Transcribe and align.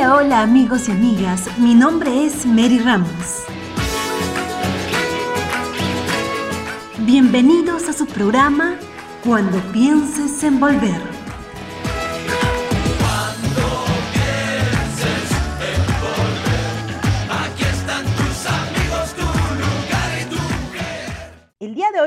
Hola, 0.00 0.14
hola 0.14 0.40
amigos 0.40 0.88
y 0.88 0.92
amigas, 0.92 1.58
mi 1.58 1.74
nombre 1.74 2.24
es 2.24 2.46
Mary 2.46 2.78
Ramos. 2.78 3.44
Bienvenidos 7.00 7.86
a 7.86 7.92
su 7.92 8.06
programa 8.06 8.76
Cuando 9.22 9.58
pienses 9.72 10.42
en 10.42 10.58
volver. 10.58 11.19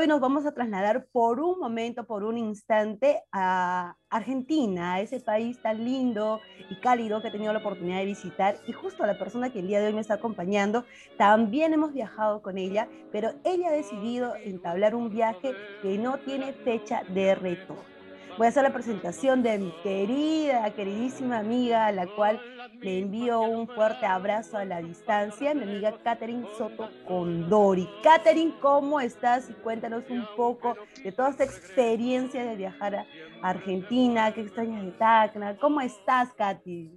Hoy 0.04 0.08
nos 0.08 0.20
vamos 0.20 0.44
a 0.44 0.52
trasladar 0.52 1.06
por 1.12 1.40
un 1.40 1.58
momento, 1.58 2.04
por 2.04 2.24
un 2.24 2.36
instante 2.36 3.22
a 3.32 3.96
Argentina, 4.10 4.92
a 4.92 5.00
ese 5.00 5.18
país 5.18 5.62
tan 5.62 5.82
lindo 5.82 6.40
y 6.68 6.78
cálido 6.80 7.22
que 7.22 7.28
he 7.28 7.30
tenido 7.30 7.54
la 7.54 7.60
oportunidad 7.60 8.00
de 8.00 8.04
visitar. 8.04 8.58
Y 8.66 8.72
justo 8.74 9.02
a 9.02 9.06
la 9.06 9.18
persona 9.18 9.50
que 9.50 9.60
el 9.60 9.66
día 9.66 9.80
de 9.80 9.86
hoy 9.86 9.94
me 9.94 10.02
está 10.02 10.14
acompañando, 10.14 10.84
también 11.16 11.72
hemos 11.72 11.94
viajado 11.94 12.42
con 12.42 12.58
ella, 12.58 12.86
pero 13.12 13.32
ella 13.44 13.68
ha 13.68 13.72
decidido 13.72 14.36
entablar 14.36 14.94
un 14.94 15.08
viaje 15.08 15.54
que 15.80 15.96
no 15.96 16.18
tiene 16.18 16.52
fecha 16.52 17.02
de 17.14 17.34
retorno. 17.34 17.93
Voy 18.36 18.46
a 18.46 18.48
hacer 18.48 18.64
la 18.64 18.72
presentación 18.72 19.44
de 19.44 19.58
mi 19.58 19.72
querida, 19.84 20.74
queridísima 20.74 21.38
amiga, 21.38 21.86
a 21.86 21.92
la 21.92 22.06
cual 22.16 22.40
le 22.80 22.98
envío 22.98 23.42
un 23.42 23.68
fuerte 23.68 24.06
abrazo 24.06 24.58
a 24.58 24.64
la 24.64 24.82
distancia, 24.82 25.54
mi 25.54 25.62
amiga 25.62 25.96
Catherine 26.02 26.44
Soto 26.58 26.90
Condori. 27.06 27.88
Catherine, 28.02 28.52
¿cómo 28.60 29.00
estás? 29.00 29.48
Y 29.50 29.52
cuéntanos 29.52 30.02
un 30.10 30.26
poco 30.36 30.76
de 31.04 31.12
toda 31.12 31.30
esta 31.30 31.44
experiencia 31.44 32.44
de 32.44 32.56
viajar 32.56 32.96
a 32.96 33.06
Argentina, 33.40 34.34
qué 34.34 34.40
extrañas 34.40 34.84
de 34.84 34.90
Tacna. 34.92 35.56
¿Cómo 35.58 35.80
estás, 35.80 36.32
Katy? 36.34 36.90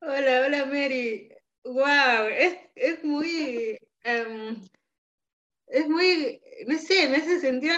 Hola, 0.00 0.42
hola, 0.46 0.66
Mary. 0.66 1.32
Wow, 1.64 2.28
es, 2.30 2.56
es 2.76 3.04
muy... 3.04 3.76
Um, 4.04 4.56
es 5.66 5.86
muy, 5.88 6.40
no 6.66 6.78
sé, 6.78 7.08
me 7.08 7.16
hace 7.18 7.40
sentir 7.40 7.72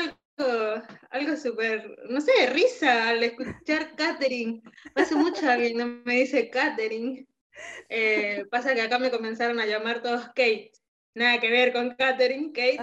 algo 1.10 1.36
súper, 1.36 1.96
no 2.08 2.20
sé, 2.20 2.32
risa 2.52 3.08
al 3.08 3.22
escuchar 3.22 3.94
Catherine. 3.96 4.62
Hace 4.94 5.14
mucho 5.14 5.40
que 5.40 5.74
no 5.74 5.86
me 6.04 6.14
dice 6.16 6.50
Catherine. 6.50 7.26
Eh, 7.88 8.44
pasa 8.50 8.74
que 8.74 8.82
acá 8.82 8.98
me 8.98 9.10
comenzaron 9.10 9.60
a 9.60 9.66
llamar 9.66 10.02
todos 10.02 10.26
Kate. 10.28 10.72
Nada 11.14 11.40
que 11.40 11.50
ver 11.50 11.72
con 11.72 11.94
Catherine, 11.96 12.52
Kate. 12.52 12.78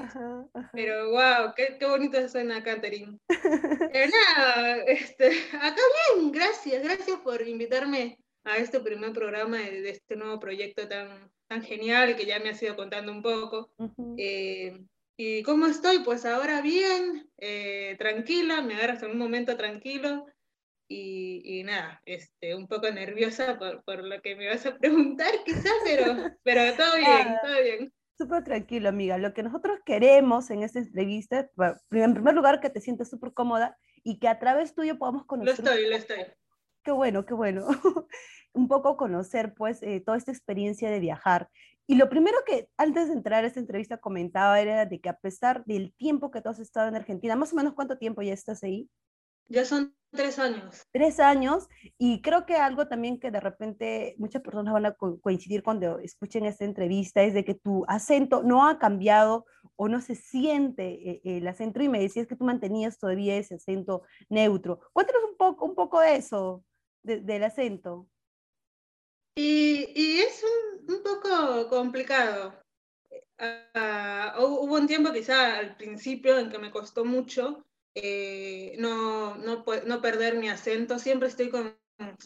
Pero 0.74 1.12
wow, 1.12 1.54
qué, 1.56 1.78
qué 1.80 1.86
bonito 1.86 2.28
suena 2.30 2.64
Catherine. 2.64 3.18
Eh, 3.94 4.10
nada, 4.10 4.84
este, 4.84 5.28
acá 5.54 5.82
bien, 6.14 6.32
gracias, 6.32 6.84
gracias 6.84 7.18
por 7.22 7.48
invitarme 7.48 8.20
a 8.44 8.58
este 8.58 8.80
primer 8.80 9.14
programa 9.14 9.58
de, 9.58 9.90
este 9.90 10.16
nuevo 10.16 10.40
proyecto 10.40 10.88
tan, 10.88 11.32
tan 11.48 11.64
genial 11.64 12.16
que 12.16 12.26
ya 12.26 12.40
me 12.40 12.50
ha 12.50 12.54
sido 12.54 12.76
contando 12.76 13.12
un 13.12 13.22
poco. 13.22 13.72
¿Y 15.20 15.42
cómo 15.42 15.66
estoy? 15.66 16.00
Pues 16.00 16.26
ahora 16.26 16.62
bien, 16.62 17.28
eh, 17.38 17.96
tranquila, 17.98 18.62
me 18.62 18.76
agarras 18.76 19.02
en 19.02 19.12
un 19.12 19.18
momento 19.18 19.58
tranquilo 19.58 20.28
y, 20.88 21.64
nada, 21.66 22.02
este, 22.06 22.56
un 22.56 22.68
poco 22.68 22.90
nerviosa 22.92 23.58
por, 23.58 23.84
por, 23.84 24.04
lo 24.04 24.22
que 24.22 24.36
me 24.36 24.48
vas 24.48 24.66
a 24.68 24.78
preguntar 24.80 25.32
quizás, 25.44 25.74
pero, 25.84 26.16
pero 26.44 26.74
todo 26.78 26.96
bien, 26.96 27.36
todo 27.44 27.64
bien. 27.64 27.94
Súper 28.16 28.44
tranquilo, 28.44 28.90
amiga. 28.90 29.18
Lo 29.18 29.34
que 29.34 29.44
nosotros 29.44 29.80
queremos 29.86 30.50
en 30.52 30.64
esta 30.64 30.80
entrevista, 30.80 31.50
en 31.92 32.14
primer 32.14 32.34
lugar, 32.36 32.60
que 32.60 32.70
te 32.70 32.80
sientas 32.80 33.10
súper 33.10 33.34
cómoda 33.34 33.78
y 34.04 34.20
que 34.20 34.28
a 34.28 34.40
través 34.40 34.76
tuyo 34.76 34.98
podamos 34.98 35.26
conocer. 35.26 35.66
Lo 35.66 35.72
estoy, 35.72 35.90
lo 35.90 35.96
estoy. 35.96 36.26
Qué 36.84 36.92
bueno, 36.92 37.26
qué 37.26 37.34
bueno. 37.34 37.68
un 38.54 38.68
poco 38.68 38.98
conocer, 38.98 39.54
pues, 39.56 39.84
eh, 39.84 40.02
toda 40.04 40.18
esta 40.18 40.32
experiencia 40.32 40.90
de 40.90 41.00
viajar. 41.00 41.50
Y 41.88 41.96
lo 41.96 42.10
primero 42.10 42.38
que 42.46 42.70
antes 42.78 43.08
de 43.08 43.14
entrar 43.14 43.44
a 43.44 43.48
esta 43.48 43.62
entrevista 43.62 43.98
comentaba 43.98 44.60
era 44.60 44.86
de 44.86 45.00
que 45.00 45.08
a 45.08 45.18
pesar 45.18 45.64
del 45.66 45.94
tiempo 45.94 46.32
que 46.32 46.42
tú 46.42 46.50
has 46.50 46.60
estado 46.60 46.90
en 46.90 46.96
Argentina, 46.96 47.38
más 47.38 47.54
o 47.54 47.56
menos 47.56 47.74
cuánto 47.74 47.98
tiempo 47.98 48.22
ya 48.22 48.34
estás 48.34 48.62
ahí? 48.62 48.90
Ya 49.48 49.64
son 49.64 49.96
tres 50.12 50.38
años. 50.40 50.84
Tres 50.92 51.22
años, 51.22 51.70
y 51.98 52.22
creo 52.22 52.46
que 52.46 52.56
algo 52.56 52.90
también 52.90 53.20
que 53.20 53.32
de 53.32 53.40
repente 53.40 54.16
muchas 54.18 54.42
personas 54.42 54.74
van 54.74 54.86
a 54.86 54.96
coincidir 54.96 55.64
cuando 55.64 56.00
escuchen 56.00 56.46
esta 56.46 56.66
entrevista 56.66 57.24
es 57.24 57.34
de 57.34 57.46
que 57.46 57.54
tu 57.54 57.86
acento 57.88 58.44
no 58.44 58.68
ha 58.68 58.80
cambiado 58.80 59.46
o 59.78 59.88
no 59.88 60.02
se 60.02 60.16
siente 60.16 61.10
eh, 61.10 61.22
el 61.24 61.48
acento, 61.48 61.82
y 61.82 61.88
me 61.88 62.00
decías 62.00 62.28
que 62.28 62.36
tú 62.36 62.44
mantenías 62.44 62.98
todavía 62.98 63.38
ese 63.38 63.56
acento 63.56 64.04
neutro. 64.28 64.82
Cuéntanos 64.92 65.24
un 65.30 65.38
poco, 65.38 65.66
un 65.66 65.76
poco 65.76 66.02
de 66.02 66.18
eso, 66.18 66.66
del 67.04 67.44
acento. 67.46 68.08
Y, 69.38 69.92
y 69.96 70.20
es 70.22 70.44
un, 70.44 70.96
un, 70.96 71.04
poco 71.04 71.70
complicado. 71.70 72.60
Uh, 73.40 74.42
hubo 74.42 74.76
un 74.76 74.88
tiempo 74.88 75.14
quizá 75.14 75.60
al 75.60 75.78
principio 75.78 76.40
en 76.40 76.50
que 76.50 76.58
me 76.58 76.72
costó 76.72 77.06
mucho 77.06 77.64
eh, 77.94 78.76
no, 78.80 79.36
no, 79.36 79.64
no, 79.86 80.02
perder 80.02 80.38
mi 80.38 80.50
acento. 80.50 80.98
Siempre 80.98 81.28
estoy 81.28 81.50
con, 81.50 81.78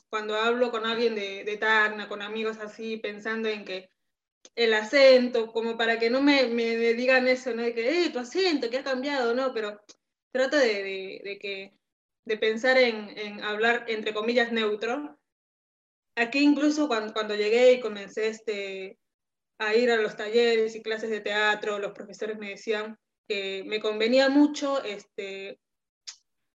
cuando 0.09 0.35
hablo 0.35 0.71
con 0.71 0.85
alguien 0.85 1.15
de, 1.15 1.43
de 1.43 1.57
Tacna, 1.57 2.07
con 2.07 2.21
amigos 2.21 2.57
así, 2.59 2.95
pensando 2.95 3.49
en 3.49 3.65
que 3.65 3.89
el 4.55 4.73
acento, 4.73 5.51
como 5.51 5.77
para 5.77 5.99
que 5.99 6.09
no 6.09 6.21
me, 6.21 6.47
me 6.47 6.75
digan 6.93 7.27
eso, 7.27 7.53
¿no? 7.53 7.63
De 7.63 7.73
que, 7.73 8.05
eh, 8.05 8.09
tu 8.09 8.19
acento, 8.19 8.69
que 8.69 8.77
ha 8.77 8.83
cambiado, 8.83 9.33
¿no? 9.33 9.53
Pero 9.53 9.81
trato 10.31 10.55
de, 10.57 10.83
de, 10.83 11.21
de 11.25 11.39
que, 11.39 11.73
de 12.25 12.37
pensar 12.37 12.77
en, 12.77 13.09
en, 13.17 13.43
hablar, 13.43 13.85
entre 13.89 14.13
comillas, 14.13 14.53
neutro, 14.53 15.20
aquí 16.15 16.39
incluso 16.39 16.87
cuando, 16.87 17.13
cuando 17.13 17.35
llegué 17.35 17.73
y 17.73 17.79
comencé 17.79 18.27
este, 18.27 18.97
a 19.59 19.75
ir 19.75 19.91
a 19.91 19.97
los 19.97 20.15
talleres 20.15 20.75
y 20.75 20.81
clases 20.81 21.09
de 21.09 21.21
teatro, 21.21 21.79
los 21.79 21.91
profesores 21.91 22.37
me 22.37 22.49
decían 22.49 22.97
que 23.27 23.63
me 23.65 23.79
convenía 23.79 24.29
mucho 24.29 24.83
este, 24.83 25.59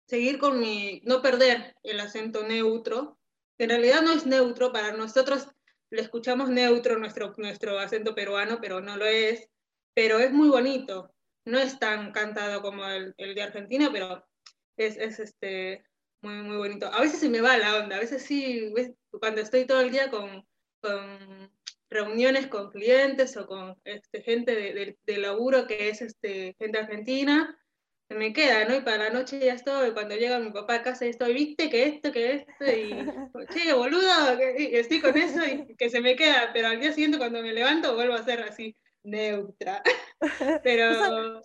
seguir 0.07 0.39
con 0.39 0.59
mi, 0.59 1.01
no 1.05 1.21
perder 1.21 1.75
el 1.83 1.99
acento 1.99 2.47
neutro, 2.47 3.19
que 3.57 3.65
en 3.65 3.69
realidad 3.69 4.01
no 4.01 4.11
es 4.11 4.25
neutro, 4.25 4.71
para 4.71 4.91
nosotros 4.91 5.47
le 5.91 6.01
escuchamos 6.01 6.49
neutro 6.49 6.97
nuestro, 6.97 7.33
nuestro 7.37 7.79
acento 7.79 8.15
peruano, 8.15 8.59
pero 8.61 8.81
no 8.81 8.97
lo 8.97 9.05
es, 9.05 9.47
pero 9.93 10.19
es 10.19 10.31
muy 10.31 10.49
bonito, 10.49 11.13
no 11.45 11.59
es 11.59 11.79
tan 11.79 12.11
cantado 12.11 12.61
como 12.61 12.85
el, 12.85 13.13
el 13.17 13.35
de 13.35 13.43
Argentina, 13.43 13.89
pero 13.91 14.25
es, 14.77 14.97
es 14.97 15.19
este, 15.19 15.85
muy, 16.25 16.43
muy 16.43 16.57
bonito. 16.57 16.87
A 16.91 17.01
veces 17.01 17.19
se 17.19 17.29
me 17.29 17.41
va 17.41 17.57
la 17.57 17.77
onda, 17.77 17.97
a 17.97 17.99
veces 17.99 18.23
sí, 18.23 18.73
cuando 19.19 19.41
estoy 19.41 19.65
todo 19.65 19.81
el 19.81 19.91
día 19.91 20.09
con, 20.09 20.45
con 20.81 21.51
reuniones 21.89 22.47
con 22.47 22.71
clientes 22.71 23.37
o 23.37 23.47
con 23.47 23.75
este, 23.83 24.21
gente 24.21 24.55
de, 24.55 24.97
de, 25.05 25.17
laburo 25.17 25.67
que 25.67 25.89
es 25.89 26.01
este, 26.01 26.55
gente 26.59 26.79
argentina, 26.79 27.57
se 28.07 28.15
me 28.15 28.33
queda, 28.33 28.65
¿no? 28.65 28.75
Y 28.75 28.81
para 28.81 29.05
la 29.05 29.09
noche 29.09 29.39
ya 29.39 29.53
estoy, 29.53 29.91
cuando 29.91 30.15
llega 30.15 30.39
mi 30.39 30.51
papá 30.51 30.75
a 30.75 30.81
casa 30.83 31.05
y 31.05 31.09
estoy, 31.09 31.33
viste 31.33 31.69
que 31.69 31.85
esto, 31.85 32.11
que 32.11 32.33
esto, 32.33 32.65
y 32.65 32.89
che, 33.53 33.73
boludo, 33.73 34.37
que, 34.37 34.79
estoy 34.79 35.01
con 35.01 35.17
eso 35.17 35.45
y 35.45 35.75
que 35.75 35.89
se 35.89 36.01
me 36.01 36.15
queda, 36.15 36.51
pero 36.53 36.67
al 36.67 36.79
día 36.79 36.91
siguiente 36.91 37.17
cuando 37.17 37.41
me 37.41 37.53
levanto 37.53 37.95
vuelvo 37.95 38.13
a 38.13 38.23
ser 38.23 38.41
así, 38.41 38.75
neutra. 39.03 39.81
pero... 40.63 41.41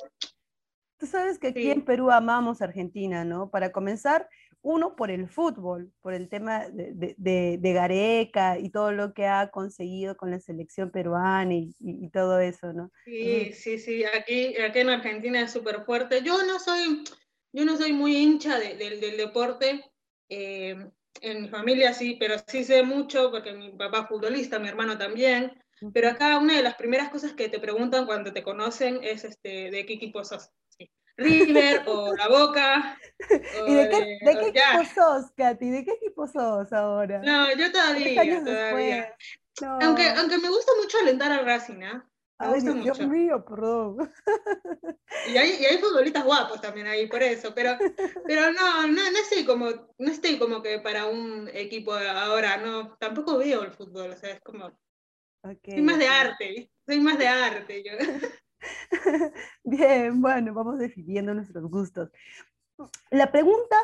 Tú 0.99 1.07
sabes 1.07 1.39
que 1.39 1.49
aquí 1.49 1.71
en 1.71 1.83
Perú 1.83 2.11
amamos 2.11 2.61
Argentina, 2.61 3.25
¿no? 3.25 3.51
Para 3.51 3.73
comenzar, 3.73 4.29
uno 4.63 4.95
por 4.95 5.11
el 5.11 5.29
fútbol, 5.29 5.93
por 6.03 6.13
el 6.13 6.29
tema 6.29 6.69
de, 6.69 7.15
de, 7.17 7.59
de, 7.59 7.73
Gareca 7.73 8.59
y 8.59 8.71
todo 8.71 8.93
lo 8.93 9.15
que 9.15 9.27
ha 9.27 9.51
conseguido 9.51 10.17
con 10.17 10.31
la 10.31 10.39
selección 10.39 10.91
peruana 10.91 11.55
y, 11.55 11.75
y, 11.81 12.11
todo 12.11 12.41
eso, 12.41 12.73
¿no? 12.73 12.91
Sí, 13.05 13.53
sí, 13.53 13.79
sí, 13.79 14.05
aquí, 14.05 14.57
aquí 14.59 14.81
en 14.81 14.91
Argentina 14.91 15.41
es 15.41 15.53
súper 15.53 15.85
fuerte. 15.85 16.23
Yo 16.23 16.45
no 16.45 16.59
soy, 16.59 17.05
yo 17.53 17.65
no 17.65 17.77
soy 17.77 17.93
muy 17.93 18.17
hincha 18.17 18.59
de, 18.59 18.77
del 18.77 19.17
deporte, 19.17 19.85
eh, 20.29 20.77
en 21.23 21.43
mi 21.43 21.49
familia 21.49 21.93
sí, 21.93 22.17
pero 22.19 22.37
sí 22.47 22.65
sé 22.65 22.83
mucho 22.83 23.31
porque 23.31 23.53
mi 23.53 23.71
papá 23.73 24.01
es 24.01 24.09
futbolista, 24.09 24.59
mi 24.59 24.69
hermano 24.69 24.97
también. 24.97 25.53
Pero 25.95 26.11
acá 26.11 26.39
una 26.39 26.57
de 26.57 26.63
las 26.63 26.75
primeras 26.75 27.09
cosas 27.09 27.33
que 27.33 27.49
te 27.49 27.59
preguntan 27.59 28.05
cuando 28.05 28.33
te 28.33 28.43
conocen 28.43 29.03
es 29.03 29.25
este, 29.25 29.71
de 29.71 29.87
qué 29.87 29.95
equipo 29.95 30.23
sos. 30.25 30.51
River 31.17 31.83
o 31.87 32.15
La 32.15 32.29
Boca. 32.29 32.99
¿Y 33.69 33.75
de 33.75 33.89
qué, 33.89 34.19
de, 34.25 34.39
qué 34.39 34.49
equipo 34.49 34.85
sos, 34.95 35.31
Katy? 35.37 35.71
¿De 35.71 35.85
qué 35.85 35.93
equipo 35.93 36.27
sos 36.27 36.73
ahora? 36.73 37.21
No, 37.21 37.55
yo 37.55 37.71
todavía. 37.71 38.45
todavía. 38.45 39.17
No. 39.61 39.79
Aunque, 39.83 40.09
aunque 40.09 40.39
me 40.39 40.49
gusta 40.49 40.73
mucho 40.81 40.99
alentar 40.99 41.31
al 41.33 41.45
Racing, 41.45 41.83
¿eh? 41.83 42.03
Me 42.41 42.47
Ay, 42.47 42.61
Dios 42.63 42.99
mucho. 42.99 43.09
mío, 43.09 43.45
perdón. 43.45 44.11
Y 45.27 45.37
hay, 45.37 45.57
y 45.61 45.67
hay 45.67 45.79
futbolistas 45.79 46.25
guapos 46.25 46.61
también 46.61 46.87
ahí, 46.87 47.07
por 47.07 47.23
eso. 47.23 47.53
Pero, 47.55 47.77
pero 48.27 48.53
no, 48.53 48.87
no, 48.87 49.11
no 49.11 49.19
estoy 49.19 49.45
como, 49.45 49.67
no 49.99 50.11
estoy 50.11 50.39
como 50.39 50.63
que 50.63 50.79
para 50.79 51.07
un 51.07 51.51
equipo 51.53 51.93
ahora, 51.93 52.57
no, 52.57 52.97
tampoco 52.97 53.37
veo 53.37 53.63
el 53.63 53.73
fútbol, 53.73 54.13
o 54.13 54.17
sea, 54.17 54.31
es 54.31 54.41
como. 54.41 54.67
Okay, 55.43 55.75
soy 55.75 55.83
más 55.83 55.99
de 55.99 56.09
arte, 56.09 56.71
soy 56.87 57.01
más 57.01 57.19
de 57.19 57.29
arte 57.29 57.83
yo. 57.85 57.93
Bien, 59.65 60.21
bueno, 60.21 60.55
vamos 60.55 60.79
definiendo 60.79 61.35
nuestros 61.35 61.65
gustos. 61.71 62.11
La 63.11 63.31
pregunta 63.31 63.77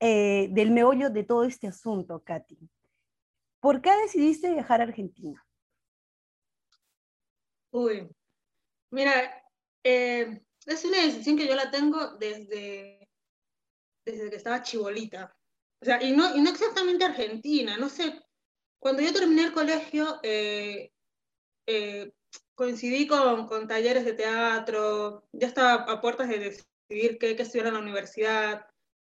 eh, 0.00 0.48
del 0.50 0.70
meollo 0.70 1.10
de 1.10 1.24
todo 1.24 1.44
este 1.44 1.66
asunto, 1.66 2.22
Katy. 2.24 2.58
¿Por 3.60 3.82
qué 3.82 3.90
decidiste 4.02 4.52
viajar 4.52 4.80
a 4.80 4.84
Argentina? 4.84 5.44
Uy, 7.72 8.08
mira, 8.90 9.44
eh, 9.84 10.42
es 10.66 10.84
una 10.84 11.02
decisión 11.02 11.36
que 11.36 11.46
yo 11.46 11.54
la 11.54 11.70
tengo 11.70 12.16
desde, 12.16 13.08
desde 14.04 14.30
que 14.30 14.36
estaba 14.36 14.62
chibolita. 14.62 15.36
O 15.80 15.84
sea, 15.84 16.02
y 16.02 16.12
no, 16.12 16.36
y 16.36 16.40
no 16.40 16.50
exactamente 16.50 17.04
Argentina, 17.04 17.76
no 17.76 17.88
sé. 17.88 18.20
Cuando 18.78 19.02
yo 19.02 19.12
terminé 19.12 19.44
el 19.44 19.52
colegio, 19.52 20.18
eh, 20.22 20.92
eh, 21.66 22.12
coincidí 22.54 23.06
con, 23.06 23.46
con, 23.46 23.68
talleres 23.68 24.04
de 24.04 24.12
teatro, 24.12 25.24
ya 25.32 25.46
estaba 25.48 25.84
a 25.84 26.00
puertas 26.00 26.28
de 26.28 26.38
decidir 26.38 27.18
qué, 27.18 27.36
qué 27.36 27.42
estudiar 27.42 27.68
en 27.68 27.74
la 27.74 27.80
universidad. 27.80 28.66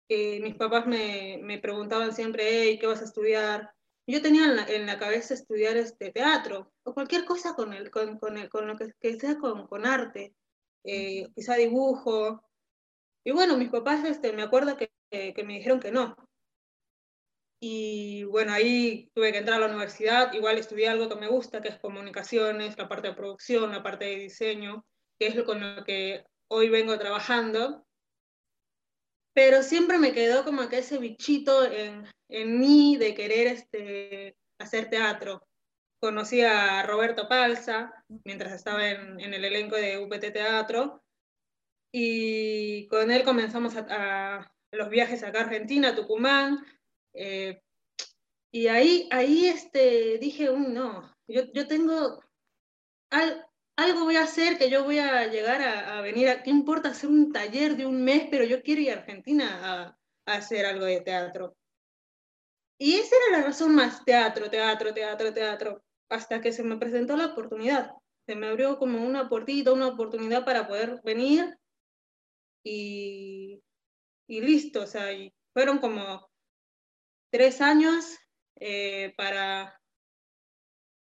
mis 0.08 0.54
papás 0.56 0.86
me, 0.86 1.38
me, 1.42 1.58
preguntaban 1.58 2.14
siempre, 2.14 2.44
hey, 2.48 2.78
¿qué 2.78 2.86
vas 2.86 3.02
a 3.02 3.04
estudiar? 3.04 3.72
Yo 4.06 4.20
tenía 4.22 4.44
en 4.44 4.56
la, 4.56 4.66
en 4.66 4.86
la 4.86 4.98
cabeza 4.98 5.34
estudiar 5.34 5.76
este 5.76 6.10
teatro 6.10 6.72
o 6.84 6.94
cualquier 6.94 7.24
cosa 7.24 7.54
con, 7.54 7.72
el, 7.72 7.90
con, 7.90 8.18
con, 8.18 8.36
el, 8.36 8.48
con 8.48 8.66
lo 8.66 8.76
que, 8.76 8.92
que 9.00 9.18
sea 9.18 9.38
con, 9.38 9.66
con 9.66 9.86
arte, 9.86 10.34
eh, 10.84 11.28
quizá 11.34 11.54
dibujo. 11.56 12.42
Y 13.24 13.32
bueno, 13.32 13.56
mis 13.56 13.70
papás, 13.70 14.04
este, 14.04 14.32
me 14.32 14.42
acuerdo 14.42 14.76
que, 14.76 14.90
que 15.10 15.44
me 15.44 15.54
dijeron 15.54 15.78
que 15.78 15.92
no, 15.92 16.16
y 17.64 18.24
bueno, 18.24 18.52
ahí 18.52 19.08
tuve 19.14 19.30
que 19.30 19.38
entrar 19.38 19.58
a 19.58 19.60
la 19.60 19.72
universidad, 19.72 20.32
igual 20.32 20.58
estudié 20.58 20.88
algo 20.88 21.08
que 21.08 21.14
me 21.14 21.28
gusta, 21.28 21.62
que 21.62 21.68
es 21.68 21.78
comunicaciones, 21.78 22.76
la 22.76 22.88
parte 22.88 23.06
de 23.06 23.14
producción, 23.14 23.70
la 23.70 23.84
parte 23.84 24.06
de 24.06 24.16
diseño, 24.16 24.84
que 25.16 25.28
es 25.28 25.36
lo 25.36 25.44
con 25.44 25.60
lo 25.60 25.84
que 25.84 26.24
hoy 26.48 26.70
vengo 26.70 26.98
trabajando. 26.98 27.86
Pero 29.32 29.62
siempre 29.62 29.98
me 29.98 30.12
quedó 30.12 30.42
como 30.44 30.68
que 30.68 30.78
ese 30.78 30.98
bichito 30.98 31.64
en, 31.70 32.04
en 32.28 32.58
mí 32.58 32.96
de 32.96 33.14
querer 33.14 33.46
este, 33.46 34.36
hacer 34.58 34.90
teatro. 34.90 35.46
Conocí 36.00 36.40
a 36.42 36.82
Roberto 36.82 37.28
Palza 37.28 37.92
mientras 38.24 38.54
estaba 38.54 38.90
en, 38.90 39.20
en 39.20 39.34
el 39.34 39.44
elenco 39.44 39.76
de 39.76 39.98
UPT 39.98 40.32
Teatro 40.32 41.04
y 41.92 42.88
con 42.88 43.12
él 43.12 43.22
comenzamos 43.22 43.74
a, 43.76 44.52
los 44.72 44.88
viajes 44.88 45.22
acá 45.22 45.40
a 45.40 45.42
Argentina, 45.42 45.94
Tucumán, 45.94 46.64
eh, 47.14 47.60
y 48.50 48.66
ahí, 48.68 49.08
ahí 49.10 49.46
este, 49.46 50.18
dije, 50.18 50.44
no, 50.46 51.14
yo, 51.26 51.44
yo 51.54 51.66
tengo, 51.66 52.20
algo 53.76 54.04
voy 54.04 54.16
a 54.16 54.24
hacer 54.24 54.58
que 54.58 54.70
yo 54.70 54.84
voy 54.84 54.98
a 54.98 55.26
llegar 55.26 55.62
a, 55.62 56.00
venir, 56.02 56.28
a, 56.28 56.42
¿qué 56.42 56.50
importa 56.50 56.90
hacer 56.90 57.08
un 57.08 57.32
taller 57.32 57.76
de 57.76 57.86
un 57.86 58.04
mes? 58.04 58.28
Pero 58.30 58.44
yo 58.44 58.62
quiero 58.62 58.80
ir 58.82 58.90
a 58.90 58.94
Argentina 58.94 59.96
a, 60.26 60.34
hacer 60.34 60.66
algo 60.66 60.84
de 60.84 61.00
teatro. 61.00 61.56
Y 62.78 62.94
esa 62.94 63.16
era 63.16 63.38
la 63.38 63.46
razón 63.46 63.74
más, 63.74 64.04
teatro, 64.04 64.50
teatro, 64.50 64.92
teatro, 64.92 65.32
teatro, 65.32 65.84
hasta 66.08 66.40
que 66.40 66.52
se 66.52 66.62
me 66.62 66.76
presentó 66.76 67.16
la 67.16 67.26
oportunidad. 67.26 67.92
Se 68.26 68.36
me 68.36 68.48
abrió 68.48 68.78
como 68.78 69.04
una 69.04 69.28
puertita, 69.28 69.72
una 69.72 69.88
oportunidad 69.88 70.44
para 70.44 70.68
poder 70.68 71.00
venir 71.04 71.56
y, 72.64 73.62
y 74.28 74.40
listo, 74.40 74.82
o 74.82 74.86
sea, 74.86 75.12
y 75.12 75.32
fueron 75.52 75.78
como 75.78 76.31
tres 77.32 77.62
años 77.62 78.18
eh, 78.60 79.14
para, 79.16 79.80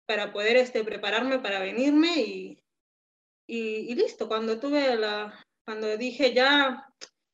para 0.05 0.33
poder 0.33 0.57
este, 0.57 0.83
prepararme 0.85 1.39
para 1.39 1.61
venirme 1.61 2.21
y, 2.21 2.65
y, 3.47 3.95
listo. 3.95 4.29
Cuando 4.29 4.59
tuve 4.59 4.97
la, 4.97 5.33
cuando 5.65 5.97
dije 5.97 6.35
ya, 6.35 6.93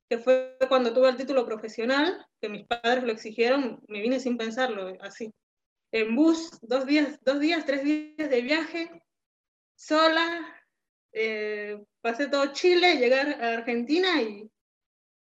que 0.09 0.19
fue 0.19 0.57
cuando 0.69 0.93
tuve 0.93 1.09
el 1.09 1.17
título 1.17 1.47
profesional, 1.47 2.25
que 2.41 2.51
mis 2.51 2.67
padres 2.67 3.05
lo 3.05 3.13
exigieron, 3.13 3.83
me 3.89 4.03
vine 4.03 4.21
sin 4.21 4.37
pensarlo, 4.37 4.93
así. 5.01 5.33
En 5.91 6.15
bus, 6.15 6.51
dos 6.61 6.85
días, 6.87 7.19
dos 7.23 7.41
días, 7.41 7.65
tres 7.65 7.85
días 7.85 8.29
de 8.29 8.43
viaje, 8.43 9.03
sola, 9.77 10.63
eh, 11.13 11.83
pasé 12.03 12.29
todo 12.29 12.53
Chile, 12.53 12.97
llegar 12.97 13.43
a 13.43 13.55
Argentina 13.55 14.21
y, 14.21 14.51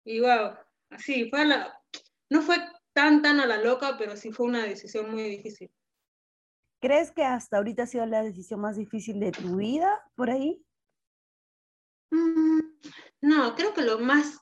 y 0.04 0.20
wow, 0.20 0.54
así, 0.90 1.30
fue 1.30 1.46
la, 1.46 1.80
no 2.28 2.42
fue 2.42 2.58
tan, 2.94 3.20
tan 3.20 3.40
a 3.40 3.46
la 3.46 3.58
loca, 3.58 3.96
pero 3.98 4.16
sí 4.16 4.32
fue 4.32 4.46
una 4.46 4.64
decisión 4.64 5.10
muy 5.10 5.24
difícil. 5.24 5.70
¿Crees 6.80 7.12
que 7.12 7.24
hasta 7.24 7.56
ahorita 7.56 7.82
ha 7.82 7.86
sido 7.86 8.06
la 8.06 8.22
decisión 8.22 8.60
más 8.60 8.76
difícil 8.76 9.18
de 9.20 9.32
tu 9.32 9.56
vida 9.56 10.02
por 10.14 10.30
ahí? 10.30 10.64
Mm, 12.10 12.60
no, 13.22 13.54
creo 13.54 13.74
que 13.74 13.82
lo 13.82 13.98
más, 13.98 14.38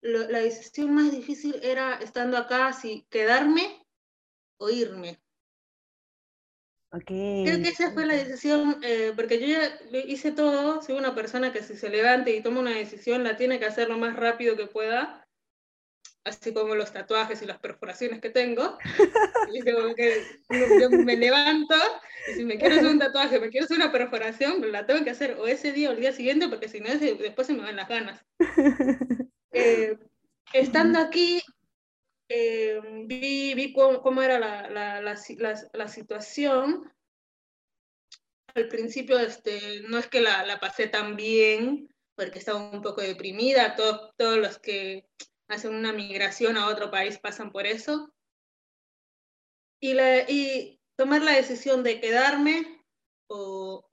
la 0.00 0.38
decisión 0.38 0.94
más 0.94 1.10
difícil 1.10 1.60
era 1.62 1.94
estando 1.96 2.36
acá, 2.36 2.72
si 2.72 3.06
quedarme 3.10 3.84
o 4.58 4.70
irme. 4.70 5.20
Okay. 6.92 7.44
Creo 7.44 7.62
que 7.62 7.68
esa 7.68 7.92
fue 7.92 8.04
la 8.04 8.14
decisión, 8.14 8.80
eh, 8.82 9.12
porque 9.14 9.38
yo 9.38 9.46
ya 9.46 9.98
hice 10.06 10.32
todo, 10.32 10.82
soy 10.82 10.96
una 10.96 11.14
persona 11.14 11.52
que 11.52 11.62
si 11.62 11.76
se 11.76 11.88
levanta 11.88 12.30
y 12.30 12.42
toma 12.42 12.60
una 12.60 12.74
decisión 12.74 13.22
la 13.22 13.36
tiene 13.36 13.60
que 13.60 13.66
hacer 13.66 13.88
lo 13.88 13.96
más 13.96 14.16
rápido 14.16 14.56
que 14.56 14.66
pueda, 14.66 15.19
así 16.24 16.52
como 16.52 16.74
los 16.74 16.92
tatuajes 16.92 17.42
y 17.42 17.46
las 17.46 17.58
perforaciones 17.58 18.20
que 18.20 18.30
tengo. 18.30 18.78
Y 19.52 19.62
que 19.62 19.72
yo 20.80 20.90
me 20.90 21.16
levanto 21.16 21.74
y 22.28 22.34
si 22.34 22.44
me 22.44 22.56
quiero 22.56 22.76
hacer 22.76 22.86
un 22.86 23.00
tatuaje, 23.00 23.40
me 23.40 23.48
quiero 23.48 23.64
hacer 23.64 23.78
una 23.78 23.90
perforación, 23.90 24.70
la 24.70 24.86
tengo 24.86 25.02
que 25.02 25.10
hacer 25.10 25.36
o 25.40 25.48
ese 25.48 25.72
día 25.72 25.88
o 25.88 25.92
el 25.92 26.00
día 26.00 26.12
siguiente 26.12 26.48
porque 26.48 26.68
si 26.68 26.78
no 26.78 26.88
después 26.96 27.48
se 27.48 27.54
me 27.54 27.62
van 27.62 27.76
las 27.76 27.88
ganas. 27.88 28.24
Eh, 29.52 29.98
estando 30.52 31.00
aquí, 31.00 31.42
eh, 32.28 32.80
vi, 33.06 33.52
vi 33.54 33.72
cómo, 33.72 34.22
era 34.22 34.38
la, 34.38 34.70
la, 34.70 35.00
la, 35.00 35.68
la, 35.72 35.88
situación. 35.88 36.88
Al 38.54 38.68
principio 38.68 39.18
este, 39.18 39.80
no 39.88 39.98
es 39.98 40.06
que 40.06 40.20
la, 40.20 40.60
pasé 40.60 40.86
tan 40.86 41.16
bien, 41.16 41.92
porque 42.14 42.38
estaba 42.38 42.60
un 42.60 42.80
poco 42.80 43.00
deprimida, 43.00 43.74
todos, 43.74 44.14
todos 44.16 44.38
los 44.38 44.60
que 44.60 45.04
hacen 45.50 45.74
una 45.74 45.92
migración 45.92 46.56
a 46.56 46.68
otro 46.68 46.90
país 46.90 47.18
pasan 47.18 47.50
por 47.50 47.66
eso. 47.66 48.12
Y, 49.82 50.78
tomar 50.96 51.22
la 51.22 51.32
decisión 51.32 51.82
de 51.82 52.00
quedarme 52.00 52.84
o 53.26 53.88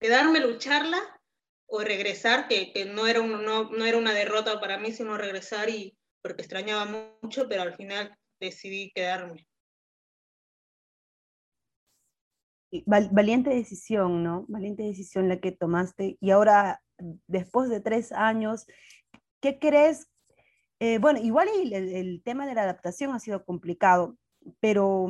quedarme, 0.00 0.38
lucharla 0.38 1.00
o 1.66 1.80
regresar, 1.80 2.46
que, 2.46 2.84
no, 2.86 3.06
era 3.06 3.20
no, 3.20 3.70
no, 3.70 3.84
era 3.84 3.98
una 3.98 4.12
derrota 4.12 4.60
para 4.60 4.78
mí, 4.78 4.92
sino 4.92 5.18
regresar 5.18 5.68
y 5.68 5.98
porque 6.22 6.42
extrañaba 6.42 6.86
mucho, 7.20 7.48
pero 7.48 7.62
al 7.62 7.74
final 7.74 8.16
decidí 8.40 8.92
quedarme. 8.94 9.46
Valiente 12.86 13.50
decisión, 13.50 14.22
¿no? 14.22 14.46
Valiente 14.48 14.84
decisión 14.84 15.28
la 15.28 15.40
que 15.40 15.52
tomaste. 15.52 16.16
Y 16.20 16.30
ahora, 16.30 16.82
después 17.26 17.68
de 17.68 17.80
tres 17.80 18.12
años, 18.12 18.66
¿qué 19.40 19.58
crees 19.58 20.08
eh, 20.80 20.98
bueno, 20.98 21.20
igual 21.20 21.48
el, 21.72 22.22
tema 22.22 22.46
de 22.46 22.54
la 22.54 22.62
adaptación 22.62 23.12
ha 23.12 23.18
sido 23.20 23.44
complicado, 23.44 24.16
pero 24.60 25.06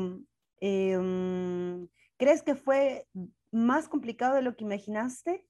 em, 0.60 1.88
¿crees 2.16 2.42
que 2.42 2.54
fue 2.54 3.06
más 3.50 3.88
complicado 3.88 4.34
de 4.36 4.42
lo 4.42 4.56
que 4.56 4.64
imaginaste? 4.64 5.46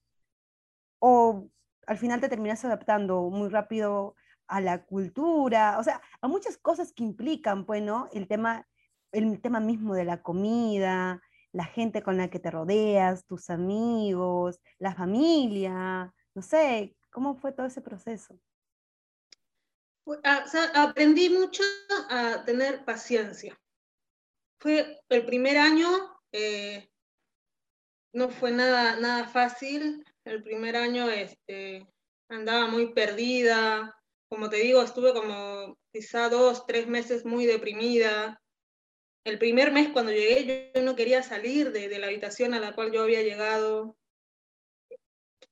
¿O 0.98 1.48
al 1.86 1.98
final 1.98 2.20
te 2.20 2.28
terminas 2.28 2.64
adaptando 2.64 3.30
muy 3.30 3.48
rápido 3.48 4.14
a 4.46 4.60
la 4.60 4.84
cultura? 4.84 5.78
O 5.78 5.84
sea, 5.84 6.00
a 6.20 6.28
muchas 6.28 6.58
cosas 6.58 6.92
que 6.92 7.04
implican, 7.04 7.66
pues, 7.66 7.82
El 8.12 8.28
tema, 8.28 8.66
el 9.12 9.40
tema 9.40 9.60
mismo 9.60 9.94
de 9.94 10.04
la 10.04 10.22
comida, 10.22 11.20
la 11.52 11.64
gente 11.64 12.02
con 12.02 12.16
la 12.16 12.28
que 12.30 12.40
te 12.40 12.50
rodeas, 12.50 13.26
tus 13.26 13.50
amigos, 13.50 14.60
la 14.78 14.94
familia, 14.94 16.12
no 16.34 16.42
sé, 16.42 16.96
¿cómo 17.10 17.36
fue 17.36 17.52
todo 17.52 17.66
ese 17.66 17.80
proceso? 17.80 18.38
Ah, 20.22 20.44
aprendí 20.74 21.30
mucho 21.30 21.62
a 22.10 22.44
tener 22.44 22.84
paciencia. 22.84 23.58
Fue 24.60 25.00
el 25.08 25.24
primer 25.24 25.56
año, 25.56 25.88
eh, 26.32 26.90
no 28.12 28.28
fue 28.30 28.50
nada, 28.50 28.96
nada 28.96 29.28
fácil. 29.28 30.04
El 30.24 30.42
primer 30.42 30.76
año 30.76 31.08
este, 31.10 31.86
andaba 32.28 32.66
muy 32.66 32.92
perdida. 32.92 33.94
Como 34.28 34.50
te 34.50 34.56
digo, 34.56 34.82
estuve 34.82 35.14
como 35.14 35.78
quizá 35.92 36.28
dos, 36.28 36.66
tres 36.66 36.86
meses 36.86 37.24
muy 37.24 37.46
deprimida. 37.46 38.42
El 39.24 39.38
primer 39.38 39.72
mes 39.72 39.88
cuando 39.90 40.12
llegué 40.12 40.70
yo 40.74 40.82
no 40.82 40.96
quería 40.96 41.22
salir 41.22 41.72
de, 41.72 41.98
la 41.98 42.08
habitación 42.08 42.52
a 42.52 42.60
la 42.60 42.74
cual 42.74 42.92
yo 42.92 43.02
había 43.02 43.22
llegado. 43.22 43.96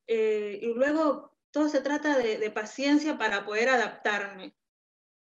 Eh, 0.06 0.58
y 0.60 0.74
luego 0.74 1.31
todo 1.52 1.68
se 1.68 1.80
trata 1.80 2.18
de, 2.18 2.50
paciencia 2.50 3.18
para 3.18 3.44
poder 3.44 3.68
adaptarme. 3.68 4.54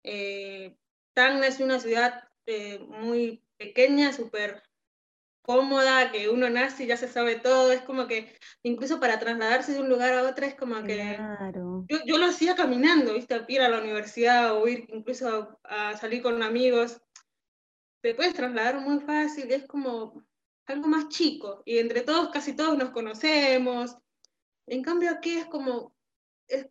Eh, 0.04 0.76
es 1.16 1.58
una 1.58 1.80
ciudad 1.80 2.23
eh, 2.47 2.78
muy 2.78 3.42
pequeña, 3.56 4.12
súper 4.12 4.62
cómoda, 5.42 6.12
que 6.12 6.28
uno 6.28 6.50
nace 6.50 6.85
y 6.85 6.87
ya 6.87 6.97
se 6.97 7.08
sabe 7.08 7.37
todo, 7.37 7.73
es 7.73 7.80
como 7.80 8.06
que 8.06 8.38
incluso 8.62 9.00
para 9.00 9.18
trasladarse 9.18 9.73
de 9.73 9.80
un 9.80 9.88
lugar 9.88 10.12
a 10.12 10.28
otro 10.28 10.44
es 10.44 10.54
como 10.54 10.82
que 10.85 11.18
yo, 11.88 11.99
yo, 12.04 12.18
lo 12.18 12.26
hacía 12.26 12.54
caminando, 12.54 13.14
¿viste? 13.14 13.42
ir 13.49 13.62
a 13.62 13.70
la 13.70 13.80
universidad 13.80 14.54
o 14.54 14.68
ir 14.68 14.87
incluso 14.92 15.58
a, 15.64 15.97
salir 15.97 16.23
con 16.23 16.42
amigos. 16.42 17.00
te 18.02 18.14
puedes 18.14 18.35
trasladar 18.35 18.80
muy 18.80 19.00
fácil, 19.00 19.50
es 19.50 19.66
como 19.66 20.23
algo 20.66 20.87
más 20.87 21.08
chico, 21.08 21.62
y 21.64 21.78
entre 21.78 22.02
todos, 22.02 22.28
casi 22.28 22.54
todos 22.54 22.76
nos 22.76 22.90
conocemos. 22.90 23.97
En 24.66 24.82
cambio 24.82 25.11
aquí 25.11 25.30
es 25.38 25.47
como, 25.47 25.97
es 26.49 26.67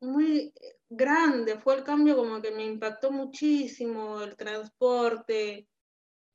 muy 0.00 0.52
grande, 0.90 1.58
fue 1.58 1.76
el 1.76 1.84
cambio 1.84 2.16
como 2.16 2.42
que 2.42 2.50
me 2.50 2.64
impactó 2.64 3.10
muchísimo, 3.10 4.22
el 4.22 4.36
transporte, 4.36 5.68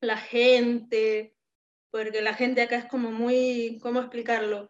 la 0.02 0.18
gente, 0.18 1.36
porque 1.92 2.22
la 2.22 2.34
gente 2.34 2.62
acá 2.62 2.78
es 2.78 2.86
como 2.86 3.12
muy, 3.12 3.80
¿cómo 3.82 4.00
explicarlo? 4.00 4.70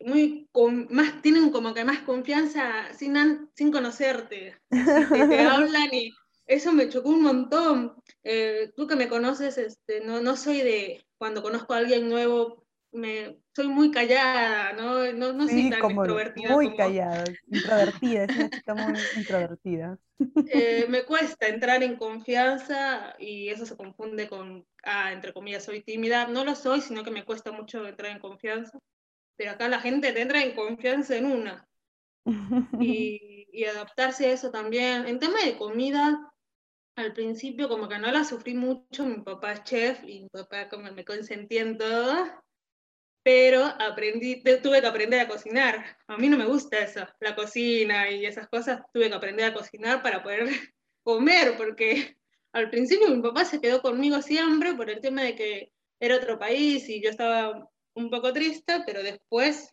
Muy, 0.00 0.48
más, 0.90 1.22
tienen 1.22 1.50
como 1.50 1.74
que 1.74 1.84
más 1.84 2.00
confianza 2.00 2.92
sin, 2.94 3.14
sin 3.54 3.70
conocerte, 3.70 4.58
te 4.68 4.70
hablan 5.48 5.94
y 5.94 6.10
eso 6.46 6.72
me 6.72 6.88
chocó 6.88 7.10
un 7.10 7.22
montón. 7.22 7.94
Eh, 8.24 8.72
tú 8.76 8.86
que 8.86 8.96
me 8.96 9.08
conoces, 9.08 9.58
este, 9.58 10.00
no, 10.00 10.20
no 10.20 10.36
soy 10.36 10.58
de, 10.58 11.06
cuando 11.18 11.42
conozco 11.42 11.74
a 11.74 11.78
alguien 11.78 12.08
nuevo, 12.08 12.61
me, 12.92 13.38
soy 13.54 13.68
muy 13.68 13.90
callada, 13.90 14.72
¿no? 14.74 15.12
No, 15.12 15.32
no 15.32 15.48
soy 15.48 15.70
tan 15.70 15.80
como 15.80 16.04
extrovertida. 16.04 16.52
Muy 16.52 16.76
callada, 16.76 17.24
introvertida, 17.50 18.24
es 18.24 18.36
una 18.36 18.50
chica 18.50 18.74
muy 18.74 18.98
introvertida. 19.16 19.98
Eh, 20.46 20.86
me 20.88 21.04
cuesta 21.04 21.48
entrar 21.48 21.82
en 21.82 21.96
confianza 21.96 23.14
y 23.18 23.48
eso 23.48 23.66
se 23.66 23.76
confunde 23.76 24.28
con, 24.28 24.64
ah, 24.84 25.12
entre 25.12 25.32
comillas, 25.32 25.64
soy 25.64 25.82
tímida. 25.82 26.26
No 26.26 26.44
lo 26.44 26.54
soy, 26.54 26.80
sino 26.80 27.02
que 27.02 27.10
me 27.10 27.24
cuesta 27.24 27.52
mucho 27.52 27.86
entrar 27.86 28.12
en 28.12 28.18
confianza. 28.20 28.78
Pero 29.36 29.52
acá 29.52 29.68
la 29.68 29.80
gente 29.80 30.12
te 30.12 30.20
entra 30.20 30.42
en 30.42 30.54
confianza 30.54 31.16
en 31.16 31.26
una. 31.26 31.66
y, 32.80 33.48
y 33.52 33.64
adaptarse 33.64 34.26
a 34.26 34.32
eso 34.32 34.50
también. 34.50 35.06
En 35.06 35.18
tema 35.18 35.42
de 35.44 35.56
comida, 35.56 36.32
al 36.96 37.12
principio 37.14 37.68
como 37.68 37.88
que 37.88 37.98
no 37.98 38.10
la 38.10 38.24
sufrí 38.24 38.54
mucho, 38.54 39.04
mi 39.06 39.20
papá 39.22 39.52
es 39.52 39.64
chef 39.64 40.04
y 40.04 40.22
mi 40.22 40.28
papá 40.28 40.68
como 40.68 40.90
me 40.92 41.04
consentía 41.04 41.62
en 41.62 41.78
todo, 41.78 42.26
pero 43.22 43.64
aprendí, 43.64 44.42
tuve 44.62 44.80
que 44.80 44.86
aprender 44.86 45.20
a 45.20 45.28
cocinar. 45.28 45.96
A 46.08 46.16
mí 46.16 46.28
no 46.28 46.36
me 46.36 46.46
gusta 46.46 46.80
eso, 46.80 47.06
la 47.20 47.34
cocina 47.34 48.10
y 48.10 48.26
esas 48.26 48.48
cosas, 48.48 48.82
tuve 48.92 49.08
que 49.08 49.14
aprender 49.14 49.46
a 49.46 49.54
cocinar 49.54 50.02
para 50.02 50.22
poder 50.22 50.46
comer, 51.04 51.56
porque 51.56 52.16
al 52.52 52.70
principio 52.70 53.08
mi 53.08 53.22
papá 53.22 53.44
se 53.44 53.60
quedó 53.60 53.80
conmigo 53.80 54.20
siempre 54.22 54.74
por 54.74 54.90
el 54.90 55.00
tema 55.00 55.22
de 55.22 55.36
que 55.36 55.72
era 56.00 56.16
otro 56.16 56.38
país 56.38 56.88
y 56.88 57.00
yo 57.00 57.10
estaba 57.10 57.68
un 57.94 58.10
poco 58.10 58.32
triste, 58.32 58.82
pero 58.86 59.02
después 59.02 59.72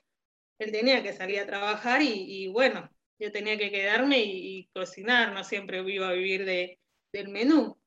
él 0.59 0.71
tenía 0.71 1.01
que 1.01 1.13
salir 1.13 1.39
a 1.39 1.45
trabajar 1.45 2.01
y, 2.01 2.47
bueno, 2.49 2.89
yo 3.17 3.31
tenía 3.31 3.57
que 3.57 3.71
quedarme 3.71 4.19
y, 4.19 4.59
y, 4.59 4.67
cocinar, 4.67 5.33
no 5.33 5.43
siempre 5.43 5.79
iba 5.91 6.09
a 6.09 6.13
vivir 6.13 6.45
de, 6.45 6.79
del 7.11 7.29
menú. 7.29 7.77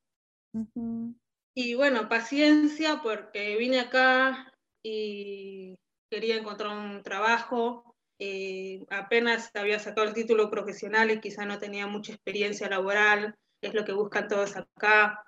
Y 1.54 1.74
bueno, 1.74 2.08
paciencia 2.08 3.00
porque 3.02 3.56
vine 3.56 3.80
acá 3.80 4.51
y 4.82 5.78
quería 6.10 6.36
encontrar 6.36 6.76
un 6.76 7.02
trabajo. 7.02 7.96
Eh, 8.18 8.84
apenas 8.90 9.50
había 9.54 9.78
sacado 9.78 10.06
el 10.06 10.14
título 10.14 10.50
profesional 10.50 11.10
y 11.10 11.20
quizá 11.20 11.44
no 11.44 11.58
tenía 11.58 11.86
mucha 11.86 12.12
experiencia 12.12 12.68
laboral, 12.68 13.34
es 13.60 13.74
lo 13.74 13.84
que 13.84 13.92
buscan 13.92 14.28
todos 14.28 14.56
acá. 14.56 15.24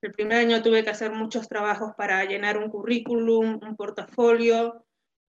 El 0.00 0.12
primer 0.12 0.38
año 0.38 0.62
tuve 0.62 0.84
que 0.84 0.90
hacer 0.90 1.10
muchos 1.10 1.48
trabajos 1.48 1.92
para 1.96 2.24
llenar 2.24 2.58
un 2.58 2.70
currículum, 2.70 3.58
un 3.60 3.76
portafolio 3.76 4.84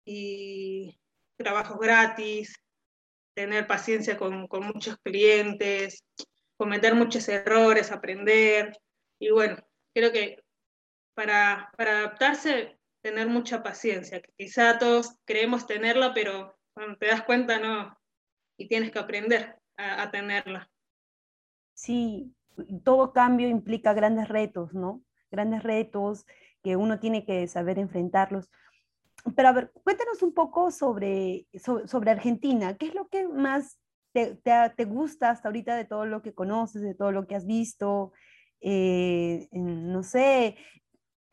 y 0.05 0.97
trabajos 1.37 1.77
gratis, 1.77 2.55
tener 3.35 3.67
paciencia 3.67 4.17
con, 4.17 4.47
con 4.47 4.65
muchos 4.65 4.97
clientes, 5.03 6.03
cometer 6.57 6.95
muchos 6.95 7.27
errores, 7.29 7.91
aprender. 7.91 8.75
Y 9.19 9.29
bueno, 9.29 9.57
creo 9.93 10.11
que 10.11 10.43
para, 11.13 11.71
para 11.77 11.99
adaptarse, 11.99 12.74
tener 13.05 13.27
mucha 13.27 13.61
paciencia, 13.61 14.19
que 14.19 14.33
quizá 14.35 14.79
todos 14.79 15.19
creemos 15.25 15.67
tenerla, 15.67 16.11
pero 16.15 16.57
cuando 16.73 16.97
te 16.97 17.05
das 17.05 17.21
cuenta 17.21 17.59
no, 17.59 17.95
y 18.57 18.67
tienes 18.67 18.89
que 18.89 18.97
aprender 18.97 19.59
a, 19.77 20.09
tenerla. 20.09 20.71
Sí, 21.75 22.33
todo 22.83 23.13
cambio 23.13 23.47
implica 23.47 23.93
grandes 23.93 24.27
retos, 24.27 24.73
¿no? 24.73 25.03
Grandes 25.29 25.61
retos 25.61 26.25
que 26.63 26.77
uno 26.77 26.99
tiene 26.99 27.25
que 27.25 27.47
saber 27.47 27.77
enfrentarlos. 27.77 28.49
Pero 29.35 29.49
a 29.49 29.51
ver, 29.51 29.71
cuéntanos 29.83 30.23
un 30.23 30.33
poco 30.33 30.71
sobre, 30.71 31.45
sobre, 31.85 32.09
Argentina. 32.09 32.75
¿Qué 32.75 32.87
es 32.87 32.95
lo 32.95 33.07
que 33.09 33.27
más 33.27 33.77
te, 34.13 34.35
gusta 34.85 35.29
hasta 35.29 35.47
ahorita 35.49 35.75
de 35.75 35.85
todo 35.85 36.07
lo 36.07 36.23
que 36.23 36.33
conoces, 36.33 36.81
de 36.81 36.95
todo 36.95 37.11
lo 37.11 37.27
que 37.27 37.35
has 37.35 37.45
visto? 37.45 38.13
Eh, 38.61 39.47
no 39.51 40.01
sé, 40.01 40.57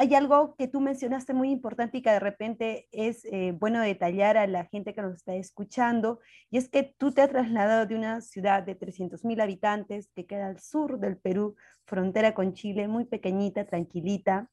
hay 0.02 0.16
algo 0.16 0.56
que 0.56 0.66
tú 0.66 0.80
mencionaste 0.80 1.32
muy 1.32 1.52
importante 1.52 1.99
y 1.99 2.02
que 2.02 2.11
de 2.11 2.18
repente 2.18 2.88
es 2.90 3.25
eh, 3.26 3.52
bueno 3.56 3.80
detallar 3.80 4.37
a 4.37 4.49
la 4.49 4.64
gente 4.64 4.94
que 4.94 5.00
nos 5.00 5.14
está 5.14 5.37
escuchando, 5.37 6.18
y 6.50 6.59
es 6.59 6.68
que 6.68 6.82
tú 6.99 7.12
te 7.12 7.23
has 7.23 7.30
trasladado 7.30 7.87
de 7.87 7.94
una 7.94 8.21
ciudad 8.21 8.64
de 8.64 8.76
300.000 8.76 9.40
habitantes 9.40 10.11
que 10.16 10.26
queda 10.26 10.49
al 10.49 10.59
sur 10.59 10.99
del 10.99 11.18
Perú, 11.18 11.54
frontera 11.87 12.35
con 12.35 12.52
Chile, 12.52 12.88
muy 12.88 13.04
pequeñita, 13.04 13.64
tranquilita, 13.64 14.50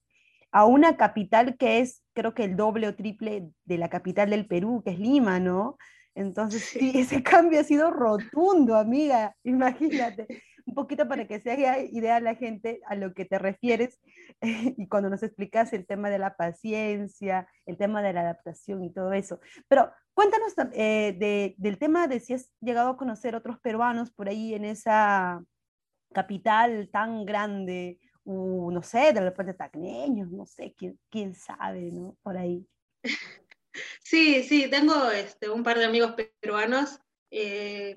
a 0.51 0.65
una 0.65 0.97
capital 0.97 1.57
que 1.57 1.79
es 1.79 2.03
creo 2.13 2.35
que 2.35 2.43
el 2.43 2.55
doble 2.55 2.87
o 2.87 2.95
triple 2.95 3.49
de 3.65 3.77
la 3.79 3.89
capital 3.89 4.29
del 4.29 4.45
Perú, 4.45 4.83
que 4.85 4.91
es 4.91 4.99
Lima, 4.99 5.39
¿no? 5.39 5.79
Entonces, 6.13 6.63
sí, 6.63 6.91
ese 6.93 7.23
cambio 7.23 7.59
ha 7.59 7.63
sido 7.63 7.89
rotundo, 7.89 8.75
amiga, 8.75 9.35
imagínate. 9.43 10.27
Un 10.69 10.75
poquito 10.75 11.07
para 11.07 11.25
que 11.27 11.39
se 11.39 11.51
haga 11.51 11.79
idea 11.79 12.19
la 12.19 12.35
gente 12.35 12.79
a 12.85 12.95
lo 12.95 13.15
que 13.15 13.25
te 13.25 13.39
refieres 13.39 13.99
y 14.77 14.87
cuando 14.87 15.09
nos 15.09 15.23
explicas 15.23 15.73
el 15.73 15.87
tema 15.87 16.11
de 16.11 16.19
la 16.19 16.35
paciencia, 16.35 17.47
el 17.65 17.75
tema 17.75 18.03
de 18.03 18.13
la 18.13 18.21
adaptación 18.21 18.83
y 18.83 18.93
todo 18.93 19.13
eso. 19.13 19.39
Pero 19.67 19.91
cuéntanos 20.13 20.53
eh, 20.73 21.55
del 21.57 21.79
tema 21.79 22.07
de 22.07 22.19
si 22.19 22.33
has 22.33 22.51
llegado 22.61 22.89
a 22.89 22.97
conocer 22.97 23.35
otros 23.35 23.59
peruanos 23.59 24.11
por 24.11 24.29
ahí 24.29 24.53
en 24.53 24.65
esa 24.65 25.43
capital 26.13 26.89
tan 26.91 27.25
grande, 27.25 27.99
no 28.25 28.83
sé, 28.83 29.11
de 29.11 29.21
repente 29.21 29.55
tacneños, 29.55 30.29
no 30.29 30.45
sé, 30.45 30.75
quién, 30.77 30.99
quién 31.09 31.33
sabe, 31.33 31.91
¿no? 31.91 32.15
Por 32.21 32.37
ahí. 32.37 32.67
Sí, 34.01 34.43
sí, 34.43 34.67
tengo 34.69 35.11
este, 35.11 35.47
un 35.47 35.63
par 35.63 35.77
de 35.77 35.85
amigos 35.85 36.15
peruanos. 36.41 36.99
Eh, 37.31 37.95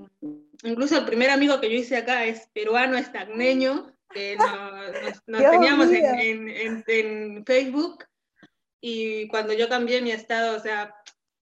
incluso 0.63 0.99
el 0.99 1.05
primer 1.05 1.31
amigo 1.31 1.61
que 1.61 1.71
yo 1.71 1.77
hice 1.77 1.97
acá 1.97 2.25
es 2.25 2.49
peruano, 2.53 2.97
es 2.97 3.11
tagneño, 3.13 3.95
que 4.13 4.37
nos, 4.37 5.25
teníamos 5.27 5.89
en, 5.91 7.45
Facebook. 7.45 8.05
Y 8.81 9.29
cuando 9.29 9.53
yo 9.53 9.69
cambié 9.69 10.03
mi 10.03 10.11
estado, 10.11 10.57
o 10.57 10.61
sea, 10.61 10.95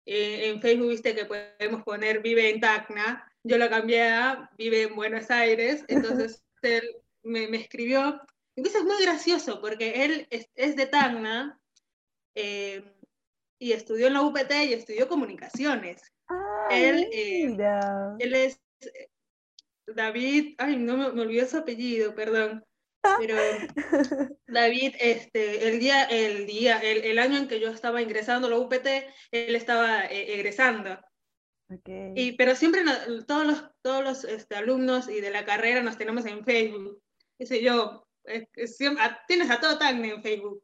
eh, 0.07 0.49
en 0.49 0.61
Facebook 0.61 0.91
viste 0.91 1.15
que 1.15 1.25
podemos 1.25 1.83
poner 1.85 2.21
vive 2.21 2.51
en 2.51 2.61
Tacna, 2.61 3.27
yo 3.43 3.57
lo 3.57 3.71
cambié 3.71 4.09
a 4.09 4.51
vive 4.59 4.83
en 4.83 4.97
Buenos 4.97 5.31
Aires, 5.31 5.85
entonces 5.89 6.45
él 6.63 6.97
me, 7.23 7.45
escribió. 7.57 8.21
Incluso 8.57 8.79
es 8.79 8.85
muy 8.85 9.03
gracioso 9.03 9.61
porque 9.61 10.05
él 10.05 10.29
es, 10.31 10.77
de 10.77 10.87
Tacna. 10.87 11.59
Eh, 12.35 12.85
y 13.63 13.73
estudió 13.73 14.07
en 14.07 14.15
la 14.15 14.23
UPT 14.23 14.53
y 14.69 14.73
estudió 14.73 15.07
comunicaciones. 15.07 16.01
Él, 16.71 17.09
eh, 17.13 17.57
él 18.19 18.35
es 18.35 18.61
eh, 18.83 19.09
David, 19.87 20.55
ay, 20.59 20.77
no 20.77 20.97
me, 20.97 21.13
me 21.13 21.23
olvidó 21.23 21.47
su 21.47 21.59
apellido, 21.59 22.15
perdón. 22.15 22.65
Pero 23.19 23.37
David, 24.47 24.95
este, 25.01 25.69
el 25.69 25.81
día, 25.81 26.05
el 26.05 26.47
día, 26.47 26.79
el, 26.81 27.05
el, 27.05 27.19
año 27.19 27.39
en 27.39 27.49
que 27.49 27.61
yo 27.61 27.71
estaba 27.71 28.03
ingresando 28.03 28.47
a 28.47 28.51
la 28.51 28.59
UPT, 28.59 28.87
él 29.31 29.57
estaba 29.57 30.05
eh, 30.07 30.35
egresando. 30.35 30.99
Okay. 31.69 32.13
Y, 32.17 32.33
pero 32.33 32.55
siempre 32.57 32.83
todos 33.27 33.47
los, 33.47 33.65
todos 33.83 34.05
los 34.05 34.25
este, 34.25 34.57
alumnos 34.57 35.09
y 35.09 35.21
de 35.21 35.31
la 35.31 35.45
carrera 35.45 35.83
nos 35.83 35.97
tenemos 35.97 36.27
en 36.27 36.45
Facebook. 36.45 37.01
Dice 37.39 37.63
yo, 37.63 38.07
tienes 39.27 39.51
a 39.51 39.61
todo 39.61 39.79
tan 39.79 40.05
en 40.05 40.23
Facebook. 40.23 40.63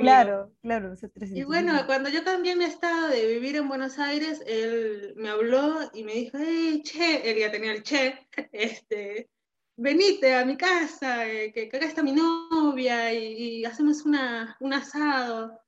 Claro, 0.00 0.54
claro. 0.62 0.94
Y 1.34 1.42
bueno, 1.44 1.74
cuando 1.84 2.08
yo 2.08 2.24
cambié 2.24 2.56
mi 2.56 2.64
estado 2.64 3.08
de 3.08 3.26
vivir 3.26 3.56
en 3.56 3.68
Buenos 3.68 3.98
Aires, 3.98 4.42
él 4.46 5.12
me 5.16 5.28
habló 5.28 5.90
y 5.92 6.02
me 6.02 6.14
dijo, 6.14 6.38
hey, 6.40 6.82
che, 6.82 7.30
él 7.30 7.38
ya 7.38 7.50
tenía 7.50 7.72
el 7.72 7.82
che, 7.82 8.26
este, 8.52 9.28
venite 9.76 10.34
a 10.34 10.46
mi 10.46 10.56
casa, 10.56 11.28
eh, 11.28 11.52
que, 11.52 11.64
acá 11.64 11.78
está 11.84 12.02
mi 12.02 12.12
novia 12.12 13.12
y, 13.12 13.66
hacemos 13.66 14.06
una, 14.06 14.56
un 14.60 14.72
asado. 14.72 15.60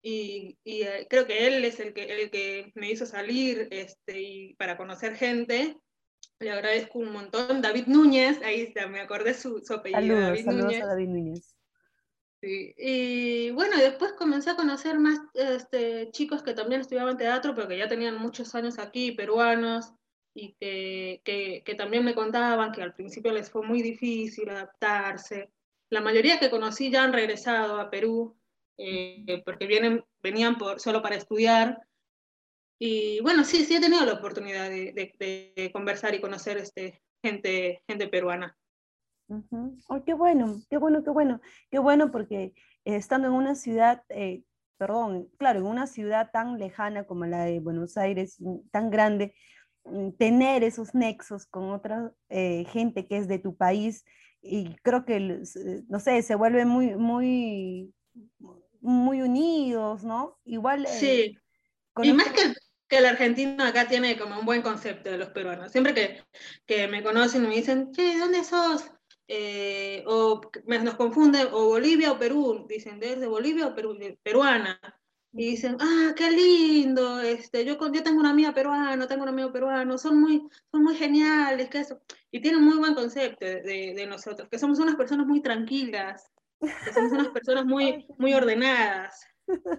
Y, 0.00 0.56
y 0.62 0.82
eh, 0.82 1.08
creo 1.10 1.26
que 1.26 1.48
él 1.48 1.64
es 1.64 1.80
el 1.80 1.92
que, 1.92 2.04
el 2.04 2.30
que 2.30 2.70
me 2.76 2.88
hizo 2.88 3.04
salir 3.04 3.66
este, 3.72 4.20
y 4.20 4.54
para 4.54 4.76
conocer 4.76 5.16
gente. 5.16 5.76
Le 6.38 6.52
agradezco 6.52 7.00
un 7.00 7.10
montón. 7.10 7.62
David 7.62 7.86
Núñez, 7.88 8.40
ahí 8.42 8.60
está, 8.60 8.86
me 8.86 9.00
acordé 9.00 9.34
su, 9.34 9.60
su 9.64 9.74
apellido. 9.74 10.20
David 10.20 10.44
saludos 10.44 10.74
a 10.82 10.86
David 10.86 11.08
Núñez. 11.08 11.55
Y 12.48 13.50
bueno, 13.50 13.76
después 13.76 14.12
comencé 14.12 14.50
a 14.50 14.56
conocer 14.56 14.98
más 14.98 15.18
este, 15.34 16.10
chicos 16.12 16.42
que 16.42 16.54
también 16.54 16.80
estudiaban 16.80 17.16
teatro, 17.16 17.54
pero 17.54 17.68
que 17.68 17.78
ya 17.78 17.88
tenían 17.88 18.18
muchos 18.18 18.54
años 18.54 18.78
aquí, 18.78 19.12
peruanos, 19.12 19.92
y 20.36 20.54
que, 20.60 21.22
que, 21.64 21.74
también 21.74 22.04
me 22.04 22.14
contaban 22.14 22.70
que 22.70 22.82
al 22.82 22.94
principio 22.94 23.32
les 23.32 23.50
fue 23.50 23.66
muy 23.66 23.82
difícil 23.82 24.48
adaptarse. 24.50 25.50
la 25.90 26.00
mayoría 26.00 26.38
que 26.38 26.50
conocí 26.50 26.90
ya 26.90 27.04
han 27.04 27.12
regresado 27.12 27.80
a 27.80 27.90
Perú, 27.90 28.36
eh, 28.78 29.42
porque 29.44 29.66
vienen, 29.66 30.04
venían 30.22 30.58
por, 30.58 30.80
solo 30.80 31.02
para 31.02 31.16
estudiar. 31.16 31.80
Y 32.78 33.20
bueno, 33.20 33.44
sí, 33.44 33.64
sí 33.64 33.76
he 33.76 33.80
tenido 33.80 34.04
la 34.04 34.14
oportunidad 34.14 34.68
de, 34.68 34.92
de, 34.92 35.70
conversar 35.72 36.14
y 36.14 36.20
conocer 36.20 36.58
este, 36.58 37.02
gente, 37.24 37.82
gente 37.88 38.08
peruana. 38.08 38.56
Qué 40.04 40.14
bueno, 40.14 40.60
qué 40.70 40.76
bueno, 40.78 41.02
qué 41.02 41.10
bueno, 41.10 41.40
qué 41.70 41.78
bueno 41.78 42.10
porque 42.10 42.54
estando 42.84 43.28
en 43.28 43.34
una 43.34 43.54
ciudad 43.54 44.02
eh, 44.08 44.42
perdón, 44.78 45.28
claro, 45.38 45.60
en 45.60 45.66
una 45.66 45.86
ciudad 45.86 46.30
tan 46.32 46.58
lejana 46.58 47.04
como 47.04 47.26
la 47.26 47.44
de 47.44 47.60
Buenos 47.60 47.96
Aires, 47.96 48.36
mm, 48.40 48.68
tan 48.70 48.90
grande, 48.90 49.34
mm, 49.84 50.10
tener 50.12 50.64
esos 50.64 50.94
nexos 50.94 51.46
con 51.46 51.70
otra 51.70 52.12
eh, 52.28 52.64
gente 52.70 53.06
que 53.06 53.18
es 53.18 53.28
de 53.28 53.38
tu 53.38 53.56
país 53.56 54.04
y 54.42 54.74
creo 54.82 55.04
que, 55.04 55.16
eh, 55.16 55.82
no 55.88 56.00
sé, 56.00 56.22
se 56.22 56.34
vuelven 56.34 56.68
muy, 56.68 56.94
muy, 56.94 57.92
muy 58.80 59.22
unidos, 59.22 60.04
¿no? 60.04 60.38
Igual. 60.44 60.84
Eh, 60.84 60.88
sí. 60.88 61.38
y 62.02 62.12
más 62.12 62.30
que 62.32 62.42
el, 62.42 62.56
que 62.88 62.98
el 62.98 63.06
argentino 63.06 63.64
acá 63.64 63.88
tiene 63.88 64.16
como 64.18 64.38
un 64.38 64.46
buen 64.46 64.62
concepto 64.62 65.10
de 65.10 65.18
los 65.18 65.30
peruanos. 65.30 65.72
Siempre 65.72 65.94
que, 65.94 66.22
que 66.66 66.86
me 66.86 67.02
conocen 67.02 67.44
y 67.44 67.48
me 67.48 67.56
dicen, 67.56 67.90
che, 67.92 68.18
¿dónde 68.18 68.44
sos? 68.44 68.90
Eh, 69.28 70.04
o 70.06 70.40
nos 70.66 70.94
confunden, 70.94 71.48
o 71.52 71.66
Bolivia 71.66 72.12
o 72.12 72.18
Perú, 72.18 72.64
dicen, 72.68 73.00
¿de 73.00 73.26
Bolivia 73.26 73.66
o 73.66 73.74
Perú? 73.74 73.98
peruana. 74.22 74.80
Y 75.32 75.50
dicen, 75.50 75.76
ah, 75.80 76.14
qué 76.16 76.30
lindo, 76.30 77.20
este, 77.20 77.64
yo, 77.64 77.76
yo 77.92 78.02
tengo 78.02 78.20
una 78.20 78.30
amiga 78.30 78.54
peruana, 78.54 79.06
tengo 79.06 79.22
un 79.24 79.28
amigo 79.28 79.52
peruano, 79.52 79.98
son 79.98 80.18
muy, 80.18 80.48
son 80.70 80.82
muy 80.82 80.96
geniales, 80.96 81.68
que 81.68 81.80
eso. 81.80 82.00
Y 82.30 82.40
tienen 82.40 82.62
muy 82.62 82.78
buen 82.78 82.94
concepto 82.94 83.44
de, 83.44 83.92
de 83.94 84.06
nosotros, 84.06 84.48
que 84.48 84.58
somos 84.58 84.78
unas 84.78 84.96
personas 84.96 85.26
muy 85.26 85.42
tranquilas, 85.42 86.30
que 86.58 86.92
somos 86.92 87.12
unas 87.12 87.28
personas 87.28 87.66
muy, 87.66 88.06
muy 88.16 88.32
ordenadas, 88.32 89.26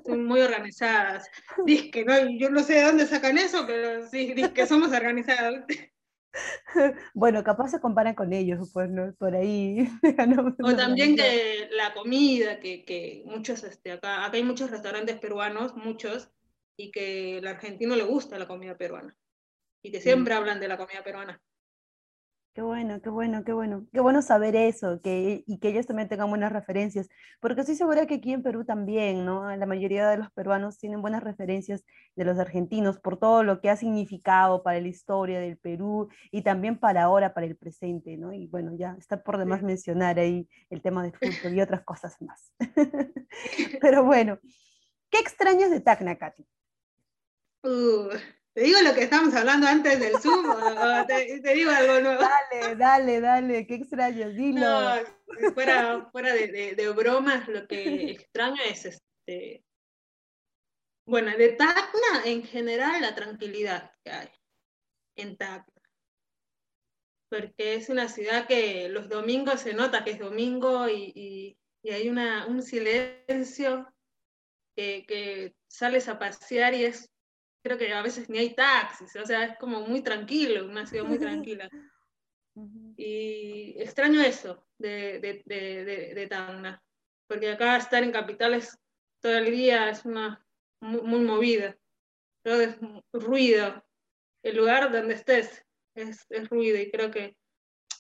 muy 0.06 0.42
organizadas. 0.42 1.28
Dice 1.66 1.90
que 1.90 2.06
no, 2.06 2.14
yo 2.38 2.52
no 2.52 2.62
sé 2.62 2.76
de 2.76 2.84
dónde 2.84 3.08
sacan 3.08 3.40
eso, 3.40 3.66
pero 3.66 4.08
sí, 4.08 4.36
que 4.54 4.68
somos 4.68 4.92
organizadas. 4.92 5.66
bueno, 7.14 7.44
capaz 7.44 7.70
se 7.70 7.80
comparan 7.80 8.16
con 8.16 8.34
ellos, 8.34 8.70
pues, 8.74 8.90
¿no? 8.90 9.14
Por 9.16 9.36
ahí. 9.36 9.88
o 10.64 10.76
también 10.76 11.16
que 11.16 11.70
la 11.72 11.94
comida, 11.94 12.60
que, 12.60 12.84
que 12.86 13.24
muchos, 13.26 13.64
este, 13.64 13.92
acá, 13.92 14.26
acá 14.26 14.38
hay 14.38 14.44
muchos 14.44 14.72
restaurantes 14.72 15.18
peruanos, 15.18 15.76
muchos, 15.76 16.30
y 16.78 16.92
que 16.92 17.38
al 17.40 17.48
argentino 17.48 17.96
le 17.96 18.04
gusta 18.04 18.38
la 18.40 18.48
comida 18.48 18.78
peruana. 18.78 19.16
Y 19.84 19.92
que 19.92 20.02
siempre 20.02 20.34
hablan 20.34 20.60
de 20.60 20.68
la 20.68 20.78
comida 20.78 21.04
peruana. 21.04 21.42
Qué 22.58 22.64
bueno, 22.64 23.00
qué 23.04 23.12
bueno, 23.12 23.44
qué 23.44 23.54
bueno. 23.54 23.86
Qué 23.94 24.00
bueno 24.00 24.24
saber 24.24 24.56
eso 24.56 25.00
que, 25.04 25.44
y 25.46 25.60
que 25.60 25.68
ellos 25.70 25.86
también 25.86 26.10
tengan 26.10 26.28
buenas 26.28 26.52
referencias, 26.52 27.08
porque 27.40 27.62
estoy 27.62 27.76
segura 27.76 28.08
que 28.08 28.16
aquí 28.16 28.34
en 28.34 28.42
Perú 28.42 28.66
también, 28.66 29.26
¿no? 29.28 29.56
La 29.56 29.68
mayoría 29.68 30.10
de 30.10 30.18
los 30.18 30.32
peruanos 30.32 30.80
tienen 30.80 31.04
buenas 31.04 31.22
referencias 31.22 31.86
de 32.16 32.26
los 32.26 32.40
argentinos 32.40 32.98
por 32.98 33.20
todo 33.20 33.44
lo 33.44 33.62
que 33.62 33.70
ha 33.70 33.76
significado 33.76 34.64
para 34.64 34.82
la 34.82 34.88
historia 34.88 35.40
del 35.40 35.60
Perú 35.60 36.10
y 36.32 36.42
también 36.42 36.80
para 36.80 37.04
ahora, 37.04 37.36
para 37.36 37.46
el 37.46 37.56
presente, 37.56 38.18
¿no? 38.18 38.34
Y 38.34 38.48
bueno, 38.48 38.72
ya 38.76 38.96
está 38.98 39.22
por 39.22 39.38
demás 39.38 39.62
mencionar 39.62 40.18
ahí 40.18 40.50
el 40.72 40.82
tema 40.82 41.04
de 41.04 41.12
fútbol 41.44 41.54
y 41.54 41.62
otras 41.62 41.84
cosas 41.84 42.20
más. 42.24 42.52
Pero 43.82 44.04
bueno, 44.04 44.40
¿qué 45.12 45.20
extrañas 45.20 45.70
de 45.70 45.80
Tacna, 45.80 46.16
Katy? 46.16 46.44
Uh, 47.64 48.10
¿Te 48.58 48.64
digo 48.64 48.82
lo 48.82 48.96
que 48.96 49.04
estábamos 49.04 49.36
hablando 49.36 49.68
antes 49.68 50.00
del 50.00 50.20
Zoom 50.20 50.50
o 50.50 51.06
te, 51.06 51.54
digo 51.54 51.70
algo 51.70 52.00
nuevo? 52.00 52.20
Dale, 52.20 52.76
dale, 52.76 53.22
dale, 53.22 53.68
qué 53.68 53.76
extraño, 53.76 54.32
dilo. 54.32 54.62
No, 54.62 55.54
fuera, 55.54 56.10
fuera 56.12 56.34
de, 56.34 56.74
de, 56.76 56.90
bromas, 56.90 57.48
lo 57.48 57.68
que 57.68 58.10
extraño 58.10 58.60
es 58.68 58.86
este. 58.86 59.64
Bueno, 61.06 61.38
de 61.38 61.50
Tacna 61.50 62.24
en 62.26 62.42
general 62.42 63.00
la 63.00 63.14
tranquilidad 63.14 63.92
que 64.04 64.10
hay 64.10 64.30
en 65.18 65.38
Tacna. 65.38 65.84
Porque 67.30 67.76
es 67.76 67.90
una 67.90 68.10
ciudad 68.10 68.48
que 68.48 68.90
los 68.90 69.08
domingos 69.08 69.62
se 69.62 69.76
nota 69.76 70.04
que 70.04 70.14
es 70.14 70.20
domingo 70.20 70.90
y, 70.90 71.60
y, 71.84 71.92
hay 71.92 72.10
una, 72.10 72.48
un 72.48 72.64
silencio 72.64 73.88
que, 74.76 75.06
que 75.08 75.54
sales 75.68 76.10
a 76.10 76.18
pasear 76.18 76.74
y 76.74 76.86
es 76.86 77.12
creo 77.68 77.78
que 77.78 77.94
a 77.94 78.02
veces 78.02 78.30
ni 78.30 78.38
hay 78.38 78.56
taxis, 78.56 79.14
o 79.18 79.26
sea, 79.26 79.44
es 79.44 79.58
como 79.58 79.82
muy 79.82 80.02
tranquilo, 80.02 80.66
una 80.66 80.86
ciudad 80.86 81.06
muy 81.06 81.20
tranquila. 81.20 81.70
Y 83.00 83.76
extraño 83.80 84.20
eso 84.20 84.66
de, 84.80 85.20
de, 85.20 85.44
de, 85.46 86.16
de, 86.16 86.28
Tacna, 86.28 86.82
porque 87.28 87.52
acá 87.52 87.78
estar 87.78 88.02
en 88.02 88.12
capitales 88.12 88.80
todo 89.22 89.38
el 89.38 89.52
día 89.52 89.92
es 89.92 90.06
una 90.06 90.44
muy, 90.82 91.20
movida, 91.20 91.78
todo 92.44 92.62
es 92.62 92.76
ruido, 93.14 93.86
el 94.42 94.58
lugar 94.58 94.92
donde 94.92 95.14
estés 95.14 95.64
es, 95.94 96.26
es 96.32 96.50
ruido 96.50 96.80
y 96.80 96.90
creo 96.90 97.12
que 97.12 97.38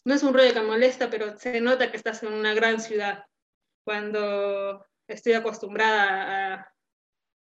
no 0.05 0.15
es 0.15 0.23
un 0.23 0.33
ruido 0.33 0.55
que 0.55 0.61
molesta, 0.61 1.11
pero 1.11 1.37
se 1.37 1.61
nota 1.61 1.91
que 1.91 1.97
estás 1.97 2.23
en 2.23 2.33
una 2.33 2.55
gran 2.55 2.79
ciudad. 2.79 3.25
Cuando 3.85 4.83
estoy 5.07 5.33
acostumbrada 5.33 6.55
a, 6.55 6.73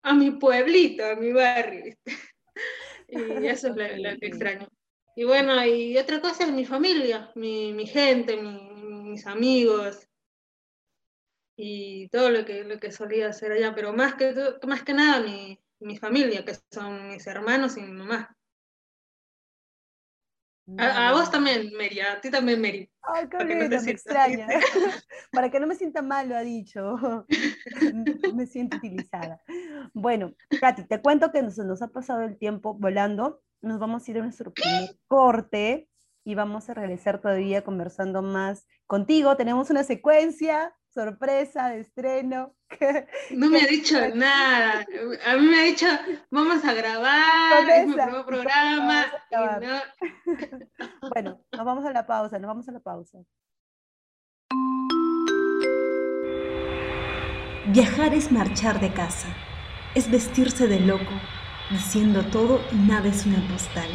a 0.06 0.14
mi 0.14 0.30
pueblito, 0.30 1.04
a 1.04 1.16
mi 1.16 1.32
barrio. 1.32 1.96
y 3.08 3.46
eso 3.46 3.68
es 3.68 3.76
lo, 3.76 4.18
que 4.18 4.26
extraño. 4.26 4.68
Y 5.16 5.24
bueno, 5.24 5.64
y 5.64 5.98
otra 5.98 6.20
cosa 6.20 6.44
es 6.44 6.52
mi 6.52 6.64
familia, 6.64 7.32
mi, 7.34 7.72
mi 7.72 7.86
gente, 7.86 8.36
mis 8.36 9.26
amigos 9.26 10.08
y 11.56 12.08
todo 12.08 12.30
lo 12.30 12.44
que, 12.44 12.64
lo 12.64 12.78
que 12.78 12.92
solía 12.92 13.28
hacer 13.28 13.50
allá, 13.52 13.74
pero 13.74 13.92
más 13.92 14.14
que, 14.14 14.34
más 14.66 14.82
que 14.82 14.92
nada 14.92 15.22
mi, 15.22 15.58
mi 15.80 15.96
familia, 15.96 16.44
que 16.44 16.54
son 16.70 17.08
mis 17.08 17.26
hermanos 17.26 17.76
y 17.76 17.80
mi 17.80 17.92
mamá. 17.92 18.35
A, 20.78 21.12
vos 21.12 21.30
también, 21.30 21.70
Mary, 21.76 22.00
a 22.00 22.20
ti 22.20 22.30
también, 22.30 22.60
Mary. 22.60 22.90
Ay, 23.02 23.28
qué 23.28 23.44
lindo, 23.44 23.68
me 23.68 23.90
extraña. 23.90 24.48
Para 25.32 25.48
que 25.48 25.60
no 25.60 25.66
me 25.68 25.76
sienta 25.76 26.02
mal, 26.02 26.28
lo 26.28 26.36
ha 26.36 26.40
dicho. 26.40 26.96
me 28.34 28.46
siento 28.46 28.76
utilizada. 28.76 29.40
Bueno, 29.94 30.32
Katy, 30.60 30.84
te 30.84 31.00
cuento 31.00 31.30
que 31.30 31.42
nos, 31.42 31.56
nos 31.58 31.82
ha 31.82 31.88
pasado 31.88 32.22
el 32.22 32.36
tiempo 32.36 32.74
volando. 32.74 33.42
Nos 33.62 33.78
vamos 33.78 34.06
a 34.06 34.10
ir 34.10 34.18
a 34.18 34.22
nuestro 34.22 34.52
primer 34.52 34.96
corte 35.06 35.88
y 36.24 36.34
vamos 36.34 36.68
a 36.68 36.74
regresar 36.74 37.20
todavía 37.20 37.62
conversando 37.62 38.22
más 38.22 38.66
contigo. 38.86 39.36
Tenemos 39.36 39.70
una 39.70 39.84
secuencia 39.84 40.74
sorpresa 40.96 41.68
de 41.68 41.80
estreno. 41.80 42.54
No 43.30 43.48
me 43.48 43.60
ha 43.60 43.66
dicho 43.66 43.96
nada. 44.14 44.84
A 45.24 45.36
mí 45.36 45.46
me 45.46 45.60
ha 45.60 45.62
dicho, 45.62 45.86
vamos 46.30 46.64
a 46.64 46.72
grabar, 46.72 47.68
es 47.70 47.86
mi 47.86 47.94
nuevo 47.94 48.24
programa. 48.26 49.06
bueno, 51.14 51.40
nos 51.52 51.64
vamos 51.64 51.84
a 51.84 51.92
la 51.92 52.06
pausa, 52.06 52.38
nos 52.38 52.48
vamos 52.48 52.68
a 52.68 52.72
la 52.72 52.80
pausa. 52.80 53.18
Viajar 57.68 58.14
es 58.14 58.32
marchar 58.32 58.80
de 58.80 58.92
casa, 58.92 59.28
es 59.94 60.10
vestirse 60.10 60.66
de 60.66 60.80
loco, 60.80 61.14
diciendo 61.70 62.24
todo 62.32 62.60
y 62.72 62.76
nada 62.76 63.08
es 63.08 63.26
una 63.26 63.46
postal, 63.48 63.90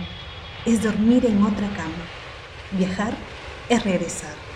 es 0.66 0.84
dormir 0.84 1.26
en 1.26 1.44
otra 1.44 1.68
cama. 1.76 2.06
Viajar 2.72 3.14
es 3.70 3.84
regresar. 3.84 4.51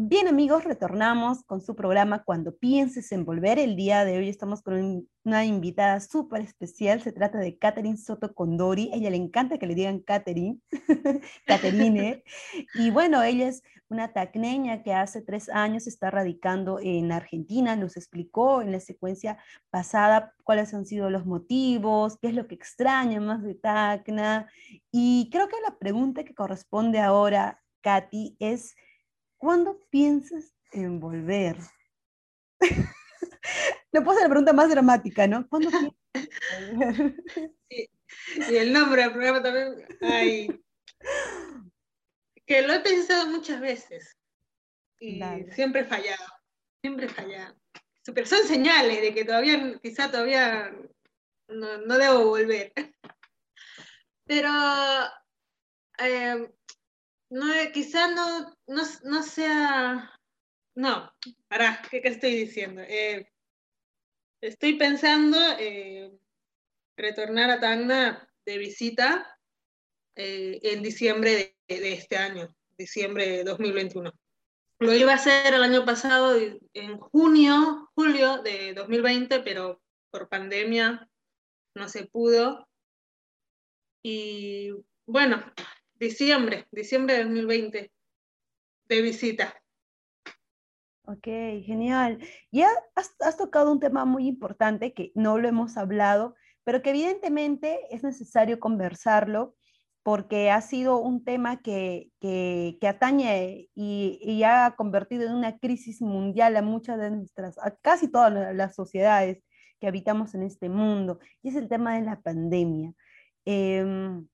Bien 0.00 0.28
amigos, 0.28 0.62
retornamos 0.62 1.42
con 1.42 1.60
su 1.60 1.74
programa 1.74 2.22
Cuando 2.22 2.56
pienses 2.56 3.10
en 3.10 3.24
volver. 3.24 3.58
El 3.58 3.74
día 3.74 4.04
de 4.04 4.16
hoy 4.16 4.28
estamos 4.28 4.62
con 4.62 5.08
una 5.24 5.44
invitada 5.44 5.98
súper 5.98 6.42
especial. 6.42 7.02
Se 7.02 7.10
trata 7.10 7.38
de 7.38 7.58
Catherine 7.58 7.96
Soto 7.96 8.32
Condori. 8.32 8.90
Ella 8.94 9.10
le 9.10 9.16
encanta 9.16 9.58
que 9.58 9.66
le 9.66 9.74
digan 9.74 9.98
Catherine, 9.98 10.60
Catherine. 11.46 12.22
y 12.74 12.90
bueno, 12.90 13.24
ella 13.24 13.48
es 13.48 13.64
una 13.88 14.12
tacneña 14.12 14.84
que 14.84 14.94
hace 14.94 15.20
tres 15.20 15.48
años 15.48 15.88
está 15.88 16.12
radicando 16.12 16.78
en 16.78 17.10
Argentina. 17.10 17.74
Nos 17.74 17.96
explicó 17.96 18.62
en 18.62 18.70
la 18.70 18.78
secuencia 18.78 19.38
pasada 19.70 20.32
cuáles 20.44 20.72
han 20.74 20.86
sido 20.86 21.10
los 21.10 21.26
motivos, 21.26 22.18
qué 22.22 22.28
es 22.28 22.34
lo 22.34 22.46
que 22.46 22.54
extraña 22.54 23.20
más 23.20 23.42
de 23.42 23.56
Tacna. 23.56 24.48
Y 24.92 25.28
creo 25.32 25.48
que 25.48 25.56
la 25.68 25.76
pregunta 25.76 26.22
que 26.22 26.36
corresponde 26.36 27.00
ahora, 27.00 27.60
Katy, 27.80 28.36
es 28.38 28.76
¿Cuándo 29.38 29.80
piensas 29.88 30.54
en 30.72 31.00
volver? 31.00 31.56
no 33.92 34.04
puedo 34.04 34.10
hacer 34.10 34.24
la 34.24 34.28
pregunta 34.28 34.52
más 34.52 34.68
dramática, 34.68 35.26
¿no? 35.26 35.48
¿Cuándo 35.48 35.70
piensas 35.70 36.28
en 36.58 36.78
volver? 36.78 37.14
Y 38.50 38.56
el 38.56 38.72
nombre 38.72 39.02
del 39.02 39.12
programa 39.12 39.42
también. 39.42 39.86
Ay. 40.00 40.48
Que 42.46 42.62
lo 42.62 42.72
he 42.72 42.80
pensado 42.80 43.26
muchas 43.26 43.60
veces. 43.60 44.16
Y 44.98 45.20
siempre 45.52 45.82
he 45.82 45.84
fallado. 45.84 46.24
Siempre 46.82 47.06
he 47.06 47.08
fallado. 47.08 47.56
Pero 48.14 48.26
son 48.26 48.42
señales 48.44 49.02
de 49.02 49.12
que 49.12 49.24
todavía, 49.24 49.78
quizá 49.82 50.10
todavía 50.10 50.72
no, 51.48 51.78
no 51.78 51.98
debo 51.98 52.26
volver. 52.28 52.72
Pero 54.24 54.50
eh, 55.98 56.50
no, 57.30 57.46
quizá 57.72 58.08
no, 58.08 58.54
no, 58.66 59.22
sea, 59.22 60.10
no, 60.74 61.12
para, 61.48 61.82
¿qué, 61.90 62.00
estoy 62.04 62.36
diciendo? 62.36 62.82
Eh, 62.82 63.30
estoy 64.40 64.74
pensando 64.74 65.38
retornar 66.96 67.50
a 67.50 67.60
Tacna 67.60 68.28
de 68.44 68.58
visita 68.58 69.38
en 70.16 70.82
diciembre 70.82 71.56
de, 71.68 71.92
este 71.92 72.16
año, 72.16 72.54
diciembre 72.76 73.28
de 73.28 73.44
2021. 73.44 74.12
Lo 74.80 74.94
iba 74.94 75.12
a 75.12 75.16
hacer 75.16 75.54
el 75.54 75.62
año 75.62 75.84
pasado, 75.84 76.36
en 76.72 76.98
junio, 76.98 77.90
julio 77.94 78.42
de 78.42 78.74
2020, 78.74 79.40
pero 79.40 79.80
por 80.10 80.28
pandemia 80.28 81.08
no 81.74 81.88
se 81.88 82.06
pudo. 82.06 82.68
Y 84.02 84.70
bueno, 85.06 85.52
diciembre, 85.98 86.66
diciembre 86.70 87.14
de 87.14 87.24
2020, 87.24 87.92
de 88.88 89.02
visita. 89.02 89.62
Ok, 91.04 91.24
genial. 91.64 92.18
Ya 92.52 92.68
has, 92.94 93.36
tocado 93.38 93.72
un 93.72 93.80
tema 93.80 94.04
muy 94.04 94.26
importante 94.26 94.92
que 94.92 95.10
no 95.14 95.38
lo 95.38 95.48
hemos 95.48 95.78
hablado, 95.78 96.34
pero 96.64 96.82
que 96.82 96.90
evidentemente 96.90 97.78
es 97.90 98.02
necesario 98.02 98.60
conversarlo 98.60 99.56
porque 100.02 100.50
ha 100.50 100.60
sido 100.60 100.98
un 100.98 101.24
tema 101.24 101.60
que, 101.62 102.10
que, 102.20 102.78
atañe 102.86 103.68
y, 103.74 104.18
y, 104.22 104.42
ha 104.42 104.74
convertido 104.76 105.26
en 105.26 105.34
una 105.34 105.58
crisis 105.58 106.00
mundial 106.02 106.56
a 106.56 106.62
muchas 106.62 106.98
de 106.98 107.10
nuestras, 107.10 107.58
a 107.58 107.74
casi 107.76 108.08
todas 108.10 108.54
las 108.54 108.74
sociedades 108.74 109.42
que 109.80 109.86
habitamos 109.86 110.34
en 110.34 110.42
este 110.42 110.68
mundo, 110.68 111.20
y 111.42 111.50
es 111.50 111.56
el 111.56 111.68
tema 111.68 111.96
de 111.96 112.02
la 112.02 112.20
pandemia. 112.20 112.92
Em, 113.44 114.26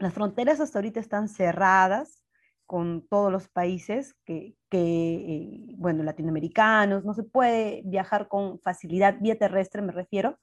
las 0.00 0.14
fronteras 0.14 0.60
hasta 0.60 0.78
ahorita 0.78 0.98
están 0.98 1.28
cerradas 1.28 2.24
con 2.66 3.06
todos 3.08 3.30
los 3.30 3.48
países 3.48 4.14
que, 4.24 4.54
que 4.70 4.78
eh, 4.78 5.74
bueno, 5.76 6.02
latinoamericanos, 6.02 7.04
no 7.04 7.14
se 7.14 7.22
puede 7.22 7.82
viajar 7.84 8.28
con 8.28 8.60
facilidad 8.60 9.16
vía 9.20 9.38
terrestre, 9.38 9.82
me 9.82 9.92
refiero, 9.92 10.38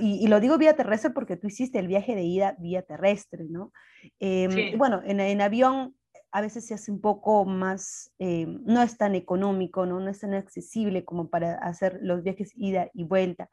y, 0.00 0.28
lo 0.28 0.38
digo 0.38 0.58
vía 0.58 0.76
terrestre 0.76 1.10
porque 1.10 1.36
tú 1.36 1.48
hiciste 1.48 1.80
el 1.80 1.88
viaje 1.88 2.14
de 2.14 2.22
ida 2.22 2.56
vía 2.60 2.82
terrestre, 2.82 3.44
¿no? 3.48 3.72
Em, 4.20 4.78
bueno, 4.78 5.02
en, 5.04 5.18
en, 5.18 5.40
avión 5.40 5.96
a 6.30 6.40
veces 6.40 6.66
se 6.66 6.74
hace 6.74 6.90
un 6.90 7.00
poco 7.00 7.44
más, 7.44 8.12
em, 8.18 8.60
no 8.64 8.82
es 8.82 8.96
tan 8.96 9.14
económico, 9.14 9.86
¿no? 9.86 10.00
no 10.00 10.10
es 10.10 10.20
tan 10.20 10.34
accesible 10.34 11.04
como 11.04 11.28
para 11.30 11.54
hacer 11.54 11.98
los 12.02 12.22
viajes 12.22 12.52
ida 12.56 12.90
y 12.92 13.04
vuelta. 13.04 13.48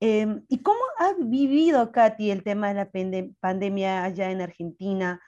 Em, 0.00 0.44
¿Y 0.48 0.62
cómo 0.62 0.80
ha 0.98 1.14
vivido, 1.18 1.92
Katy, 1.92 2.30
el 2.30 2.42
tema 2.42 2.68
de 2.68 2.74
la 2.74 2.90
pandemia 3.40 4.04
allá 4.04 4.30
en 4.30 4.40
Argentina? 4.40 5.20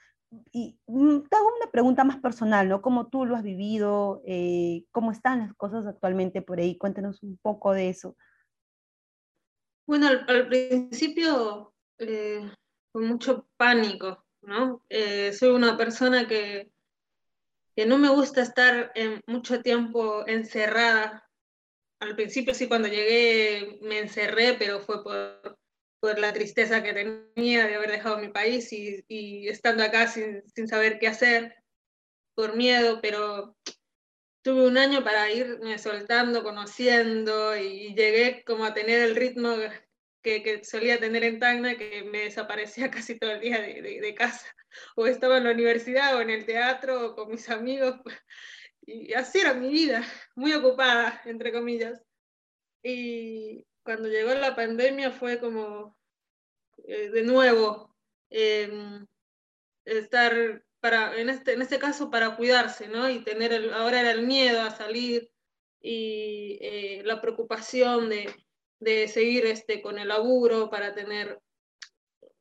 Y 0.52 0.78
mm, 0.87 1.20
te 1.28 1.37
hago 1.37 1.46
una 1.57 1.70
pregunta 1.70 2.05
más 2.05 2.18
personal, 2.18 2.68
¿no? 2.68 2.83
¿Cómo 2.83 3.09
tú 3.09 3.26
lo 3.26 3.37
has 3.37 3.42
vivido? 3.42 4.22
Eh, 4.26 4.85
¿Cómo 4.90 5.12
están 5.12 5.40
las 5.40 5.55
cosas 5.55 5.87
actualmente 5.87 6.42
por 6.42 6.59
ahí? 6.59 6.78
Cuéntanos 6.78 7.22
un 7.22 7.38
poco 7.38 7.72
de 7.72 7.90
eso. 7.90 8.16
Bueno, 9.87 10.09
al, 10.09 10.48
principio 10.48 11.74
eh, 11.98 12.50
con 12.92 13.07
mucho 13.07 13.46
pánico, 13.57 14.24
¿no? 14.42 14.83
Eh, 14.88 15.33
soy 15.33 15.50
una 15.50 15.76
persona 15.76 16.26
que, 16.26 16.72
que 17.75 17.87
no 17.87 17.99
me 17.99 18.09
gusta 18.11 18.43
estar 18.43 18.93
en 18.95 19.23
mucho 19.27 19.63
tiempo 19.63 20.27
encerrada. 20.27 21.29
Al 22.01 22.17
principio 22.17 22.55
sí, 22.55 22.69
cuando 22.69 22.89
llegué 22.89 23.79
me 23.83 24.01
encerré, 24.01 24.55
pero 24.55 24.81
fue 24.81 25.03
por, 25.03 25.59
por 26.01 26.19
la 26.19 26.33
tristeza 26.33 26.83
que 26.83 26.93
tenía 26.93 27.67
de 27.67 27.75
haber 27.75 27.91
dejado 27.91 28.19
mi 28.19 28.29
país 28.29 28.73
y, 28.73 29.05
y 29.09 29.49
estando 29.49 29.85
acá 29.85 30.09
sin, 30.09 30.43
sin, 30.49 30.69
saber 30.69 30.99
qué 30.99 31.09
hacer, 31.09 31.55
por 32.35 32.57
miedo, 32.57 33.01
pero 33.01 33.57
tuve 34.43 34.67
un 34.67 34.77
año 34.77 35.05
para 35.05 35.31
irme 35.31 35.79
soltando, 35.79 36.43
conociendo 36.43 37.57
y 37.57 37.95
llegué 37.95 38.43
como 38.45 38.65
a 38.65 38.75
tener 38.75 39.01
el 39.01 39.17
ritmo 39.17 39.57
que, 40.23 40.43
que 40.43 40.65
solía 40.65 41.01
tener 41.01 41.25
en 41.25 41.39
Tacna, 41.39 41.77
que 41.77 42.05
me 42.05 42.25
desaparecía 42.25 42.91
casi 42.91 43.19
todo 43.19 43.33
el 43.33 43.41
día 43.41 43.61
de, 43.61 43.83
de, 43.83 44.01
de 44.01 44.15
casa, 44.15 44.47
o 44.97 45.07
estaba 45.07 45.39
en 45.39 45.45
la 45.45 45.53
universidad 45.53 46.17
o 46.17 46.21
en 46.21 46.31
el 46.31 46.47
teatro 46.47 47.07
o 47.07 47.15
con 47.15 47.31
mis 47.31 47.49
amigos 47.51 47.97
y 48.87 49.13
así 49.15 49.39
era 49.41 49.55
mi 49.55 49.71
vida, 49.71 50.05
muy 50.35 50.53
ocupada, 50.53 51.21
entre 51.25 51.53
comillas. 51.53 52.03
Y 52.83 53.67
cuando 53.85 54.09
llegó 54.09 54.35
la 54.35 54.57
pandemia 54.57 55.13
fue 55.13 55.39
como, 55.39 55.97
eh, 56.87 57.11
de 57.11 57.23
nuevo, 57.23 57.95
em, 58.31 59.07
estar 59.85 60.65
para, 60.81 61.17
en 61.17 61.31
este, 61.31 61.53
en 61.53 61.63
este 61.63 61.79
caso 61.79 62.11
para 62.11 62.37
cuidarse, 62.37 62.89
¿no? 62.89 63.09
Y 63.09 63.23
tener, 63.25 63.53
el, 63.53 63.73
ahora 63.73 64.01
era 64.01 64.11
el 64.11 64.27
miedo 64.27 64.63
a 64.63 64.71
salir 64.71 65.31
y 65.81 66.59
eh, 66.61 67.03
la 67.05 67.21
preocupación 67.21 68.09
de, 68.09 68.35
de, 68.83 69.09
seguir 69.09 69.47
este, 69.47 69.83
con 69.83 69.99
el 69.99 70.09
laburo 70.09 70.71
para 70.71 70.95
tener 70.95 71.40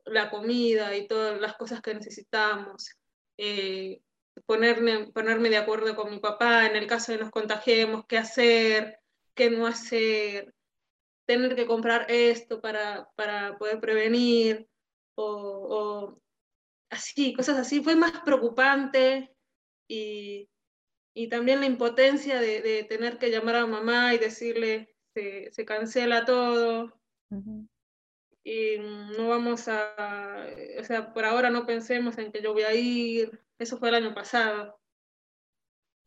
la 0.06 0.30
comida 0.30 0.96
y 0.96 1.08
todas 1.08 1.40
las 1.40 1.56
cosas 1.56 1.82
que 1.82 1.94
necesitamos. 1.94 2.96
Eh, 3.38 4.02
ponerme, 4.46 5.12
ponerme 5.12 5.50
de 5.50 5.58
acuerdo 5.58 5.96
con 5.96 6.12
mi 6.12 6.20
papá 6.20 6.66
en 6.66 6.76
el 6.76 6.88
caso 6.88 7.12
de 7.12 7.20
nos 7.20 7.32
contagiemos, 7.32 8.06
qué 8.08 8.18
hacer, 8.18 9.00
qué 9.36 9.50
no 9.50 9.68
hacer, 9.68 10.54
tener 11.26 11.56
que 11.56 11.66
comprar 11.66 12.06
esto 12.10 12.62
para, 12.62 13.10
para 13.16 13.58
poder 13.58 13.80
prevenir, 13.80 14.68
o, 15.16 15.26
o, 15.26 16.22
así, 16.90 17.34
cosas 17.34 17.58
así. 17.58 17.82
Fue 17.84 17.96
más 17.96 18.22
preocupante 18.22 19.34
y, 19.88 20.50
y 21.14 21.30
también 21.30 21.60
la 21.60 21.66
impotencia 21.66 22.40
de, 22.40 22.62
de, 22.62 22.84
tener 22.84 23.18
que 23.18 23.30
llamar 23.30 23.56
a 23.56 23.66
mamá 23.68 24.14
y 24.14 24.18
decirle 24.18 24.91
se, 25.14 25.52
se 25.52 25.66
cancela 25.66 26.26
todo. 26.26 26.94
Y 28.44 28.78
no 29.18 29.30
vamos 29.30 29.68
a, 29.68 30.48
o 30.80 30.84
sea, 30.84 31.14
por 31.14 31.26
ahora 31.26 31.50
no 31.50 31.66
pensemos 31.66 32.18
en 32.18 32.32
que 32.32 32.42
yo 32.42 32.54
voy 32.54 32.64
a 32.64 32.74
ir, 32.74 33.40
eso 33.60 33.78
fue 33.78 33.90
el 33.90 33.96
año 33.96 34.14
pasado. 34.14 34.80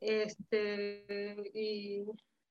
Este, 0.00 1.50
y 1.54 2.04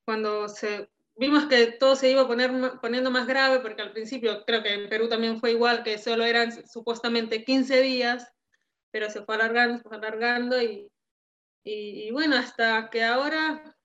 cuando 0.05 0.47
se, 0.47 0.89
vimos 1.15 1.45
que 1.45 1.67
todo 1.73 1.95
se 1.95 2.09
iba 2.09 2.21
a 2.21 2.27
poner, 2.27 2.51
poniendo 2.81 3.11
más 3.11 3.27
grave, 3.27 3.59
porque 3.59 3.81
al 3.81 3.91
principio 3.91 4.43
creo 4.45 4.63
que 4.63 4.73
en 4.73 4.89
Perú 4.89 5.09
también 5.09 5.39
fue 5.39 5.51
igual, 5.51 5.83
que 5.83 5.97
solo 5.97 6.25
eran 6.25 6.67
supuestamente 6.67 7.43
15 7.43 7.81
días, 7.81 8.31
pero 8.91 9.09
se 9.09 9.23
fue 9.23 9.35
alargando, 9.35 9.77
se 9.77 9.83
fue 9.83 9.97
alargando 9.97 10.61
y, 10.61 10.89
y, 11.63 12.11
bueno, 12.11 12.35
hasta 12.35 12.89
que 12.89 13.03
ahora 13.03 13.75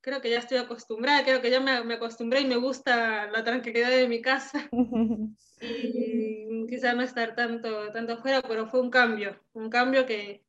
creo 0.00 0.20
que 0.20 0.30
ya 0.30 0.38
estoy 0.38 0.58
acostumbrada, 0.58 1.24
creo 1.24 1.40
que 1.40 1.50
ya 1.50 1.60
me, 1.60 1.82
me 1.84 1.94
acostumbré 1.94 2.40
y 2.40 2.46
me 2.46 2.56
gusta 2.56 3.26
la 3.26 3.44
tranquilidad 3.44 3.90
de 3.90 4.08
mi 4.08 4.20
casa. 4.22 4.68
y 5.60 6.66
quizá 6.68 6.94
no 6.94 7.02
estar 7.02 7.34
tanto, 7.34 7.90
tanto 7.92 8.14
afuera, 8.14 8.42
pero 8.42 8.68
fue 8.68 8.80
un 8.80 8.90
cambio, 8.90 9.40
un 9.52 9.70
cambio 9.70 10.06
que, 10.06 10.44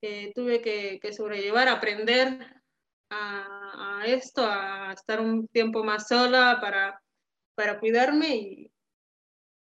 que 0.00 0.32
tuve 0.34 0.60
que, 0.60 0.98
que, 1.00 1.12
sobrellevar, 1.12 1.68
aprender 1.68 2.62
a, 3.10 4.00
a, 4.00 4.06
esto, 4.06 4.44
a 4.44 4.92
estar 4.92 5.20
un 5.20 5.46
tiempo 5.48 5.84
más 5.84 6.08
sola 6.08 6.58
para, 6.60 7.02
para 7.54 7.78
cuidarme 7.78 8.36
y, 8.36 8.72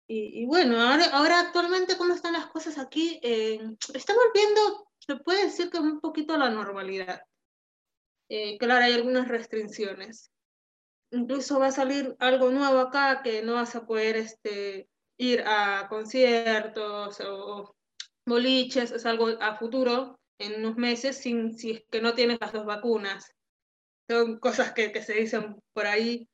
y, 0.08 0.42
y 0.44 0.46
bueno, 0.46 0.80
ahora, 0.80 1.06
ahora, 1.12 1.40
actualmente 1.40 1.98
cómo 1.98 2.14
están 2.14 2.34
las 2.34 2.48
cosas 2.48 2.78
aquí, 2.78 3.20
eh, 3.24 3.60
estamos 3.94 4.24
viendo, 4.34 4.88
se 5.00 5.18
puede 5.18 5.46
decir 5.46 5.70
que 5.70 5.80
un 5.80 6.00
poquito 6.00 6.38
la 6.38 6.50
normalidad. 6.50 7.22
Eh, 8.30 8.58
claro, 8.58 8.86
hay 8.86 8.94
algunas 8.94 9.28
restricciones. 9.28 10.32
Incluso 11.12 11.60
va 11.60 11.68
a 11.68 11.72
salir 11.72 12.16
algo 12.20 12.50
nuevo 12.52 12.80
acá 12.80 13.22
que 13.24 13.42
no 13.42 13.54
vas 13.54 13.76
a 13.76 13.86
poder 13.86 14.18
este, 14.18 14.90
ir 15.18 15.44
a 15.46 15.88
conciertos 15.90 17.20
o 17.22 17.76
boliches, 18.26 18.92
es 18.92 19.06
algo 19.06 19.30
a 19.40 19.56
futuro, 19.56 20.20
en 20.40 20.60
unos 20.60 20.76
meses 20.76 21.18
sin, 21.18 21.58
si 21.58 21.72
es 21.72 21.84
que 21.90 22.02
no 22.02 22.14
tienes 22.14 22.40
las 22.42 22.52
dos 22.52 22.66
vacunas. 22.66 23.34
Son 24.10 24.40
cosas 24.40 24.74
que, 24.74 25.02
se 25.02 25.14
dicen 25.14 25.56
por 25.74 25.86
ahí. 25.88 26.28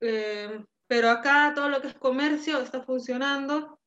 Eh, 0.00 0.62
pero 0.86 1.08
acá 1.10 1.52
todo 1.54 1.68
lo 1.70 1.80
que 1.80 1.88
es 1.88 1.94
comercio 1.94 2.60
está 2.60 2.82
funcionando, 2.82 3.80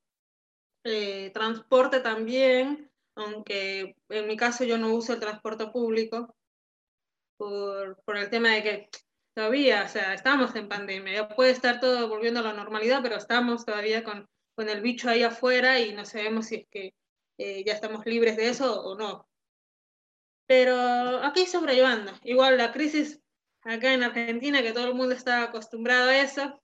eh, 0.83 1.29
transporte 1.31 1.99
también, 1.99 2.89
aunque 3.15 3.95
en 4.09 4.27
mi 4.27 4.35
caso 4.35 4.63
yo 4.63 4.77
no 4.77 4.93
uso 4.93 5.13
el 5.13 5.19
transporte 5.19 5.67
público 5.67 6.35
por, 7.37 8.01
por 8.03 8.17
el 8.17 8.29
tema 8.29 8.49
de 8.49 8.63
que 8.63 8.89
todavía, 9.35 9.83
o 9.83 9.89
sea, 9.89 10.13
estamos 10.13 10.55
en 10.55 10.69
pandemia, 10.69 11.13
ya 11.13 11.27
puede 11.27 11.51
estar 11.51 11.79
todo 11.79 12.07
volviendo 12.07 12.39
a 12.39 12.43
la 12.43 12.53
normalidad, 12.53 13.01
pero 13.01 13.17
estamos 13.17 13.65
todavía 13.65 14.03
con, 14.03 14.27
con 14.55 14.69
el 14.69 14.81
bicho 14.81 15.09
ahí 15.09 15.23
afuera 15.23 15.79
y 15.79 15.93
no 15.93 16.05
sabemos 16.05 16.47
si 16.47 16.55
es 16.55 16.67
que 16.69 16.93
eh, 17.37 17.63
ya 17.65 17.73
estamos 17.73 18.05
libres 18.05 18.37
de 18.37 18.49
eso 18.49 18.81
o 18.81 18.97
no. 18.97 19.27
Pero 20.47 20.75
aquí 21.23 21.45
sobrellevando. 21.45 22.11
Igual 22.23 22.57
la 22.57 22.71
crisis 22.71 23.21
acá 23.63 23.93
en 23.93 24.03
Argentina, 24.03 24.61
que 24.61 24.73
todo 24.73 24.87
el 24.87 24.93
mundo 24.93 25.15
está 25.15 25.43
acostumbrado 25.43 26.09
a 26.09 26.19
eso, 26.19 26.61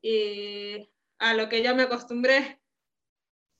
y 0.00 0.88
a 1.18 1.34
lo 1.34 1.48
que 1.48 1.62
ya 1.62 1.74
me 1.74 1.82
acostumbré, 1.82 2.60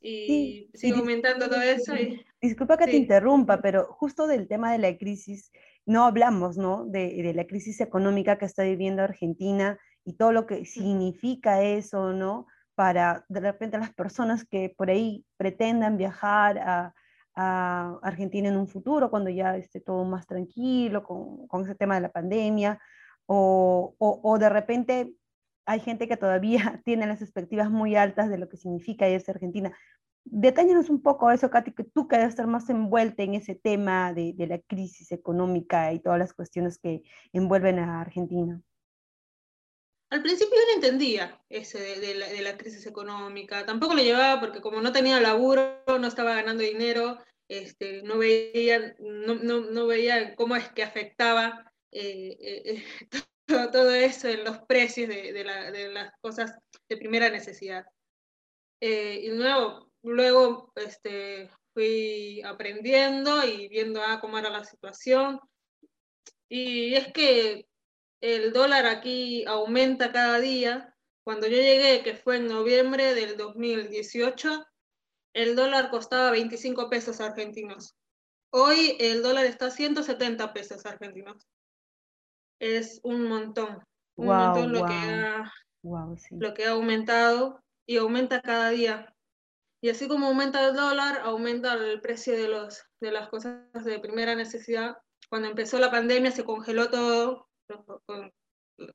y 0.00 0.70
sigo 0.74 0.98
aumentando 0.98 1.48
todo 1.48 1.60
eso. 1.60 1.94
Y... 1.96 2.24
disculpa 2.40 2.76
que 2.78 2.86
te 2.86 2.96
interrumpa, 2.96 3.60
pero 3.60 3.92
justo 3.92 4.26
del 4.26 4.48
tema 4.48 4.72
de 4.72 4.78
la 4.78 4.96
crisis, 4.96 5.52
no 5.88 6.04
hablamos, 6.04 6.58
¿no? 6.58 6.84
De, 6.84 7.22
de, 7.22 7.34
la 7.34 7.46
crisis 7.46 7.80
económica 7.80 8.36
que 8.36 8.44
está 8.44 8.62
viviendo 8.62 9.02
Argentina 9.02 9.78
y 10.04 10.14
todo 10.14 10.32
lo 10.32 10.46
que 10.46 10.66
significa 10.66 11.62
eso, 11.62 12.12
¿no? 12.12 12.46
Para 12.74 13.24
de 13.28 13.40
repente 13.40 13.78
las 13.78 13.94
personas 13.94 14.44
que 14.44 14.74
por 14.76 14.90
ahí 14.90 15.24
pretendan 15.38 15.96
viajar 15.96 16.58
a, 16.58 16.94
a 17.34 17.98
Argentina 18.02 18.48
en 18.48 18.58
un 18.58 18.68
futuro, 18.68 19.10
cuando 19.10 19.30
ya 19.30 19.56
esté 19.56 19.80
todo 19.80 20.04
más 20.04 20.26
tranquilo 20.26 21.02
con, 21.04 21.46
con 21.48 21.64
ese 21.64 21.74
tema 21.74 21.94
de 21.94 22.02
la 22.02 22.12
pandemia, 22.12 22.78
o, 23.24 23.94
o, 23.98 24.20
o 24.22 24.38
de 24.38 24.48
repente 24.50 25.14
hay 25.64 25.80
gente 25.80 26.06
que 26.06 26.18
todavía 26.18 26.82
tiene 26.84 27.06
las 27.06 27.22
expectativas 27.22 27.70
muy 27.70 27.96
altas 27.96 28.28
de 28.28 28.36
lo 28.36 28.48
que 28.48 28.58
significa 28.58 29.08
irse 29.08 29.30
a 29.30 29.34
Argentina. 29.34 29.74
Detáñanos 30.30 30.90
un 30.90 31.02
poco 31.02 31.30
eso, 31.30 31.50
Katy, 31.50 31.72
que 31.72 31.84
tú 31.84 32.06
que 32.06 32.16
debes 32.16 32.30
estar 32.30 32.46
más 32.46 32.68
envuelta 32.68 33.22
en 33.22 33.34
ese 33.34 33.54
tema 33.54 34.12
de, 34.12 34.34
de, 34.34 34.46
la 34.46 34.58
crisis 34.58 35.10
económica 35.10 35.92
y 35.92 36.00
todas 36.00 36.18
las 36.18 36.34
cuestiones 36.34 36.78
que 36.78 37.02
envuelven 37.32 37.78
a 37.78 38.02
Argentina. 38.02 38.60
Al 40.10 40.22
principio 40.22 40.54
yo 40.54 40.66
no 40.66 40.74
entendía 40.74 41.40
ese 41.48 41.78
de, 41.78 42.00
de, 42.00 42.14
la, 42.14 42.28
de, 42.28 42.42
la, 42.42 42.56
crisis 42.56 42.86
económica, 42.86 43.64
tampoco 43.64 43.94
lo 43.94 44.02
llevaba 44.02 44.40
porque 44.40 44.60
como 44.60 44.80
no 44.80 44.92
tenía 44.92 45.20
laburo, 45.20 45.82
no 45.86 46.06
estaba 46.06 46.34
ganando 46.34 46.62
dinero, 46.62 47.18
este, 47.48 48.02
no, 48.02 48.18
veía, 48.18 48.94
no, 48.98 49.34
no, 49.34 49.60
no 49.60 49.86
veía 49.86 50.34
cómo 50.34 50.56
es 50.56 50.68
que 50.70 50.82
afectaba 50.82 51.72
eh, 51.90 52.36
eh, 52.40 52.84
todo, 53.46 53.70
todo, 53.70 53.94
eso 53.94 54.28
en 54.28 54.44
los 54.44 54.58
precios 54.60 55.08
de, 55.08 55.32
de, 55.32 55.44
la, 55.44 55.70
de, 55.70 55.88
las 55.88 56.12
cosas 56.20 56.54
de 56.88 56.96
primera 56.96 57.30
necesidad. 57.30 57.86
Eh, 58.80 59.20
y 59.24 59.30
luego, 59.30 59.87
luego 60.08 60.72
este, 60.76 61.50
fui 61.74 62.42
aprendiendo 62.42 63.44
y 63.46 63.68
viendo 63.68 64.02
ah, 64.02 64.18
cómo 64.20 64.38
era 64.38 64.50
la 64.50 64.64
situación. 64.64 65.40
Y 66.48 66.94
es 66.94 67.12
que 67.12 67.66
el 68.20 68.52
dólar 68.52 68.86
aquí 68.86 69.44
aumenta 69.46 70.12
cada 70.12 70.40
día. 70.40 70.94
Cuando 71.24 71.46
yo 71.46 71.56
llegué, 71.56 72.02
que 72.02 72.16
fue 72.16 72.38
en 72.38 72.48
noviembre 72.48 73.14
del 73.14 73.36
2018, 73.36 74.64
el 75.34 75.54
dólar 75.56 75.90
costaba 75.90 76.30
25 76.30 76.88
pesos 76.88 77.20
argentinos. 77.20 77.94
Hoy 78.50 78.96
el 78.98 79.22
dólar 79.22 79.44
está 79.44 79.66
a 79.66 79.70
170 79.70 80.52
pesos 80.54 80.86
argentinos. 80.86 81.46
Es 82.58 82.98
un 83.04 83.28
montón, 83.28 83.84
un 84.16 84.26
wow, 84.26 84.36
montón 84.36 84.72
lo, 84.72 84.78
wow. 84.80 84.88
que 84.88 84.94
ha, 84.94 85.52
wow, 85.82 86.16
sí. 86.16 86.34
lo 86.38 86.54
que 86.54 86.64
ha 86.64 86.70
aumentado 86.70 87.62
y 87.86 87.98
aumenta 87.98 88.40
cada 88.40 88.70
día. 88.70 89.14
Y 89.80 89.90
así 89.90 90.08
como 90.08 90.26
aumenta 90.26 90.66
el 90.66 90.74
dólar, 90.74 91.20
aumenta 91.22 91.74
el 91.74 92.00
precio 92.00 92.34
de, 92.34 92.48
los, 92.48 92.82
de 93.00 93.12
las 93.12 93.28
cosas 93.28 93.62
de 93.84 94.00
primera 94.00 94.34
necesidad. 94.34 94.98
Cuando 95.28 95.48
empezó 95.48 95.78
la 95.78 95.90
pandemia 95.90 96.32
se 96.32 96.44
congeló 96.44 96.90
todo, 96.90 97.48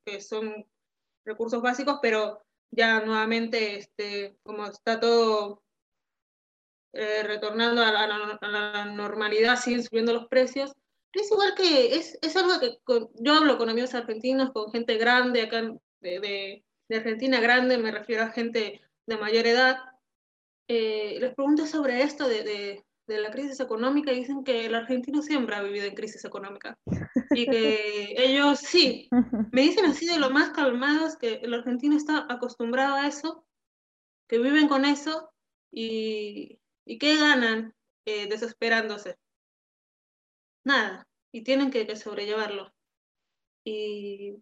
que 0.05 0.21
son 0.21 0.65
recursos 1.25 1.61
básicos, 1.61 1.99
pero 2.01 2.43
ya 2.71 3.01
nuevamente, 3.01 3.77
este, 3.77 4.35
como 4.43 4.65
está 4.65 4.99
todo 4.99 5.63
eh, 6.93 7.23
retornando 7.23 7.81
a 7.81 7.91
la, 7.91 8.03
a 8.41 8.47
la, 8.47 8.85
normalidad, 8.85 9.57
siguen 9.57 9.83
subiendo 9.83 10.13
los 10.13 10.27
precios. 10.27 10.73
Es 11.13 11.31
igual 11.31 11.53
que, 11.55 11.95
es, 11.95 12.17
es 12.21 12.35
algo 12.35 12.59
que 12.59 12.79
con, 12.83 13.09
yo 13.15 13.33
hablo 13.33 13.57
con 13.57 13.69
amigos 13.69 13.93
argentinos, 13.93 14.51
con 14.51 14.71
gente 14.71 14.97
grande 14.97 15.43
acá 15.43 15.61
de, 15.61 15.79
de, 16.01 16.63
de, 16.89 16.95
Argentina, 16.95 17.39
grande, 17.39 17.77
me 17.77 17.91
refiero 17.91 18.23
a 18.23 18.31
gente 18.31 18.81
de 19.07 19.17
mayor 19.17 19.45
edad. 19.47 19.77
Eh, 20.67 21.17
les 21.19 21.33
pregunto 21.35 21.65
sobre 21.65 22.01
esto 22.01 22.27
de, 22.27 22.43
de, 22.43 22.85
de, 23.07 23.21
la 23.21 23.31
crisis 23.31 23.59
económica 23.59 24.11
y 24.11 24.19
dicen 24.19 24.43
que 24.43 24.65
el 24.65 24.75
argentino 24.75 25.21
siempre 25.21 25.55
ha 25.55 25.61
vivido 25.61 25.85
en 25.85 25.95
crisis 25.95 26.23
económica. 26.25 26.77
Y 27.31 27.45
que 27.45 28.13
ellos 28.17 28.59
sí, 28.59 29.09
me 29.51 29.61
dicen 29.61 29.85
así 29.85 30.05
de 30.05 30.19
lo 30.19 30.29
más 30.29 30.51
calmados 30.51 31.17
que 31.17 31.35
el 31.35 31.53
argentino 31.53 31.97
está 31.97 32.25
acostumbrado 32.29 32.95
a 32.95 33.07
eso, 33.07 33.45
que 34.27 34.39
viven 34.39 34.67
con 34.67 34.85
eso 34.85 35.29
y, 35.71 36.59
¿Y 36.85 36.97
qué 36.97 37.15
ganan 37.17 37.73
eh, 38.05 38.27
desesperándose? 38.27 39.17
Nada. 40.65 41.07
Y 41.31 41.43
tienen 41.43 41.71
que, 41.71 41.87
que 41.87 41.95
sobrellevarlo. 41.95 42.73
Y, 43.63 44.35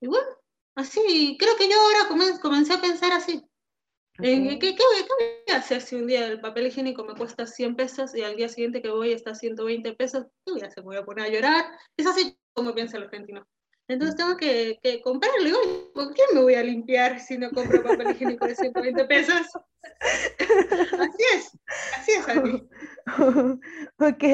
y, 0.00 0.06
bueno, 0.06 0.28
así, 0.76 1.36
creo 1.38 1.56
que 1.56 1.68
yo 1.68 1.76
ahora 1.80 2.38
comencé 2.40 2.72
a 2.72 2.80
pensar 2.80 3.12
así. 3.12 3.44
Okay. 4.18 4.48
¿Qué, 4.48 4.58
qué, 4.58 4.76
qué, 4.76 4.82
voy 4.84 5.54
a 5.54 5.58
hacer 5.58 5.80
si 5.80 5.96
un 5.96 6.06
día 6.06 6.26
el 6.26 6.40
papel 6.40 6.68
higiénico 6.68 7.04
me 7.04 7.14
cuesta 7.14 7.46
100 7.46 7.74
pesos 7.74 8.14
y 8.14 8.22
al 8.22 8.36
día 8.36 8.48
siguiente 8.48 8.80
que 8.80 8.90
voy 8.90 9.12
está 9.12 9.34
120 9.34 9.92
pesos? 9.94 10.26
¿Qué 10.44 10.52
voy 10.52 10.62
a 10.62 10.66
hacer? 10.66 10.84
¿Me 10.84 10.90
voy 10.90 10.96
a 10.98 11.04
poner 11.04 11.24
a 11.24 11.28
llorar? 11.28 11.64
Es 11.96 12.06
así 12.06 12.38
como 12.52 12.74
piensa 12.74 12.96
el 12.96 13.04
argentino. 13.04 13.44
Entonces 13.88 14.16
tengo 14.16 14.36
que, 14.36 14.78
que 14.82 15.02
comprarlo. 15.02 15.48
Igual, 15.48 15.90
¿con 15.92 16.12
quién 16.14 16.28
me 16.32 16.40
voy 16.40 16.54
a 16.54 16.62
limpiar 16.62 17.20
si 17.20 17.36
no 17.36 17.50
compro 17.50 17.82
papel 17.82 18.12
higiénico 18.12 18.46
de 18.46 18.54
120 18.54 19.04
pesos? 19.06 19.46
así 20.00 21.24
es, 21.34 21.58
así 21.98 22.12
es, 22.12 22.28
Andy. 22.28 22.68
ok, 23.98 24.24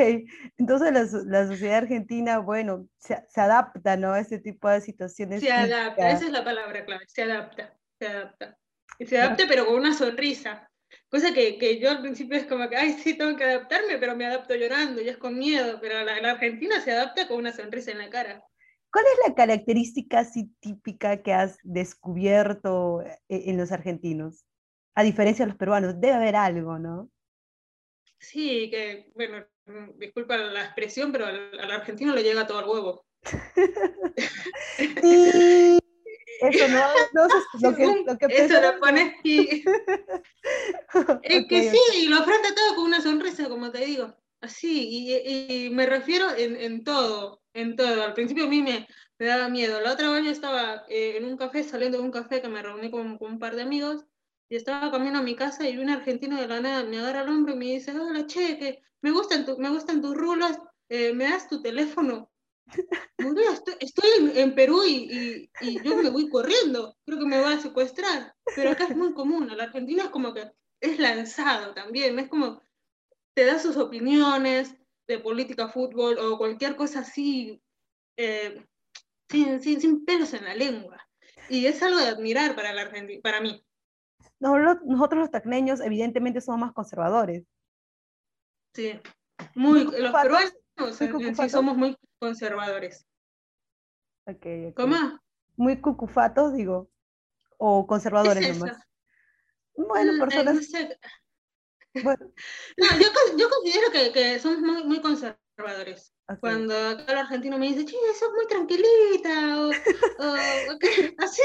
entonces 0.58 0.92
la, 0.92 1.40
la, 1.40 1.46
sociedad 1.48 1.78
argentina, 1.78 2.38
bueno, 2.38 2.86
se, 2.98 3.20
se, 3.28 3.40
adapta, 3.40 3.96
¿no? 3.96 4.12
A 4.12 4.20
este 4.20 4.38
tipo 4.38 4.68
de 4.68 4.80
situaciones. 4.82 5.40
Se 5.40 5.50
adapta, 5.50 6.10
esa 6.10 6.26
es 6.26 6.32
la 6.32 6.44
palabra 6.44 6.84
clave, 6.84 7.04
se 7.08 7.22
adapta, 7.22 7.76
se 7.98 8.06
adapta. 8.06 8.59
Se 9.06 9.18
adapta, 9.18 9.44
pero 9.48 9.66
con 9.66 9.76
una 9.76 9.94
sonrisa. 9.94 10.70
Cosa 11.08 11.32
que, 11.32 11.58
que, 11.58 11.78
yo 11.78 11.90
al 11.90 12.02
principio 12.02 12.36
es 12.36 12.44
como 12.46 12.68
que, 12.68 12.76
ay, 12.76 12.92
sí, 12.92 13.16
tengo 13.16 13.36
que 13.36 13.44
adaptarme, 13.44 13.98
pero 13.98 14.16
me 14.16 14.26
adapto 14.26 14.54
llorando, 14.54 15.00
y 15.00 15.08
es 15.08 15.16
con 15.16 15.38
miedo, 15.38 15.78
pero 15.80 16.04
la, 16.04 16.20
la 16.20 16.32
Argentina 16.32 16.80
se 16.80 16.92
adapta 16.92 17.26
con 17.26 17.38
una 17.38 17.52
sonrisa 17.52 17.92
en 17.92 17.98
la 17.98 18.10
cara. 18.10 18.44
¿Cuál 18.92 19.04
es 19.04 19.28
la 19.28 19.34
característica 19.34 20.20
así 20.20 20.52
típica 20.60 21.22
que 21.22 21.32
has 21.32 21.58
descubierto 21.62 23.02
eh, 23.02 23.18
en 23.28 23.56
los 23.56 23.72
argentinos? 23.72 24.44
A 24.94 25.02
diferencia 25.02 25.44
de 25.44 25.50
los 25.50 25.58
peruanos, 25.58 26.00
debe 26.00 26.14
haber 26.14 26.36
algo, 26.36 26.78
¿no? 26.78 27.10
Sí, 28.18 28.68
que, 28.70 29.10
bueno, 29.14 29.46
disculpa 29.96 30.36
la 30.36 30.64
expresión, 30.64 31.12
pero 31.12 31.26
al, 31.26 31.58
al 31.58 31.70
argentino 31.70 32.14
le 32.14 32.22
llega 32.22 32.46
todo 32.46 32.58
al 32.58 32.68
huevo. 32.68 33.04
sí, 35.02 35.78
eso 36.40 36.68
no, 36.68 36.80
no 37.12 37.26
es 37.26 37.32
lo 37.62 37.74
que, 37.74 38.04
lo 38.06 38.18
que 38.18 38.26
Eso 38.28 38.60
lo 38.60 38.78
pones 38.80 39.14
y... 39.24 39.62
es 39.62 39.66
okay, 40.94 41.46
que 41.46 41.68
okay. 41.68 41.70
sí, 41.70 42.04
y 42.04 42.08
lo 42.08 42.18
afronta 42.18 42.54
todo 42.54 42.76
con 42.76 42.84
una 42.84 43.00
sonrisa, 43.00 43.48
como 43.48 43.70
te 43.70 43.84
digo. 43.84 44.14
Así, 44.40 44.88
y, 44.88 45.66
y 45.66 45.70
me 45.70 45.86
refiero 45.86 46.26
en, 46.36 46.56
en 46.56 46.82
todo 46.82 47.40
en 47.54 47.76
todo. 47.76 48.02
Al 48.02 48.14
principio 48.14 48.44
a 48.44 48.48
mí 48.48 48.62
me, 48.62 48.86
me 49.18 49.26
daba 49.26 49.48
miedo. 49.48 49.80
La 49.80 49.92
otra 49.92 50.10
vez 50.10 50.24
yo 50.24 50.30
estaba 50.30 50.84
eh, 50.88 51.16
en 51.16 51.24
un 51.24 51.36
café, 51.36 51.62
saliendo 51.64 51.98
de 51.98 52.04
un 52.04 52.10
café 52.10 52.40
que 52.40 52.48
me 52.48 52.62
reuní 52.62 52.90
con, 52.90 53.18
con, 53.18 53.32
un 53.32 53.38
par 53.38 53.56
de 53.56 53.62
amigos, 53.62 54.04
y 54.48 54.56
estaba 54.56 54.90
camino 54.90 55.18
a 55.18 55.22
mi 55.22 55.36
casa 55.36 55.68
y 55.68 55.78
un 55.78 55.90
argentino 55.90 56.40
de 56.40 56.48
la 56.48 56.60
nada 56.60 56.82
me 56.84 56.98
agarra 56.98 57.22
el 57.22 57.28
hombro 57.28 57.54
y 57.54 57.58
me 57.58 57.64
dice, 57.66 57.92
hola, 57.98 58.26
che, 58.26 58.58
que 58.58 58.82
me 59.00 59.12
gustan, 59.12 59.44
tu, 59.44 59.56
me 59.58 59.70
gustan 59.70 60.02
tus 60.02 60.16
rulos, 60.16 60.58
eh, 60.88 61.12
¿me 61.12 61.24
das 61.24 61.48
tu 61.48 61.62
teléfono? 61.62 62.29
Estoy, 63.52 63.74
estoy 63.80 64.10
en, 64.18 64.36
en, 64.36 64.54
Perú 64.54 64.82
y, 64.84 64.90
y, 64.90 65.50
y, 65.60 65.82
yo 65.82 65.96
me 65.96 66.10
voy 66.10 66.28
corriendo, 66.28 66.96
creo 67.04 67.18
que 67.18 67.26
me 67.26 67.40
va 67.40 67.52
a 67.52 67.60
secuestrar, 67.60 68.34
pero 68.54 68.70
acá 68.70 68.84
es 68.84 68.96
muy 68.96 69.12
común, 69.14 69.48
la 69.56 69.64
Argentina 69.64 70.04
es 70.04 70.10
como 70.10 70.32
que 70.34 70.50
es 70.80 70.98
lanzado 70.98 71.74
también, 71.74 72.18
es 72.18 72.28
como 72.28 72.60
te 73.34 73.44
da 73.44 73.58
sus 73.58 73.76
opiniones, 73.76 74.74
de 75.10 75.18
política, 75.18 75.68
fútbol 75.68 76.18
o 76.18 76.38
cualquier 76.38 76.76
cosa 76.76 77.00
así, 77.00 77.60
eh, 78.16 78.64
sin, 79.28 79.60
sin, 79.60 79.80
sin, 79.80 80.04
pelos 80.04 80.32
en 80.34 80.44
la 80.44 80.54
lengua. 80.54 80.96
Y 81.48 81.66
es 81.66 81.82
algo 81.82 81.98
de 81.98 82.06
admirar 82.06 82.54
para, 82.54 82.72
la 82.72 82.82
Argentina, 82.82 83.20
para 83.22 83.40
mí. 83.40 83.64
No, 84.38 84.56
nosotros 84.84 85.20
los 85.20 85.30
tacneños 85.30 85.80
evidentemente 85.80 86.40
somos 86.40 86.60
más 86.60 86.72
conservadores. 86.72 87.44
Sí, 88.72 89.00
muy, 89.54 89.84
los 89.84 90.12
peruanos 90.12 90.54
sí 90.96 91.48
somos 91.48 91.76
muy 91.76 91.96
conservadores. 92.20 93.06
Okay, 94.26 94.66
okay. 94.66 94.74
¿Cómo? 94.74 95.18
Muy 95.56 95.80
cucufatos, 95.80 96.52
digo, 96.54 96.88
o 97.58 97.86
conservadores 97.86 98.46
es 98.48 98.58
nomás. 98.58 98.78
Bueno, 99.74 100.24
personas... 100.24 100.54
No 100.54 100.62
sé, 100.62 100.98
bueno. 102.04 102.32
No, 102.76 102.86
yo, 102.98 103.08
yo 103.36 103.50
considero 103.50 103.90
que, 103.90 104.12
que 104.12 104.38
somos 104.38 104.60
muy, 104.60 104.84
muy 104.84 105.00
conservadores. 105.00 106.14
Okay. 106.26 106.38
Cuando 106.38 106.74
acá 106.74 107.12
el 107.12 107.18
argentino 107.18 107.58
me 107.58 107.66
dice, 107.66 107.84
che, 107.84 107.96
sos 108.16 108.30
muy 108.34 108.46
tranquilita, 108.46 109.60
o, 109.60 109.68
o 109.68 110.74
okay, 110.74 111.14
así. 111.18 111.42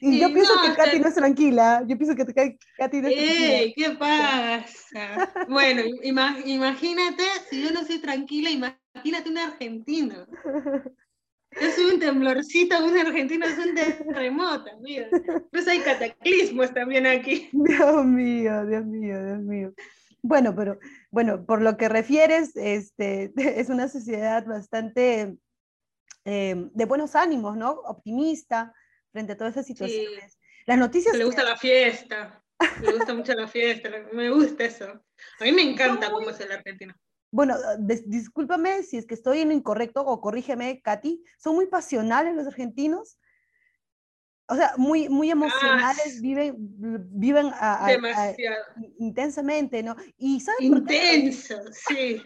Y, 0.00 0.16
y 0.16 0.20
yo 0.20 0.28
pienso 0.32 0.56
no, 0.56 0.62
que 0.62 0.74
Katy 0.74 0.98
no 0.98 1.08
es 1.08 1.14
tranquila, 1.14 1.84
yo 1.86 1.96
pienso 1.96 2.16
que 2.16 2.56
Katy 2.76 3.00
no 3.00 3.08
es 3.08 3.14
¡Ey, 3.16 3.74
qué 3.74 3.90
pasa! 3.90 5.32
bueno, 5.48 5.82
ima 6.02 6.36
imagínate, 6.44 7.22
si 7.48 7.62
yo 7.62 7.70
no 7.70 7.84
soy 7.84 8.00
tranquila, 8.00 8.50
imagínate 8.50 8.83
un 9.04 9.38
argentino. 9.38 10.26
Soy 11.74 11.84
un 11.94 12.00
temblorcito, 12.00 12.84
un 12.84 12.96
argentino 12.96 13.46
es 13.46 13.58
un 13.58 13.74
terremoto, 13.74 14.70
mira. 14.80 15.08
Pues 15.52 15.68
hay 15.68 15.80
cataclismos 15.80 16.74
también 16.74 17.06
aquí. 17.06 17.48
Dios 17.52 18.04
mío, 18.04 18.66
Dios 18.66 18.84
mío, 18.84 19.24
Dios 19.24 19.38
mío. 19.40 19.74
Bueno, 20.22 20.54
pero 20.56 20.78
bueno, 21.10 21.44
por 21.44 21.62
lo 21.62 21.76
que 21.76 21.88
refieres, 21.88 22.56
este, 22.56 23.32
es 23.36 23.68
una 23.68 23.88
sociedad 23.88 24.44
bastante 24.46 25.36
eh, 26.24 26.54
de 26.72 26.84
buenos 26.86 27.14
ánimos, 27.14 27.56
¿no? 27.56 27.70
Optimista 27.70 28.72
frente 29.12 29.34
a 29.34 29.36
todas 29.36 29.52
esas 29.52 29.66
situaciones. 29.66 30.38
Las 30.66 30.78
noticias... 30.78 31.14
Le 31.14 31.24
gusta 31.24 31.44
la 31.44 31.56
fiesta, 31.56 32.42
le 32.80 32.92
gusta 32.92 33.14
mucho 33.14 33.34
la 33.34 33.46
fiesta, 33.46 33.90
me 34.12 34.30
gusta 34.30 34.64
eso. 34.64 34.86
A 35.40 35.44
mí 35.44 35.52
me 35.52 35.62
encanta 35.62 36.10
cómo 36.10 36.30
es 36.30 36.40
el 36.40 36.50
argentino. 36.50 36.94
Bueno, 37.34 37.56
discúlpame 37.78 38.84
si 38.84 38.96
es 38.96 39.06
que 39.06 39.14
estoy 39.14 39.40
en 39.40 39.50
incorrecto 39.50 40.02
o 40.02 40.20
corrígeme, 40.20 40.80
Katy, 40.82 41.20
son 41.36 41.56
muy 41.56 41.66
pasionales 41.66 42.32
los 42.36 42.46
argentinos 42.46 43.18
o 44.46 44.54
sea, 44.54 44.74
muy, 44.76 45.08
muy 45.08 45.32
emocionales, 45.32 46.20
viven, 46.20 46.54
viven 46.58 47.50
intensamente, 48.98 49.82
¿no? 49.82 49.96
Y 50.16 50.40
Intenso, 50.60 51.56
sí. 51.72 52.22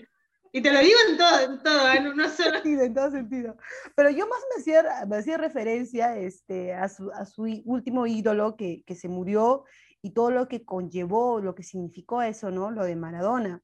Y 0.53 0.61
te 0.61 0.73
lo 0.73 0.81
digo 0.81 0.99
en 1.09 1.16
todo, 1.16 1.40
en 1.40 1.62
todo, 1.62 1.92
en 1.92 2.16
no 2.16 2.29
solo... 2.29 2.59
en 2.64 2.92
todo 2.92 3.11
sentido. 3.11 3.57
Pero 3.94 4.11
yo 4.11 4.27
más 4.27 4.40
me 4.55 4.61
hacía, 4.61 5.07
me 5.07 5.16
hacía 5.16 5.38
referencia 5.38 6.18
este, 6.18 6.75
a, 6.75 6.88
su, 6.90 7.11
a 7.12 7.25
su 7.25 7.44
último 7.64 8.07
ídolo 8.07 8.57
que, 8.57 8.83
que, 8.85 8.94
se 8.94 9.09
murió 9.09 9.64
y 10.03 10.11
todo 10.11 10.31
lo 10.31 10.49
que 10.49 10.66
conllevó, 10.66 11.40
lo 11.40 11.55
que 11.55 11.62
significó 11.62 12.21
eso, 12.21 12.51
¿no? 12.51 12.71
Lo 12.71 12.85
de 12.85 12.97
Maradona. 12.97 13.62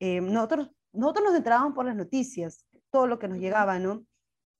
Eh, 0.00 0.20
nosotros, 0.20 0.70
nosotros 0.94 1.26
nos 1.26 1.36
entrábamos 1.36 1.74
por 1.74 1.84
las 1.84 1.96
noticias, 1.96 2.66
todo 2.90 3.06
lo 3.06 3.18
que 3.18 3.28
nos 3.28 3.38
llegaba, 3.38 3.78
¿no? 3.78 4.04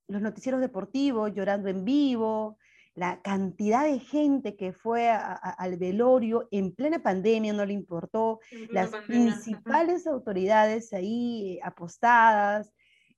Los 0.08 0.20
noticieros 0.20 0.60
deportivos, 0.60 1.32
llorando 1.32 1.68
en 1.68 1.84
vivo, 1.84 2.58
la 2.94 3.20
cantidad 3.22 3.84
de 3.84 3.98
gente 3.98 4.56
que 4.56 4.72
fue 4.72 5.10
al 5.10 5.76
velorio 5.76 6.48
en 6.52 6.72
plena 6.72 7.02
pandemia, 7.02 7.52
no 7.52 7.64
le 7.64 7.72
importó, 7.72 8.40
las 8.70 8.90
principales 9.06 10.06
autoridades 10.06 10.92
ahí 10.92 11.58
apostadas 11.62 12.72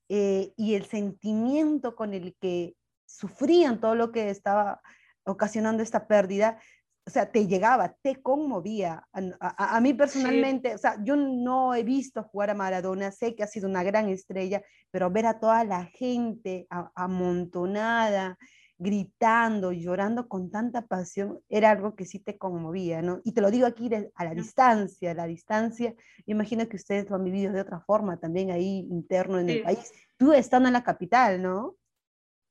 eh, 0.08 0.52
y 0.56 0.74
el 0.74 0.86
sentimiento 0.86 1.94
con 1.94 2.14
el 2.14 2.34
que 2.40 2.74
sufrían 3.04 3.78
todo 3.80 3.94
lo 3.94 4.12
que 4.12 4.30
estaba 4.30 4.80
ocasionando 5.24 5.82
esta 5.82 6.06
pérdida, 6.06 6.58
o 7.06 7.10
sea, 7.10 7.30
te 7.30 7.46
llegaba, 7.46 7.94
te 8.02 8.20
conmovía. 8.20 9.06
A, 9.40 9.80
mí 9.80 9.94
personalmente, 9.94 10.74
o 10.74 10.78
sea, 10.78 10.96
yo 11.04 11.14
no 11.14 11.72
he 11.74 11.84
visto 11.84 12.24
jugar 12.24 12.50
a 12.50 12.54
Maradona, 12.54 13.12
sé 13.12 13.36
que 13.36 13.44
ha 13.44 13.46
sido 13.46 13.68
una 13.68 13.84
gran 13.84 14.08
estrella, 14.08 14.62
pero 14.90 15.08
ver 15.10 15.26
a 15.26 15.38
toda 15.38 15.62
la 15.64 15.84
gente 15.84 16.66
amontonada, 16.96 18.36
gritando, 18.76 19.70
llorando 19.70 20.28
con 20.28 20.50
tanta 20.50 20.82
pasión, 20.82 21.40
era 21.48 21.70
algo 21.70 21.94
que 21.94 22.04
sí 22.04 22.18
te 22.18 22.36
conmovía, 22.36 23.02
¿no? 23.02 23.20
Y 23.22 23.32
te 23.32 23.40
lo 23.40 23.52
digo 23.52 23.66
aquí 23.66 23.88
a 24.14 24.24
la 24.24 24.34
distancia, 24.34 25.12
a 25.12 25.14
la 25.14 25.26
distancia, 25.26 25.94
me 26.26 26.32
imagino 26.32 26.68
que 26.68 26.76
ustedes 26.76 27.08
lo 27.08 27.14
han 27.14 27.24
vivido 27.24 27.52
de 27.52 27.60
otra 27.60 27.80
forma 27.80 28.18
también 28.18 28.50
ahí 28.50 28.86
interno 28.90 29.38
en 29.38 29.48
el 29.48 29.62
país, 29.62 29.92
tú 30.16 30.32
estando 30.32 30.68
en 30.68 30.72
la 30.72 30.82
capital, 30.82 31.40
¿no? 31.40 31.76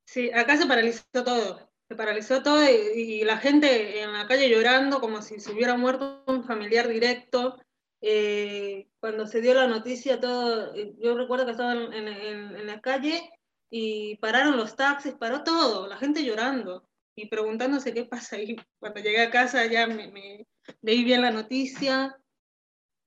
Sí, 0.08 0.32
acá 0.32 0.56
se 0.56 0.66
paralizó 0.66 1.04
todo, 1.12 1.70
se 1.88 1.96
paralizó 1.96 2.42
todo 2.42 2.64
y, 2.64 3.24
la 3.24 3.38
gente 3.38 4.02
en 4.02 4.14
la 4.14 4.28
calle 4.28 4.50
llorando 4.50 5.00
como 5.00 5.22
si 5.22 5.40
se 5.40 5.52
hubiera 5.52 5.78
muerto 5.78 6.24
un 6.28 6.44
familiar 6.44 6.88
directo. 6.88 7.58
Eh, 8.02 8.88
cuando 9.00 9.26
se 9.26 9.42
dio 9.42 9.54
la 9.54 9.68
noticia, 9.68 10.20
todo, 10.20 10.76
eh, 10.76 10.94
yo 11.00 11.16
recuerdo 11.16 11.46
que 11.46 11.52
estaba 11.52 11.74
en, 11.74 12.08
en 12.08 12.68
la 12.68 12.82
calle 12.82 13.30
y 13.70 14.16
pararon 14.18 14.58
los 14.58 14.76
taxis, 14.76 15.14
paró 15.14 15.44
todo, 15.44 15.88
la 15.88 15.98
gente 15.98 16.24
llorando 16.24 16.88
y 17.16 17.28
preguntándose 17.28 17.94
qué 17.94 18.06
pasa. 18.06 18.40
Y 18.40 18.56
cuando 18.80 19.00
llegué 19.00 19.22
a 19.22 19.32
casa 19.32 19.66
ya 19.66 19.88
me, 19.88 20.12
me 20.12 20.48
leí 20.82 21.04
bien 21.04 21.22
la 21.22 21.32
noticia 21.32 22.16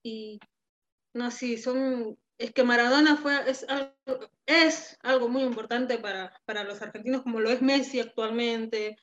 y 0.03 0.41
no, 1.15 1.31
sí, 1.31 1.57
son, 1.59 2.19
es 2.39 2.53
que 2.53 2.63
Maradona 2.63 3.17
fue, 3.17 3.51
es 3.51 3.67
algo, 3.69 4.31
es 4.47 4.97
algo 5.03 5.29
muy 5.29 5.43
importante 5.43 5.99
para, 5.99 6.33
para 6.45 6.65
los 6.65 6.81
argentinos 6.81 7.23
como 7.23 7.41
lo 7.41 7.51
es 7.51 7.61
Messi 7.61 8.01
actualmente. 8.01 8.97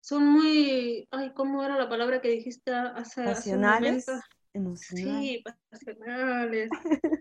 Son 0.00 0.26
muy, 0.26 1.06
ay, 1.10 1.32
¿cómo 1.34 1.64
era 1.64 1.76
la 1.76 1.88
palabra 1.88 2.20
que 2.20 2.28
dijiste 2.28 2.72
hace, 2.72 3.22
hace 3.22 3.54
un 3.54 3.62
momento? 3.62 4.12
Sí, 4.74 5.44
pasionales, 5.70 6.70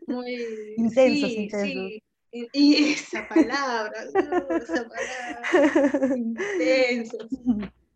muy 0.07 0.35
intensos, 0.77 1.31
intensos. 1.31 2.01
Y 2.31 2.91
esa 2.91 3.27
palabra, 3.27 4.03
esa 4.03 4.89
palabra, 4.89 6.17
intensos. 6.17 7.27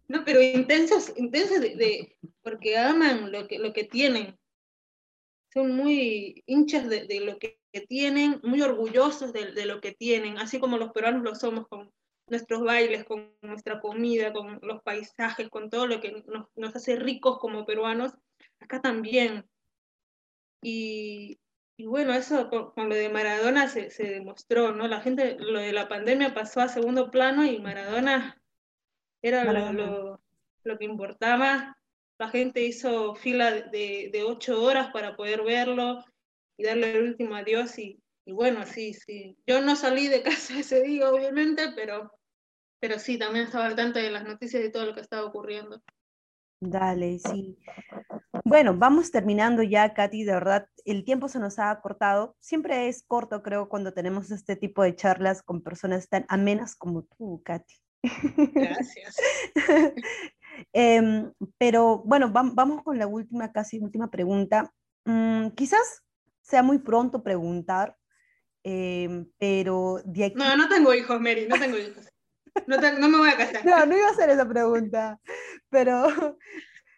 No, 0.08 0.24
pero 0.26 0.42
intensos, 0.42 1.14
intensos 1.16 1.62
de, 1.62 2.16
porque 2.44 2.78
aman 2.78 3.32
lo 3.32 3.48
que, 3.48 3.60
lo 3.60 3.74
que 3.74 3.86
tienen. 3.86 4.38
Son 5.54 5.76
muy 5.76 6.44
hinchas 6.46 6.90
de, 6.90 7.06
de 7.06 7.20
lo 7.22 7.38
que, 7.38 7.60
tienen, 7.88 8.40
muy 8.44 8.62
orgullosos 8.62 9.32
de, 9.32 9.54
de, 9.54 9.66
lo 9.66 9.80
que 9.80 9.94
tienen, 9.94 10.38
así 10.38 10.60
como 10.60 10.78
los 10.78 10.92
peruanos 10.92 11.24
lo 11.24 11.36
somos 11.36 11.68
con 11.70 11.90
nuestros 12.28 12.64
bailes, 12.64 13.06
con 13.06 13.34
nuestra 13.42 13.80
comida, 13.80 14.34
con 14.34 14.60
los 14.62 14.82
paisajes, 14.82 15.50
con 15.50 15.70
todo 15.70 15.88
lo 15.88 16.02
que 16.02 16.24
nos, 16.28 16.48
nos 16.56 16.76
hace 16.76 16.96
ricos 16.96 17.40
como 17.40 17.66
peruanos. 17.66 18.14
Acá 18.60 18.82
también. 18.82 19.46
Y, 20.62 21.40
y 21.78 21.86
bueno, 21.88 22.14
eso 22.14 22.50
con, 22.50 22.90
lo 22.90 22.96
de 22.96 23.10
Maradona 23.10 23.68
se, 23.68 23.90
se, 23.90 24.04
demostró, 24.04 24.72
¿no? 24.72 24.88
La 24.88 25.02
gente, 25.02 25.38
lo 25.40 25.60
de 25.60 25.74
la 25.74 25.90
pandemia 25.90 26.34
pasó 26.34 26.62
a 26.62 26.68
segundo 26.68 27.10
plano 27.10 27.44
y 27.44 27.60
Maradona 27.60 28.42
era 29.22 29.44
Lo, 29.52 30.20
lo, 30.64 30.78
que 30.78 30.86
importaba. 30.86 31.78
La 32.22 32.30
gente 32.30 32.62
hizo 32.62 33.16
fila 33.16 33.52
de, 33.52 34.12
de, 34.14 34.24
ocho 34.24 34.62
horas 34.62 34.92
para 34.94 35.16
poder 35.16 35.42
verlo 35.42 36.06
y 36.56 36.64
darle 36.64 36.92
el 36.92 37.04
último 37.06 37.34
adiós. 37.34 37.80
Y, 37.80 38.00
y, 38.26 38.32
bueno, 38.32 38.64
sí, 38.68 38.94
sí. 38.94 39.36
Yo 39.48 39.60
no 39.60 39.76
salí 39.76 40.08
de 40.08 40.22
casa 40.24 40.60
ese 40.60 40.84
día, 40.84 41.10
obviamente, 41.10 41.72
pero, 41.76 42.12
pero 42.80 43.00
sí, 43.00 43.18
también 43.18 43.46
estaba 43.46 43.66
al 43.66 43.76
tanto 43.76 43.98
de 43.98 44.12
las 44.12 44.24
noticias 44.24 44.64
y 44.64 44.72
todo 44.72 44.86
lo 44.86 44.94
que 44.94 45.02
estaba 45.02 45.26
ocurriendo. 45.26 45.82
Dale, 46.60 47.18
sí. 47.18 47.58
Bueno, 48.46 48.78
vamos 48.78 49.10
terminando 49.10 49.64
ya, 49.64 49.96
Katy, 49.96 50.24
de 50.24 50.34
verdad, 50.34 50.68
el 50.86 51.04
tiempo 51.04 51.28
se 51.28 51.40
nos 51.40 51.58
ha 51.58 51.82
cortado. 51.82 52.36
Siempre 52.40 52.88
es 52.88 53.02
corto, 53.02 53.42
creo, 53.42 53.68
cuando 53.68 53.94
tenemos 53.94 54.30
este 54.30 54.56
tipo 54.56 54.84
de 54.84 54.96
charlas 54.96 55.42
con 55.42 55.64
personas 55.64 56.08
tan 56.08 56.28
amenas 56.30 56.76
como 56.76 57.02
tú, 57.02 57.42
Katy. 57.44 57.74
Gracias. 58.54 59.16
Em, 60.74 61.32
pero 61.58 62.00
bueno, 62.06 62.32
vamos 62.32 62.84
con 62.84 62.98
la 62.98 63.08
última, 63.08 63.52
casi 63.52 63.80
última 63.80 64.10
pregunta. 64.10 64.74
Mm, 65.06 65.50
quizás 65.50 66.04
sea 66.42 66.64
muy 66.64 66.80
pronto 66.80 67.24
preguntar, 67.24 67.98
em, 68.64 69.30
pero 69.38 70.02
de 70.06 70.26
aquí... 70.26 70.36
No, 70.36 70.56
no 70.56 70.68
tengo 70.68 70.94
hijos, 70.94 71.20
Mary, 71.20 71.48
no 71.48 71.58
tengo 71.58 71.78
hijos. 71.78 72.08
No, 72.68 72.78
no, 73.00 73.10
me 73.10 73.18
voy 73.18 73.30
a 73.30 73.38
casar. 73.38 73.66
No, 73.66 73.86
no 73.86 73.98
iba 73.98 74.08
a 74.08 74.12
hacer 74.12 74.30
esa 74.30 74.48
pregunta, 74.48 75.20
pero 75.70 76.38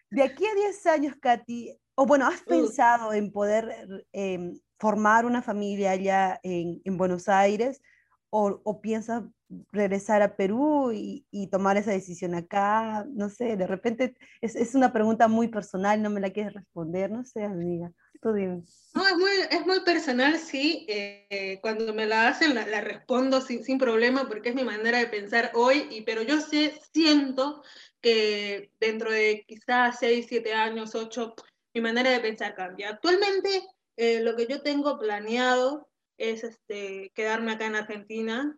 de 0.10 0.24
aquí 0.24 0.46
a 0.46 0.56
10 0.56 0.86
años, 0.88 1.16
Katy, 1.20 1.78
o 1.96 2.06
bueno, 2.06 2.26
¿has 2.28 2.42
pensado 2.42 3.13
en 3.13 3.32
poder 3.32 4.06
em, 4.12 4.60
formar 4.80 5.26
una 5.26 5.42
familia 5.42 5.92
allá 5.92 6.39
en, 6.44 6.82
en 6.84 6.98
Buenos 6.98 7.30
Aires? 7.30 7.82
O, 8.30 8.62
o, 8.63 8.82
piensas 8.82 9.24
regresar 9.72 10.22
a 10.22 10.36
Perú 10.36 10.92
y, 10.94 11.26
y, 11.32 11.48
tomar 11.48 11.78
esa 11.78 11.92
decisión 11.92 12.36
acá? 12.36 13.06
No 13.10 13.30
sé, 13.30 13.56
de 13.58 13.68
repente 13.68 14.16
es, 14.42 14.56
es, 14.56 14.76
una 14.76 14.94
pregunta 14.94 15.28
muy 15.28 15.48
personal, 15.48 16.02
no 16.02 16.10
me 16.10 16.22
la 16.22 16.32
quieres 16.32 16.54
responder, 16.54 17.12
no 17.12 17.24
sé, 17.24 17.44
amiga. 17.44 17.92
Tú 18.22 18.34
dime. 18.34 18.63
No, 18.94 19.08
es 19.08 19.18
muy, 19.18 19.32
es 19.52 19.66
muy 19.66 19.82
personal, 19.82 20.38
sí. 20.38 20.86
Eh, 20.88 21.60
cuando 21.62 21.94
me 21.94 22.06
la 22.06 22.30
hacen, 22.30 22.56
la, 22.56 22.66
la 22.66 22.82
respondo 22.82 23.42
sin, 23.42 23.63
sin, 23.63 23.78
problema 23.78 24.28
porque 24.28 24.50
es 24.50 24.56
mi 24.56 24.63
manera 24.63 25.00
de 25.00 25.08
pensar 25.08 25.52
hoy, 25.56 25.88
y, 25.92 26.02
pero 26.02 26.22
yo 26.22 26.39
sé, 26.39 26.80
siento 26.94 27.63
que 28.02 28.72
dentro 28.80 29.12
de 29.12 29.46
quizás 29.48 29.98
6, 30.00 30.25
7 30.30 30.54
años, 30.54 30.96
8, 30.96 31.36
mi 31.73 31.82
manera 31.82 32.12
de 32.12 32.19
pensar 32.19 32.56
cambia. 32.56 32.90
Actualmente, 32.90 33.63
eh, 33.98 34.21
lo 34.21 34.36
que 34.36 34.48
yo 34.48 34.62
tengo 34.62 35.00
planeado 35.00 35.90
es 36.17 36.44
este, 36.44 37.12
quedarme 37.15 37.54
acá 37.54 37.65
en 37.65 37.75
Argentina. 37.75 38.58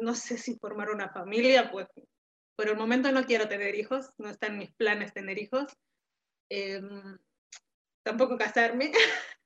No 0.00 0.14
sé 0.14 0.38
si 0.38 0.58
formar 0.58 0.90
una 0.90 1.10
familia, 1.10 1.70
pues 1.70 1.88
por 2.56 2.68
el 2.68 2.76
momento 2.76 3.10
no 3.12 3.24
quiero 3.24 3.48
tener 3.48 3.74
hijos, 3.74 4.10
no 4.18 4.28
están 4.28 4.58
mis 4.58 4.72
planes 4.72 5.14
tener 5.14 5.38
hijos. 5.38 5.72
Eh, 6.50 6.82
tampoco 8.02 8.36
casarme. 8.36 8.92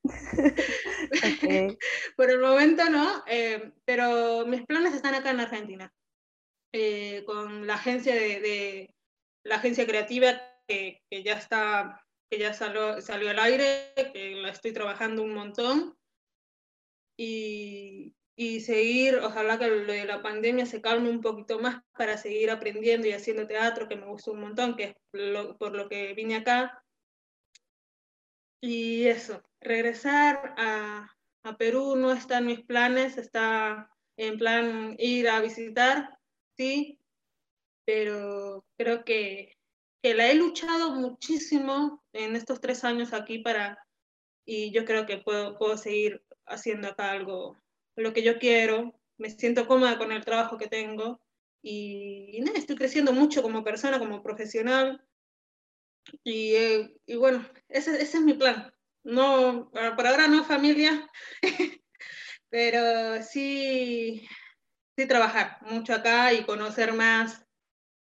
por 2.16 2.31
el 2.31 2.41
momento 2.41 2.89
no, 2.91 3.22
eh, 3.27 3.72
pero 3.85 4.47
mis 4.47 4.64
planes 4.66 4.95
están 4.95 5.14
acá 5.14 5.31
en 5.31 5.41
Argentina. 5.41 5.93
Eh, 6.72 7.22
con 7.25 7.66
la 7.66 7.75
agencia 7.75 8.14
de, 8.14 8.41
de 8.41 8.95
la 9.45 9.57
agencia 9.57 9.87
creativa 9.87 10.41
que, 10.66 11.03
que, 11.09 11.22
ya 11.22 11.35
está 11.35 12.05
que 12.29 12.39
ya 12.39 12.53
salió, 12.53 13.01
salió 13.01 13.31
al 13.31 13.39
aire, 13.39 13.93
que 14.12 14.35
la 14.37 14.51
estoy 14.51 14.72
trabajando 14.72 15.22
un 15.22 15.35
montón. 15.35 15.97
Y, 17.16 18.14
y 18.37 18.61
seguir, 18.61 19.16
ojalá 19.16 19.59
que 19.59 19.68
lo 19.68 19.93
de 19.93 20.05
la 20.05 20.22
pandemia 20.22 20.66
se 20.66 20.80
calme 20.80 21.11
un 21.11 21.20
poquito 21.20 21.59
más 21.61 21.82
para 21.97 22.16
seguir 22.18 22.51
aprendiendo 22.51 23.07
y 23.07 23.12
haciendo 23.12 23.47
teatro, 23.47 23.89
que 23.89 23.97
me 23.97 24.07
gustó 24.07 24.32
un 24.32 24.41
montón, 24.41 24.76
que 24.76 24.85
es 24.85 24.95
lo, 25.12 25.57
por 25.57 25.74
lo 25.74 25.89
que 25.89 26.14
vine 26.14 26.37
acá. 26.37 26.82
y 28.61 29.07
eso, 29.07 29.43
regresar 29.61 30.55
a, 30.57 31.14
a 31.45 31.57
Perú 31.57 31.97
no 31.97 32.12
está 32.12 32.39
en 32.39 32.47
mis 32.47 32.61
planes, 32.62 33.18
está 33.18 33.91
en 34.16 34.39
plan 34.39 34.97
ir 34.99 35.28
a 35.28 35.41
visitar, 35.41 36.18
sí, 36.57 36.99
pero 37.85 38.64
creo 38.76 39.05
que, 39.05 39.53
que, 40.03 40.14
la 40.14 40.30
he 40.30 40.35
luchado 40.35 40.95
muchísimo 40.95 42.03
en 42.12 42.37
estos 42.37 42.61
tres 42.61 42.85
años 42.85 43.12
aquí 43.12 43.39
para, 43.41 43.78
y 44.47 44.72
yo 44.72 44.85
creo 44.85 45.07
que 45.07 45.18
puedo, 45.18 45.57
puedo 45.59 45.76
seguir 45.76 46.24
haciendo 46.47 46.89
acá 46.89 47.11
algo, 47.11 47.59
lo 47.97 48.12
que 48.12 48.22
yo 48.22 48.38
quiero, 48.38 49.01
me 49.18 49.30
siento 49.30 49.66
cómoda 49.66 49.99
con 49.99 50.12
el 50.12 50.24
trabajo 50.24 50.59
que 50.59 50.68
tengo 50.68 51.20
y, 51.62 52.40
nada, 52.42 52.59
estoy 52.59 52.76
creciendo 52.76 53.12
mucho 53.12 53.42
como 53.42 53.64
persona, 53.64 53.99
como 53.99 54.22
profesional 54.22 55.03
y, 56.22 56.55
eh, 56.55 56.97
y 57.07 57.16
bueno, 57.16 57.45
ese, 57.68 58.03
ese, 58.03 58.18
es 58.18 58.24
mi 58.24 58.34
plan. 58.34 58.72
No, 59.03 59.70
por 59.97 60.07
ahora 60.07 60.28
no 60.28 60.45
familia, 60.45 61.11
pero 62.49 63.22
sí, 63.22 64.26
sí 64.97 65.07
trabajar 65.07 65.59
mucho 65.62 65.95
acá 65.95 66.32
y 66.32 66.45
conocer 66.45 66.92
más. 66.92 67.47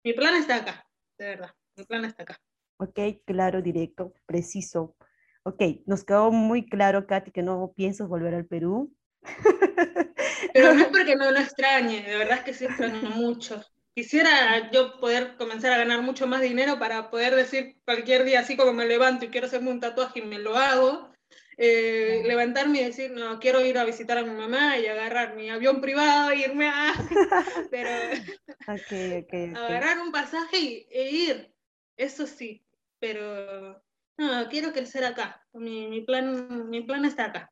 Mi 0.03 0.13
plan 0.13 0.35
está 0.35 0.57
acá, 0.57 0.87
de 1.17 1.25
verdad, 1.25 1.55
mi 1.75 1.83
plan 1.83 2.05
está 2.05 2.23
acá. 2.23 2.39
Ok, 2.77 2.99
claro, 3.25 3.61
directo, 3.61 4.13
preciso. 4.25 4.95
Ok, 5.43 5.61
nos 5.85 6.03
quedó 6.03 6.31
muy 6.31 6.65
claro, 6.69 7.07
Katy, 7.07 7.31
que 7.31 7.41
no 7.41 7.73
piensas 7.75 8.07
volver 8.07 8.35
al 8.35 8.45
Perú. 8.45 8.93
Pero 10.53 10.73
no 10.73 10.81
es 10.81 10.87
porque 10.87 11.15
no 11.15 11.31
lo 11.31 11.39
extrañe, 11.39 12.03
de 12.03 12.17
verdad 12.17 12.39
es 12.39 12.43
que 12.43 12.53
sí 12.53 12.65
extraño 12.65 13.09
mucho. 13.11 13.63
Quisiera 13.93 14.69
yo 14.71 14.99
poder 14.99 15.35
comenzar 15.37 15.73
a 15.73 15.79
ganar 15.79 16.01
mucho 16.01 16.27
más 16.27 16.41
dinero 16.41 16.77
para 16.77 17.09
poder 17.09 17.35
decir 17.35 17.77
cualquier 17.83 18.25
día, 18.25 18.41
así 18.41 18.55
como 18.55 18.73
me 18.73 18.85
levanto 18.85 19.25
y 19.25 19.29
quiero 19.29 19.47
hacerme 19.47 19.71
un 19.71 19.79
tatuaje 19.79 20.19
y 20.19 20.25
me 20.25 20.37
lo 20.37 20.55
hago, 20.55 21.11
eh, 21.57 22.21
levantarme 22.25 22.81
y 22.81 22.85
decir, 22.85 23.09
no, 23.11 23.39
quiero 23.39 23.65
ir 23.65 23.79
a 23.79 23.85
visitar 23.85 24.19
a 24.19 24.23
mi 24.23 24.29
mamá 24.29 24.77
y 24.77 24.85
agarrar 24.85 25.35
mi 25.35 25.49
avión 25.49 25.81
privado 25.81 26.29
e 26.29 26.41
irme 26.41 26.67
a... 26.67 26.93
Pero 27.71 27.89
okay, 28.67 29.23
okay, 29.23 29.53
agarrar 29.55 29.99
un 29.99 30.11
pasaje 30.11 30.87
e 30.91 31.09
ir, 31.09 31.51
eso 31.97 32.27
sí, 32.27 32.63
pero 32.99 33.81
no, 34.17 34.49
quiero 34.49 34.71
crecer 34.71 35.03
acá, 35.03 35.43
mi, 35.53 35.87
mi, 35.87 36.01
plan, 36.01 36.69
mi 36.69 36.83
plan 36.83 37.05
está 37.05 37.25
acá. 37.25 37.51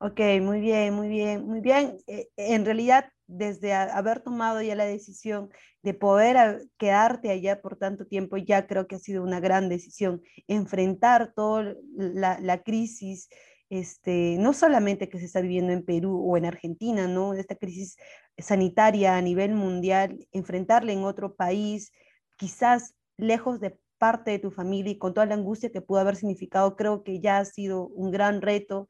Ok, 0.00 0.20
muy 0.42 0.60
bien, 0.60 0.94
muy 0.94 1.08
bien, 1.08 1.44
muy 1.44 1.60
bien. 1.60 1.98
Eh, 2.06 2.28
en 2.36 2.64
realidad, 2.64 3.10
desde 3.26 3.72
haber 3.72 4.20
tomado 4.20 4.62
ya 4.62 4.76
la 4.76 4.84
decisión 4.84 5.50
de 5.82 5.92
poder 5.94 6.68
quedarte 6.78 7.30
allá 7.30 7.60
por 7.60 7.76
tanto 7.76 8.06
tiempo, 8.06 8.36
ya 8.36 8.66
creo 8.68 8.86
que 8.86 8.96
ha 8.96 8.98
sido 9.00 9.24
una 9.24 9.40
gran 9.40 9.68
decisión. 9.68 10.22
Enfrentar 10.46 11.32
toda 11.34 11.74
la, 11.96 12.38
la, 12.40 12.62
crisis, 12.62 13.28
este, 13.70 14.36
no 14.38 14.52
solamente 14.52 15.08
que 15.08 15.18
se 15.18 15.24
está 15.26 15.40
viviendo 15.40 15.72
en 15.72 15.84
Perú 15.84 16.24
o 16.30 16.36
en 16.36 16.44
Argentina, 16.46 17.08
¿no? 17.08 17.34
Esta 17.34 17.56
crisis 17.56 17.96
sanitaria 18.38 19.16
a 19.16 19.22
nivel 19.22 19.54
mundial, 19.54 20.26
enfrentarla 20.32 20.92
en 20.92 21.04
otro 21.04 21.34
país, 21.34 21.92
quizás 22.36 22.94
lejos 23.16 23.60
de 23.60 23.78
parte 23.98 24.30
de 24.30 24.38
tu 24.38 24.50
familia 24.52 24.92
y 24.92 24.98
con 24.98 25.12
toda 25.12 25.26
la 25.26 25.34
angustia 25.34 25.72
que 25.72 25.82
pudo 25.82 25.98
haber 25.98 26.16
significado, 26.16 26.76
creo 26.76 27.02
que 27.02 27.20
ya 27.20 27.38
ha 27.38 27.44
sido 27.44 27.88
un 27.88 28.12
gran 28.12 28.40
reto 28.42 28.88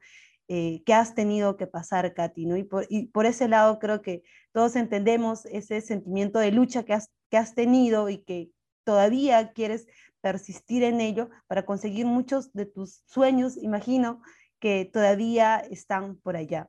eh, 0.51 0.81
que 0.83 0.95
has 0.95 1.13
tenido 1.13 1.57
que 1.57 1.67
pasar, 1.67 2.11
Katy. 2.15 2.47
Y 2.89 3.03
por, 3.05 3.25
ese 3.27 3.47
lado 3.47 3.77
creo 3.77 4.01
que 4.01 4.23
todos 4.51 4.75
entendemos 4.75 5.45
ese 5.45 5.79
sentimiento 5.79 6.39
de 6.39 6.51
lucha 6.51 6.83
que 6.83 6.93
has, 6.93 7.53
tenido 7.53 8.09
y 8.09 8.23
que 8.23 8.49
todavía 8.83 9.53
quieres 9.53 9.85
persistir 10.21 10.81
en 10.83 11.01
ello 11.01 11.29
para 11.45 11.67
conseguir 11.67 12.07
muchos 12.07 12.51
de 12.53 12.65
tus 12.65 13.03
sueños, 13.05 13.57
imagino, 13.57 14.23
que 14.59 14.89
todavía 14.91 15.59
están 15.59 16.17
por 16.17 16.35
allá. 16.35 16.67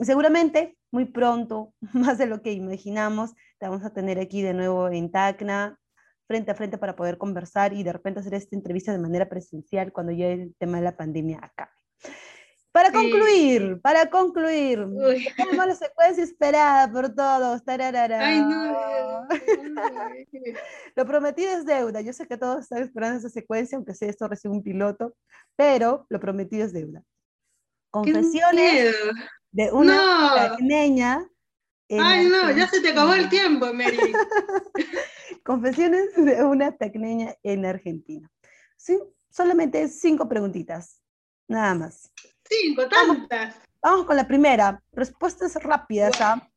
Seguramente 0.00 0.76
muy 0.90 1.04
pronto, 1.04 1.74
más 1.92 2.18
de 2.18 2.26
lo 2.26 2.42
que 2.42 2.50
imaginamos, 2.50 3.34
te 3.60 3.68
vamos 3.68 3.84
a 3.84 3.94
tener 3.94 4.18
aquí 4.18 4.42
de 4.42 4.52
nuevo 4.52 4.88
en 4.88 5.12
Tacna, 5.12 5.78
frente 6.26 6.50
a 6.50 6.56
frente 6.56 6.76
para 6.76 6.96
poder 6.96 7.18
conversar 7.18 7.72
y 7.72 7.84
de 7.84 7.92
repente 7.92 8.18
hacer 8.18 8.34
esta 8.34 8.56
entrevista 8.56 8.90
de 8.90 8.98
manera 8.98 9.28
presencial 9.28 9.92
cuando 9.92 10.10
ya 10.10 10.26
el 10.26 10.56
tema 10.58 10.78
de 10.78 10.84
la 10.84 10.96
pandemia 10.96 11.38
acabe. 11.40 11.81
Para 12.72 12.90
concluir, 12.90 13.80
para 13.82 14.08
concluir, 14.08 14.86
tenemos 15.36 15.66
la 15.66 15.74
secuencia 15.74 16.24
esperada 16.24 16.90
por 16.90 17.14
todos. 17.14 17.60
Ay, 17.66 18.40
no. 18.40 19.28
lo 20.96 21.06
prometido 21.06 21.52
es 21.52 21.66
deuda. 21.66 22.00
Yo 22.00 22.14
sé 22.14 22.26
que 22.26 22.38
todos 22.38 22.62
están 22.62 22.82
esperando 22.82 23.18
esa 23.18 23.28
secuencia, 23.28 23.76
aunque 23.76 23.94
sea 23.94 24.08
esto 24.08 24.26
recibe 24.26 24.54
un 24.54 24.62
piloto, 24.62 25.14
pero 25.54 26.06
lo 26.08 26.18
prometido 26.18 26.64
es 26.64 26.72
deuda. 26.72 27.02
Confesiones 27.90 28.96
de 29.50 29.70
una 29.70 30.56
niña. 30.60 31.28
Ay, 31.90 32.26
no, 32.26 32.50
ya 32.52 32.66
se 32.68 32.80
te 32.80 32.88
acabó 32.88 33.12
el 33.12 33.28
tiempo, 33.28 33.70
Mary. 33.74 33.98
Confesiones 35.44 36.14
de 36.16 36.42
una 36.42 36.72
tecneña 36.72 37.34
en 37.42 37.66
Argentina. 37.66 38.30
Sí, 38.76 38.98
solamente 39.28 39.88
cinco 39.88 40.26
preguntitas, 40.26 41.01
nada 41.52 41.74
más. 41.74 42.12
Cinco, 42.44 42.88
tantas. 42.88 43.56
Vamos, 43.80 44.06
con 44.06 44.16
la 44.16 44.26
primera. 44.26 44.82
Respuestas 44.92 45.54
rápidas, 45.62 46.20
¿ah? 46.20 46.48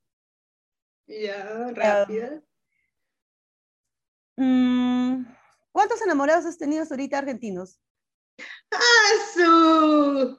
Ya, 1.07 1.71
rápidas. 1.73 2.43
Mm, 4.37 5.23
¿Cuántos 5.71 6.01
enamorados 6.01 6.45
has 6.45 6.57
tenido 6.57 6.83
ahorita 6.89 7.17
argentinos? 7.17 7.79
¡Asu! 8.71 10.37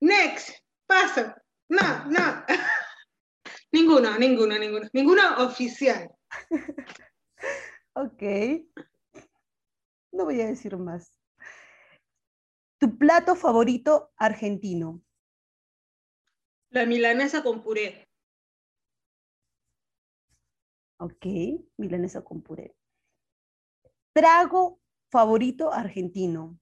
Next, 0.00 0.50
paso. 0.86 1.34
No, 1.68 2.06
no. 2.06 2.44
ninguno, 3.72 4.18
ninguno, 4.18 4.58
ninguno. 4.58 4.88
Ninguno 4.92 5.22
oficial. 5.38 6.10
ok. 7.94 8.22
No 10.12 10.24
voy 10.24 10.40
a 10.40 10.46
decir 10.46 10.76
más. 10.76 11.17
¿Tu 12.78 12.96
plato 12.96 13.34
favorito 13.34 14.12
argentino? 14.16 15.02
La 16.70 16.86
milanesa 16.86 17.42
con 17.42 17.60
puré. 17.60 18.08
Ok, 21.00 21.26
milanesa 21.76 22.22
con 22.22 22.40
puré. 22.42 22.76
¿Trago 24.12 24.80
favorito 25.10 25.72
argentino? 25.72 26.60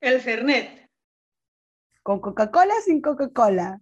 El 0.00 0.20
Fernet. 0.20 0.88
¿Con 2.02 2.20
Coca-Cola 2.20 2.74
sin 2.84 3.02
Coca-Cola? 3.02 3.80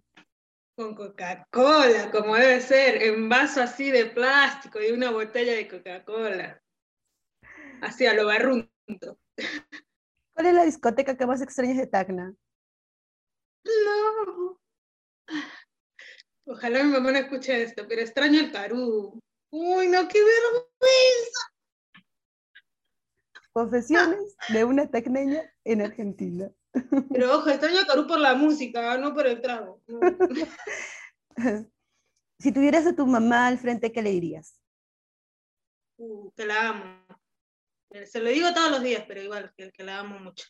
Con 0.75 0.95
Coca-Cola, 0.95 2.09
como 2.11 2.35
debe 2.35 2.61
ser, 2.61 3.03
en 3.03 3.29
vaso 3.29 3.61
así 3.61 3.91
de 3.91 4.07
plástico 4.07 4.81
y 4.81 4.91
una 4.91 5.11
botella 5.11 5.53
de 5.53 5.67
Coca-Cola. 5.67 6.61
Así 7.81 8.07
a 8.07 8.13
lo 8.13 8.25
barrunto. 8.25 9.19
¿Cuál 10.39 10.47
es 10.47 10.55
la 10.55 10.63
discoteca 10.63 11.17
que 11.17 11.27
más 11.27 11.41
extrañas 11.41 11.75
de 11.75 11.85
Tacna? 11.85 12.33
No. 13.65 14.57
Ojalá 16.47 16.81
mi 16.81 16.93
mamá 16.93 17.11
no 17.11 17.17
escuche 17.17 17.61
esto, 17.61 17.85
pero 17.89 17.99
extraño 17.99 18.39
el 18.39 18.49
Carú. 18.49 19.19
Uy, 19.51 19.89
no, 19.89 20.07
qué 20.07 20.19
vergüenza. 20.23 21.41
Confesiones 23.51 24.37
de 24.47 24.63
una 24.63 24.89
tacneña 24.89 25.41
en 25.65 25.81
Argentina. 25.81 26.49
Pero 27.11 27.35
ojo, 27.35 27.49
extraño 27.49 27.81
el 27.81 27.85
Carú 27.85 28.07
por 28.07 28.19
la 28.19 28.33
música, 28.33 28.97
no 28.97 29.13
por 29.13 29.27
el 29.27 29.41
trago. 29.41 29.81
si 32.39 32.53
tuvieras 32.53 32.87
a 32.87 32.95
tu 32.95 33.05
mamá 33.05 33.47
al 33.47 33.57
frente, 33.57 33.91
¿qué 33.91 34.01
le 34.01 34.11
dirías? 34.11 34.57
Uh, 35.97 36.31
que 36.31 36.45
la 36.45 36.69
amo. 36.69 37.18
Se 38.05 38.19
lo 38.19 38.29
digo 38.29 38.53
todos 38.53 38.71
los 38.71 38.83
días, 38.83 39.03
pero 39.07 39.21
igual, 39.21 39.51
que, 39.55 39.71
que 39.71 39.83
la 39.83 39.99
amo 39.99 40.19
mucho. 40.19 40.45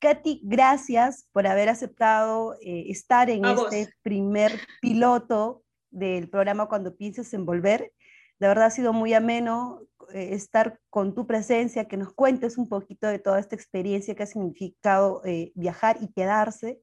Katy, 0.00 0.40
gracias 0.42 1.28
por 1.32 1.46
haber 1.46 1.68
aceptado 1.68 2.54
eh, 2.62 2.86
estar 2.88 3.28
en 3.28 3.44
este 3.44 3.92
primer 4.02 4.58
piloto 4.80 5.62
del 5.90 6.28
programa 6.30 6.68
Cuando 6.68 6.96
pienses 6.96 7.32
en 7.34 7.44
volver. 7.44 7.92
De 8.38 8.48
verdad 8.48 8.66
ha 8.66 8.70
sido 8.70 8.94
muy 8.94 9.12
ameno 9.12 9.82
eh, 10.14 10.30
estar 10.32 10.80
con 10.88 11.14
tu 11.14 11.26
presencia, 11.26 11.86
que 11.86 11.98
nos 11.98 12.14
cuentes 12.14 12.56
un 12.56 12.68
poquito 12.68 13.08
de 13.08 13.18
toda 13.18 13.38
esta 13.38 13.54
experiencia 13.54 14.14
que 14.14 14.22
ha 14.22 14.26
significado 14.26 15.20
eh, 15.24 15.52
viajar 15.54 15.98
y 16.00 16.10
quedarse. 16.12 16.80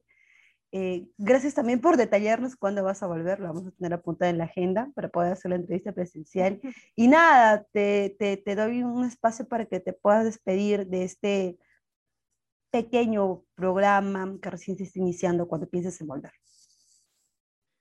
Eh, 0.70 1.06
gracias 1.16 1.54
también 1.54 1.80
por 1.80 1.96
detallarnos 1.96 2.54
cuándo 2.54 2.84
vas 2.84 3.02
a 3.02 3.06
volver, 3.06 3.40
lo 3.40 3.46
vamos 3.48 3.66
a 3.66 3.70
tener 3.70 3.94
apuntado 3.94 4.30
en 4.30 4.38
la 4.38 4.44
agenda 4.44 4.90
para 4.94 5.08
poder 5.08 5.32
hacer 5.32 5.50
la 5.50 5.56
entrevista 5.56 5.92
presencial. 5.92 6.60
Y 6.94 7.08
nada, 7.08 7.66
te, 7.72 8.14
te, 8.18 8.36
te, 8.36 8.54
doy 8.54 8.82
un 8.82 9.04
espacio 9.04 9.48
para 9.48 9.64
que 9.64 9.80
te 9.80 9.94
puedas 9.94 10.24
despedir 10.24 10.86
de 10.86 11.04
este 11.04 11.58
pequeño 12.70 13.44
programa 13.54 14.36
que 14.42 14.50
recién 14.50 14.76
se 14.76 14.84
está 14.84 14.98
iniciando 14.98 15.48
cuando 15.48 15.68
pienses 15.68 15.98
en 16.02 16.06
volver. 16.06 16.32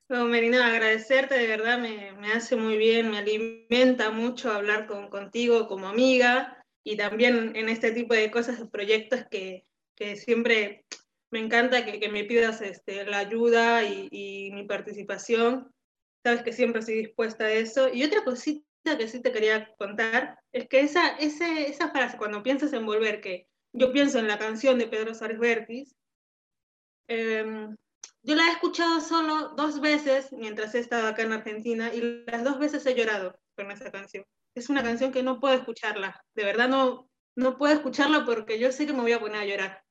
No, 0.09 0.23
Merina, 0.23 0.67
agradecerte, 0.67 1.35
de 1.37 1.47
verdad 1.47 1.79
me, 1.79 2.13
me, 2.13 2.31
hace 2.31 2.55
muy 2.55 2.77
bien, 2.77 3.11
me 3.11 3.17
alimenta 3.17 4.09
mucho 4.11 4.49
hablar 4.49 4.87
con, 4.87 5.09
contigo 5.09 5.67
como 5.67 5.89
amiga 5.89 6.63
y 6.81 6.95
también 6.95 7.53
en 7.57 7.67
este 7.67 7.91
tipo 7.91 8.13
de 8.13 8.31
cosas, 8.31 8.65
proyectos 8.71 9.25
que, 9.29 9.67
que 9.97 10.15
siempre 10.15 10.85
me 11.31 11.39
encanta 11.39 11.85
que, 11.85 12.09
me 12.09 12.23
pidas 12.23 12.61
este, 12.61 13.05
la 13.05 13.19
ayuda 13.19 13.83
y, 13.83 14.51
mi 14.53 14.63
participación. 14.63 15.71
Sabes 16.23 16.43
que 16.43 16.53
siempre 16.53 16.79
estoy 16.79 16.95
dispuesta 16.95 17.45
a 17.45 17.51
eso. 17.51 17.93
Y 17.93 18.03
otra 18.03 18.23
cosita 18.23 18.97
que 18.97 19.07
sí 19.07 19.21
te 19.21 19.31
quería 19.31 19.73
contar 19.77 20.39
es 20.51 20.67
que 20.67 20.81
esa, 20.81 21.09
ese, 21.17 21.69
esa 21.69 21.91
frase, 21.91 22.17
cuando 22.17 22.43
piensas 22.43 22.73
en 22.73 22.85
volver, 22.85 23.21
que 23.21 23.47
yo 23.73 23.91
pienso 23.91 24.19
en 24.19 24.27
la 24.27 24.39
canción 24.39 24.79
de 24.79 24.87
Pedro 24.87 25.13
Suárez 25.13 25.39
Vértiz, 25.39 25.95
eh, 27.09 27.67
yo 28.23 28.35
la 28.35 28.47
he 28.47 28.51
escuchado 28.51 28.99
solo 28.99 29.53
dos 29.55 29.79
veces 29.79 30.31
mientras 30.33 30.75
he 30.75 30.79
estado 30.79 31.07
acá 31.07 31.21
en 31.23 31.33
Argentina 31.33 31.93
y 31.93 32.25
las 32.25 32.43
dos 32.43 32.59
veces 32.59 32.85
he 32.85 32.95
llorado 32.95 33.39
con 33.55 33.71
esa 33.71 33.91
canción. 33.91 34.25
Es 34.53 34.69
una 34.69 34.83
canción 34.83 35.11
que 35.11 35.23
no 35.23 35.39
puedo 35.39 35.53
escucharla, 35.53 36.21
de 36.35 36.43
verdad 36.43 36.67
no, 36.67 37.09
no 37.35 37.57
puedo 37.57 37.73
escucharla 37.73 38.25
porque 38.25 38.59
yo 38.59 38.71
sé 38.71 38.85
que 38.85 38.93
me 38.93 39.01
voy 39.01 39.13
a 39.13 39.19
poner 39.19 39.41
a 39.41 39.45
llorar. 39.45 39.86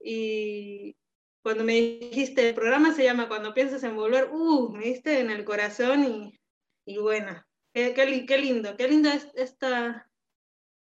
Y 0.00 0.96
cuando 1.42 1.64
me 1.64 1.74
dijiste, 1.74 2.48
el 2.48 2.54
programa 2.54 2.94
se 2.94 3.04
llama 3.04 3.28
Cuando 3.28 3.54
piensas 3.54 3.82
en 3.84 3.96
volver, 3.96 4.30
uh, 4.32 4.70
me 4.70 4.84
diste 4.84 5.20
en 5.20 5.30
el 5.30 5.44
corazón 5.44 6.04
y, 6.04 6.40
y 6.86 6.98
bueno, 6.98 7.44
qué, 7.72 7.94
qué, 7.94 8.26
qué 8.26 8.38
lindo, 8.38 8.76
qué 8.76 8.88
lindo 8.88 9.10
es 9.10 9.28
esta, 9.34 10.10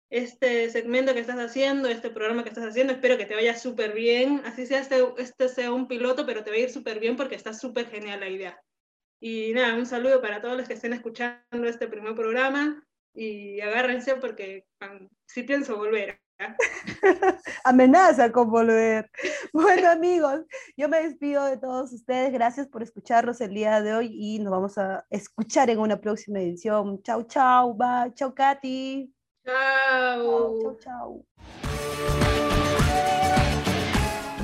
este 0.09 0.70
segmento 0.70 1.13
que 1.13 1.20
estás 1.20 1.39
haciendo, 1.39 1.88
este 1.88 2.09
programa 2.09 2.43
que 2.43 2.49
estás 2.49 2.65
haciendo. 2.65 2.93
Espero 2.93 3.17
que 3.17 3.26
te 3.26 3.36
vaya 3.36 3.55
súper 3.55 3.93
bien. 3.93 4.41
Así 4.45 4.65
sea 4.65 4.80
este, 4.80 5.03
este 5.17 5.49
sea 5.49 5.72
un 5.72 5.88
piloto, 5.88 6.26
pero 6.26 6.43
te 6.43 6.49
va 6.49 6.55
a 6.55 6.59
ir 6.59 6.72
súper 6.72 6.99
bien 6.99 7.15
porque 7.15 7.36
está 7.36 7.53
súper 7.53 7.89
genial 7.89 8.20
la 8.20 8.30
idea. 8.30 8.61
Y 9.22 9.51
nada, 9.53 9.76
un 9.76 9.86
saludo 9.86 10.22
para 10.22 10.41
todos 10.41 10.57
los 10.57 10.67
que 10.67 10.74
estén 10.76 10.93
escuchando 10.93 11.67
este 11.67 11.88
primer 11.88 12.15
programa 12.15 12.84
y 13.13 13.59
agárrense 13.59 14.15
porque 14.15 14.65
sí 15.26 15.43
pienso 15.43 15.78
volver. 15.78 16.22
Amenaza 17.64 18.32
con 18.32 18.50
volver. 18.50 19.10
Bueno 19.54 19.90
amigos, 19.90 20.42
yo 20.78 20.88
me 20.90 21.02
despido 21.04 21.46
de 21.46 21.58
todos 21.58 21.92
ustedes. 21.92 22.32
Gracias 22.32 22.68
por 22.68 22.84
escucharnos 22.84 23.42
el 23.42 23.54
día 23.54 23.82
de 23.82 23.94
hoy 23.94 24.10
y 24.14 24.40
nos 24.40 24.52
vamos 24.52 24.78
a 24.78 25.06
escuchar 25.10 25.70
en 25.70 25.80
una 25.80 26.00
próxima 26.00 26.40
edición. 26.40 27.02
Chau, 27.04 27.24
chau, 27.24 27.74
bye. 27.74 28.14
Chau, 28.14 28.34
Katy. 28.34 29.12
Chao. 29.46 30.60
Chau, 30.62 30.78
chau. 30.80 31.26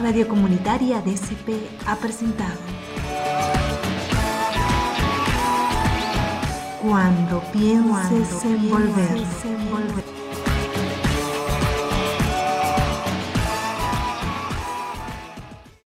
Radio 0.01 0.27
Comunitaria 0.27 1.01
DCP 1.01 1.87
ha 1.87 1.95
presentado 1.95 2.59
Cuando 6.81 7.41
pienses 7.51 8.45
en 8.45 8.69
volver. 8.69 10.14